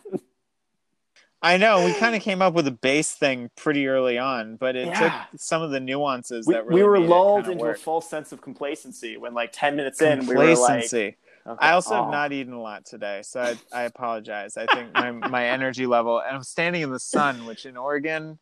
I 1.43 1.57
know. 1.57 1.85
We 1.87 1.95
kind 1.95 2.15
of 2.15 2.21
came 2.21 2.43
up 2.43 2.53
with 2.53 2.67
a 2.67 2.71
base 2.73 3.13
thing 3.13 3.51
pretty 3.57 3.89
early 3.89 4.19
on, 4.19 4.57
but 4.57 4.77
it 4.77 4.89
Yeah. 4.89 5.25
took 5.33 5.41
some 5.41 5.63
of 5.63 5.71
the 5.71 5.81
nuances 5.81 6.47
we, 6.47 6.53
that 6.53 6.67
really 6.67 6.83
we 6.83 6.87
were 6.89 7.01
lulled 7.01 7.49
into 7.49 7.65
work. 7.65 7.77
a 7.79 7.81
false 7.81 8.09
sense 8.11 8.31
of 8.31 8.43
complacency 8.43 9.17
when, 9.17 9.33
like, 9.33 9.51
ten 9.53 9.75
minutes 9.75 10.03
in, 10.03 10.27
we 10.27 10.35
were 10.37 10.45
like, 10.45 10.57
complacency. 10.57 11.17
Okay, 11.47 11.67
I 11.67 11.73
also 11.73 11.95
oh. 11.95 12.03
have 12.03 12.11
not 12.11 12.33
eaten 12.33 12.53
a 12.53 12.61
lot 12.61 12.85
today, 12.85 13.21
so 13.23 13.41
I, 13.41 13.57
I 13.73 13.83
apologize. 13.83 14.57
I 14.57 14.67
think 14.67 14.93
my, 14.95 15.11
my 15.11 15.47
energy 15.49 15.87
level, 15.87 16.19
and 16.19 16.37
I'm 16.37 16.43
standing 16.43 16.83
in 16.83 16.91
the 16.91 17.01
sun, 17.01 17.47
which 17.47 17.67
in 17.67 17.77
Oregon, 17.77 18.39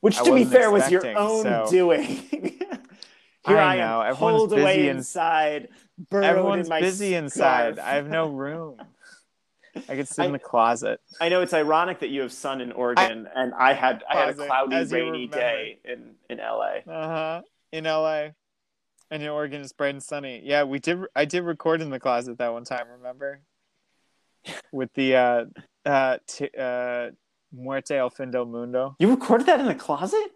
Which, 0.00 0.18
I 0.18 0.24
to 0.24 0.34
be 0.34 0.44
fair, 0.44 0.70
was 0.70 0.90
your 0.90 1.06
own 1.16 1.42
so- 1.42 1.66
doing. 1.70 2.04
Here 3.46 3.58
I, 3.58 3.74
I 3.74 3.76
know, 3.76 4.00
am, 4.00 4.12
everyone's 4.12 4.38
pulled 4.38 4.52
away 4.54 4.76
busy 4.76 4.88
and- 4.88 4.98
inside, 4.98 5.68
burrowed 6.10 6.24
everyone's 6.24 6.66
in 6.66 6.70
my 6.70 6.80
busy 6.80 7.14
inside. 7.14 7.78
I 7.78 7.96
have 7.96 8.08
no 8.08 8.28
room. 8.28 8.78
I 9.88 9.96
could 9.96 10.08
sit 10.08 10.24
in 10.24 10.32
the 10.32 10.38
closet. 10.38 11.00
I 11.20 11.28
know 11.28 11.42
it's 11.42 11.52
ironic 11.52 12.00
that 12.00 12.08
you 12.08 12.22
have 12.22 12.32
sun 12.32 12.60
in 12.60 12.72
Oregon, 12.72 13.28
and 13.34 13.52
I 13.54 13.72
had 13.72 14.04
I 14.08 14.16
had 14.16 14.38
a 14.38 14.46
cloudy, 14.46 14.84
rainy 14.86 15.26
day 15.26 15.78
in 15.84 16.14
in 16.30 16.38
LA. 16.38 16.78
Uh 16.86 17.08
huh. 17.08 17.42
In 17.72 17.84
LA, 17.84 18.28
and 19.14 19.22
in 19.22 19.28
Oregon, 19.28 19.60
it's 19.62 19.72
bright 19.72 19.94
and 19.94 20.02
sunny. 20.02 20.42
Yeah, 20.44 20.64
we 20.64 20.80
did. 20.80 20.98
I 21.14 21.24
did 21.24 21.44
record 21.44 21.80
in 21.80 21.90
the 21.90 22.00
closet 22.00 22.38
that 22.38 22.52
one 22.52 22.64
time. 22.64 22.86
Remember? 22.98 23.40
With 24.72 24.92
the 24.94 25.16
uh, 25.16 25.44
uh, 25.86 26.18
t- 26.26 26.50
uh, 26.58 27.10
Muerte 27.52 27.96
al 27.96 28.10
fin 28.10 28.30
del 28.32 28.44
mundo. 28.44 28.96
You 28.98 29.08
recorded 29.10 29.46
that 29.46 29.60
in 29.60 29.66
the 29.66 29.74
closet? 29.74 30.32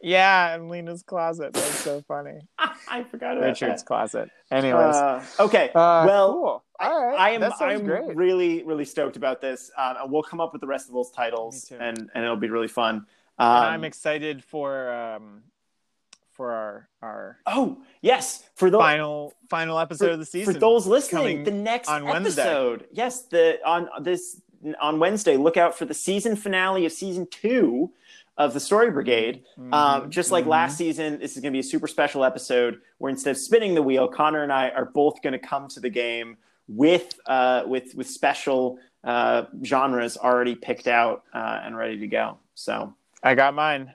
Yeah, 0.00 0.54
in 0.54 0.68
Lena's 0.68 1.02
closet. 1.02 1.52
That's 1.52 1.80
so 1.80 2.02
funny. 2.08 2.38
I 2.88 3.02
forgot 3.02 3.36
about 3.36 3.48
Richard's 3.48 3.82
that. 3.82 3.86
closet. 3.86 4.30
Anyways. 4.50 4.94
Uh, 4.96 5.22
okay, 5.40 5.68
Uh, 5.74 6.04
well, 6.06 6.32
cool. 6.32 6.64
All 6.78 7.06
right. 7.06 7.18
I 7.18 7.30
am 7.30 7.42
I'm 7.60 7.84
great. 7.84 8.16
really 8.16 8.62
really 8.62 8.86
stoked 8.86 9.16
about 9.16 9.40
this, 9.42 9.70
um, 9.76 9.96
and 10.00 10.10
we'll 10.12 10.22
come 10.22 10.40
up 10.40 10.52
with 10.52 10.60
the 10.62 10.66
rest 10.68 10.88
of 10.88 10.94
those 10.94 11.10
titles, 11.10 11.70
and 11.78 12.10
and 12.14 12.24
it'll 12.24 12.36
be 12.36 12.48
really 12.48 12.68
fun. 12.68 13.04
Um, 13.38 13.56
and 13.56 13.66
I'm 13.66 13.84
excited 13.84 14.42
for 14.44 14.90
um 14.90 15.42
for 16.40 16.52
our 16.52 16.88
our 17.02 17.38
oh 17.48 17.82
yes, 18.00 18.44
for 18.54 18.70
the 18.70 18.78
final 18.78 19.34
final 19.50 19.78
episode 19.78 20.06
for, 20.06 20.12
of 20.12 20.18
the 20.20 20.24
season. 20.24 20.54
for 20.54 20.58
those 20.58 20.86
listening, 20.86 21.44
the 21.44 21.50
next 21.50 21.86
on 21.86 22.06
Wednesday. 22.06 22.40
episode, 22.40 22.86
yes, 22.92 23.24
the 23.24 23.58
on 23.62 23.90
this 24.02 24.40
on 24.80 24.98
Wednesday, 24.98 25.36
look 25.36 25.58
out 25.58 25.76
for 25.76 25.84
the 25.84 25.92
season 25.92 26.36
finale 26.36 26.86
of 26.86 26.92
season 26.92 27.26
two 27.30 27.90
of 28.38 28.54
the 28.54 28.60
Story 28.60 28.90
Brigade. 28.90 29.44
Um, 29.58 29.70
Mhm, 29.70 30.08
just 30.08 30.30
like 30.32 30.46
mhm. 30.46 30.48
last 30.48 30.78
season, 30.78 31.18
this 31.18 31.32
is 31.36 31.42
going 31.42 31.52
to 31.52 31.56
be 31.56 31.60
a 31.60 31.62
super 31.62 31.86
special 31.86 32.24
episode 32.24 32.80
where 32.96 33.10
instead 33.10 33.32
of 33.32 33.36
spinning 33.36 33.74
the 33.74 33.82
wheel, 33.82 34.08
Connor 34.08 34.42
and 34.42 34.50
I 34.50 34.70
are 34.70 34.86
both 34.86 35.20
going 35.20 35.34
to 35.34 35.38
come 35.38 35.68
to 35.68 35.80
the 35.80 35.90
game 35.90 36.38
with 36.68 37.20
uh, 37.26 37.64
with 37.66 37.94
with 37.94 38.06
special 38.08 38.78
uh, 39.04 39.44
genres 39.62 40.16
already 40.16 40.54
picked 40.54 40.86
out 40.86 41.24
uh, 41.34 41.60
and 41.62 41.76
ready 41.76 41.98
to 41.98 42.06
go. 42.06 42.38
So 42.54 42.94
I 43.22 43.34
got 43.34 43.52
mine. 43.52 43.92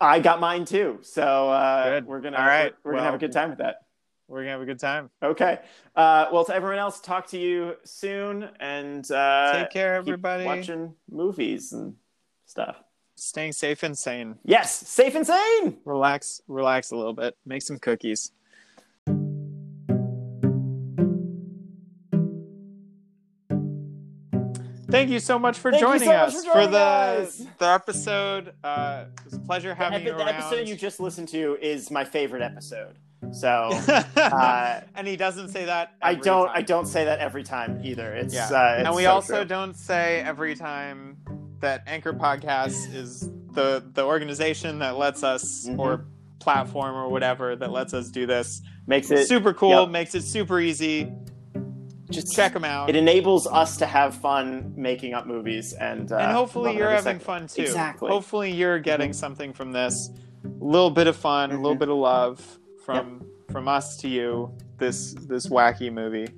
I 0.00 0.20
got 0.20 0.40
mine 0.40 0.64
too. 0.64 0.98
So 1.02 1.50
uh, 1.50 2.00
we're 2.04 2.20
gonna 2.20 2.38
All 2.38 2.46
right. 2.46 2.72
we're, 2.82 2.92
we're 2.92 2.96
gonna 2.98 3.04
have 3.04 3.14
a 3.14 3.18
good 3.18 3.32
time 3.32 3.50
with 3.50 3.58
that. 3.58 3.82
We're 4.28 4.40
gonna 4.40 4.52
have 4.52 4.60
a 4.62 4.66
good 4.66 4.78
time. 4.78 5.10
Okay. 5.22 5.58
Uh, 5.94 6.26
well, 6.32 6.44
to 6.44 6.54
everyone 6.54 6.78
else, 6.78 7.00
talk 7.00 7.26
to 7.28 7.38
you 7.38 7.74
soon, 7.84 8.48
and 8.60 9.08
uh, 9.10 9.52
Take 9.52 9.70
care, 9.70 9.94
everybody. 9.96 10.44
Watching 10.44 10.94
movies 11.10 11.72
and 11.72 11.94
stuff. 12.46 12.76
Staying 13.16 13.52
safe 13.52 13.82
and 13.82 13.98
sane. 13.98 14.36
Yes, 14.44 14.74
safe 14.74 15.14
and 15.14 15.26
sane. 15.26 15.78
Relax, 15.84 16.40
relax 16.48 16.90
a 16.92 16.96
little 16.96 17.12
bit. 17.12 17.36
Make 17.44 17.62
some 17.62 17.78
cookies. 17.78 18.32
Thank 24.90 25.10
you 25.10 25.20
so 25.20 25.38
much 25.38 25.58
for 25.58 25.70
Thank 25.70 25.82
you 25.82 25.86
joining 25.88 26.00
so 26.08 26.12
much 26.16 26.34
us 26.34 26.44
for 26.44 26.52
joining 26.54 26.70
the 26.72 26.78
us. 26.78 27.46
the 27.58 27.66
episode. 27.66 28.52
Uh, 28.64 29.04
it 29.18 29.24
was 29.24 29.34
a 29.34 29.38
pleasure 29.40 29.74
having 29.74 30.00
Epi- 30.00 30.10
you 30.10 30.16
the 30.16 30.24
episode 30.26 30.68
you 30.68 30.74
just 30.76 31.00
listened 31.00 31.28
to 31.28 31.56
is 31.60 31.90
my 31.90 32.04
favorite 32.04 32.42
episode. 32.42 32.96
So 33.32 33.48
uh, 34.16 34.80
and 34.94 35.06
he 35.06 35.16
doesn't 35.16 35.50
say 35.50 35.66
that. 35.66 35.92
I 36.02 36.14
don't 36.14 36.46
time. 36.46 36.56
I 36.56 36.62
don't 36.62 36.86
say 36.86 37.04
that 37.04 37.18
every 37.20 37.44
time 37.44 37.80
either. 37.84 38.12
It's 38.14 38.34
Yeah, 38.34 38.44
uh, 38.46 38.76
it's 38.78 38.86
and 38.88 38.96
we 38.96 39.04
so 39.04 39.10
also 39.12 39.36
true. 39.36 39.44
don't 39.44 39.76
say 39.76 40.20
every 40.20 40.54
time 40.56 41.18
that 41.60 41.82
Anchor 41.86 42.12
Podcast 42.14 42.94
is 42.94 43.28
the 43.52 43.84
the 43.94 44.02
organization 44.04 44.78
that 44.80 44.96
lets 44.96 45.22
us 45.22 45.66
Mhm. 45.68 45.78
or 45.78 46.06
platform 46.38 46.96
or 46.96 47.08
whatever 47.10 47.54
that 47.56 47.70
lets 47.70 47.92
us 47.92 48.08
do 48.10 48.26
this. 48.26 48.62
makes 48.86 49.10
it 49.10 49.28
super 49.28 49.52
cool, 49.52 49.82
yep. 49.82 49.88
makes 49.90 50.14
it 50.14 50.22
super 50.22 50.58
easy. 50.58 51.12
Just 52.10 52.34
Check 52.34 52.52
them 52.52 52.64
out. 52.64 52.88
It 52.90 52.96
enables 52.96 53.46
us 53.46 53.76
to 53.78 53.86
have 53.86 54.14
fun 54.14 54.72
making 54.76 55.14
up 55.14 55.26
movies, 55.26 55.72
and 55.72 56.10
uh, 56.12 56.16
and 56.16 56.32
hopefully 56.32 56.76
you're 56.76 56.88
having 56.90 57.04
second. 57.18 57.20
fun 57.22 57.46
too. 57.46 57.62
Exactly. 57.62 58.10
Hopefully 58.10 58.50
you're 58.52 58.78
getting 58.78 59.12
something 59.12 59.52
from 59.52 59.72
this. 59.72 60.10
A 60.44 60.48
little 60.64 60.90
bit 60.90 61.06
of 61.06 61.16
fun, 61.16 61.50
a 61.50 61.56
little 61.56 61.76
Mhm. 61.76 61.80
bit 61.80 61.88
of 61.88 61.96
love 61.96 62.58
from 62.84 63.24
from 63.50 63.68
us 63.68 63.96
to 63.98 64.08
you. 64.08 64.52
This 64.78 65.14
this 65.28 65.48
wacky 65.48 65.92
movie. 65.92 66.28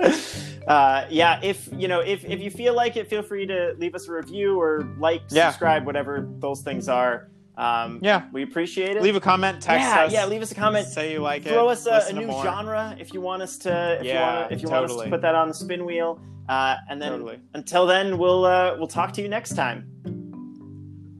uh, 0.66 1.04
yeah, 1.10 1.40
if 1.42 1.68
you 1.76 1.88
know, 1.88 2.00
if 2.00 2.24
if 2.24 2.40
you 2.40 2.50
feel 2.50 2.74
like 2.74 2.96
it, 2.96 3.08
feel 3.08 3.22
free 3.22 3.46
to 3.46 3.74
leave 3.78 3.94
us 3.94 4.08
a 4.08 4.12
review 4.12 4.58
or 4.60 4.88
like, 4.98 5.22
Yeah. 5.30 5.50
subscribe, 5.50 5.84
whatever 5.86 6.26
those 6.38 6.62
things 6.62 6.88
are. 6.88 7.28
Um, 7.56 7.98
Yeah. 8.02 8.24
we 8.32 8.42
appreciate 8.42 8.96
it. 8.96 9.02
Leave 9.02 9.16
a 9.16 9.20
comment, 9.20 9.60
text 9.62 9.86
yeah, 9.86 10.04
us. 10.04 10.12
yeah. 10.12 10.26
Leave 10.26 10.42
us 10.42 10.52
a 10.52 10.54
comment. 10.54 10.86
Say 10.86 11.12
you 11.12 11.20
like 11.20 11.44
it. 11.46 11.50
Throw 11.50 11.68
us 11.68 11.86
a, 11.86 12.02
a 12.08 12.12
new 12.12 12.30
genre 12.42 12.96
if 12.98 13.12
you 13.12 13.20
want 13.20 13.42
us 13.42 13.58
to. 13.58 13.98
If 14.00 14.04
Yeah, 14.04 14.12
you 14.14 14.40
want, 14.40 14.52
if 14.52 14.62
you 14.62 14.68
want 14.68 14.84
us 14.90 14.96
to 14.96 15.08
put 15.10 15.20
that 15.22 15.34
on 15.34 15.48
the 15.48 15.54
spin 15.54 15.84
wheel. 15.84 16.20
Uh, 16.48 16.76
and 16.88 17.00
then 17.00 17.12
Totally. 17.12 17.38
until 17.54 17.86
then, 17.86 18.18
we'll 18.18 18.44
uh, 18.44 18.74
we'll 18.78 18.88
talk 18.88 19.12
to 19.12 19.22
you 19.22 19.28
next 19.28 19.54
time. 19.54 19.86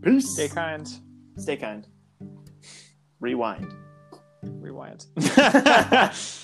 Peace. 0.03 0.33
Stay 0.33 0.49
kind. 0.49 0.89
Stay 1.37 1.57
kind. 1.57 1.87
Rewind. 3.21 3.73
Rewind. 4.43 5.07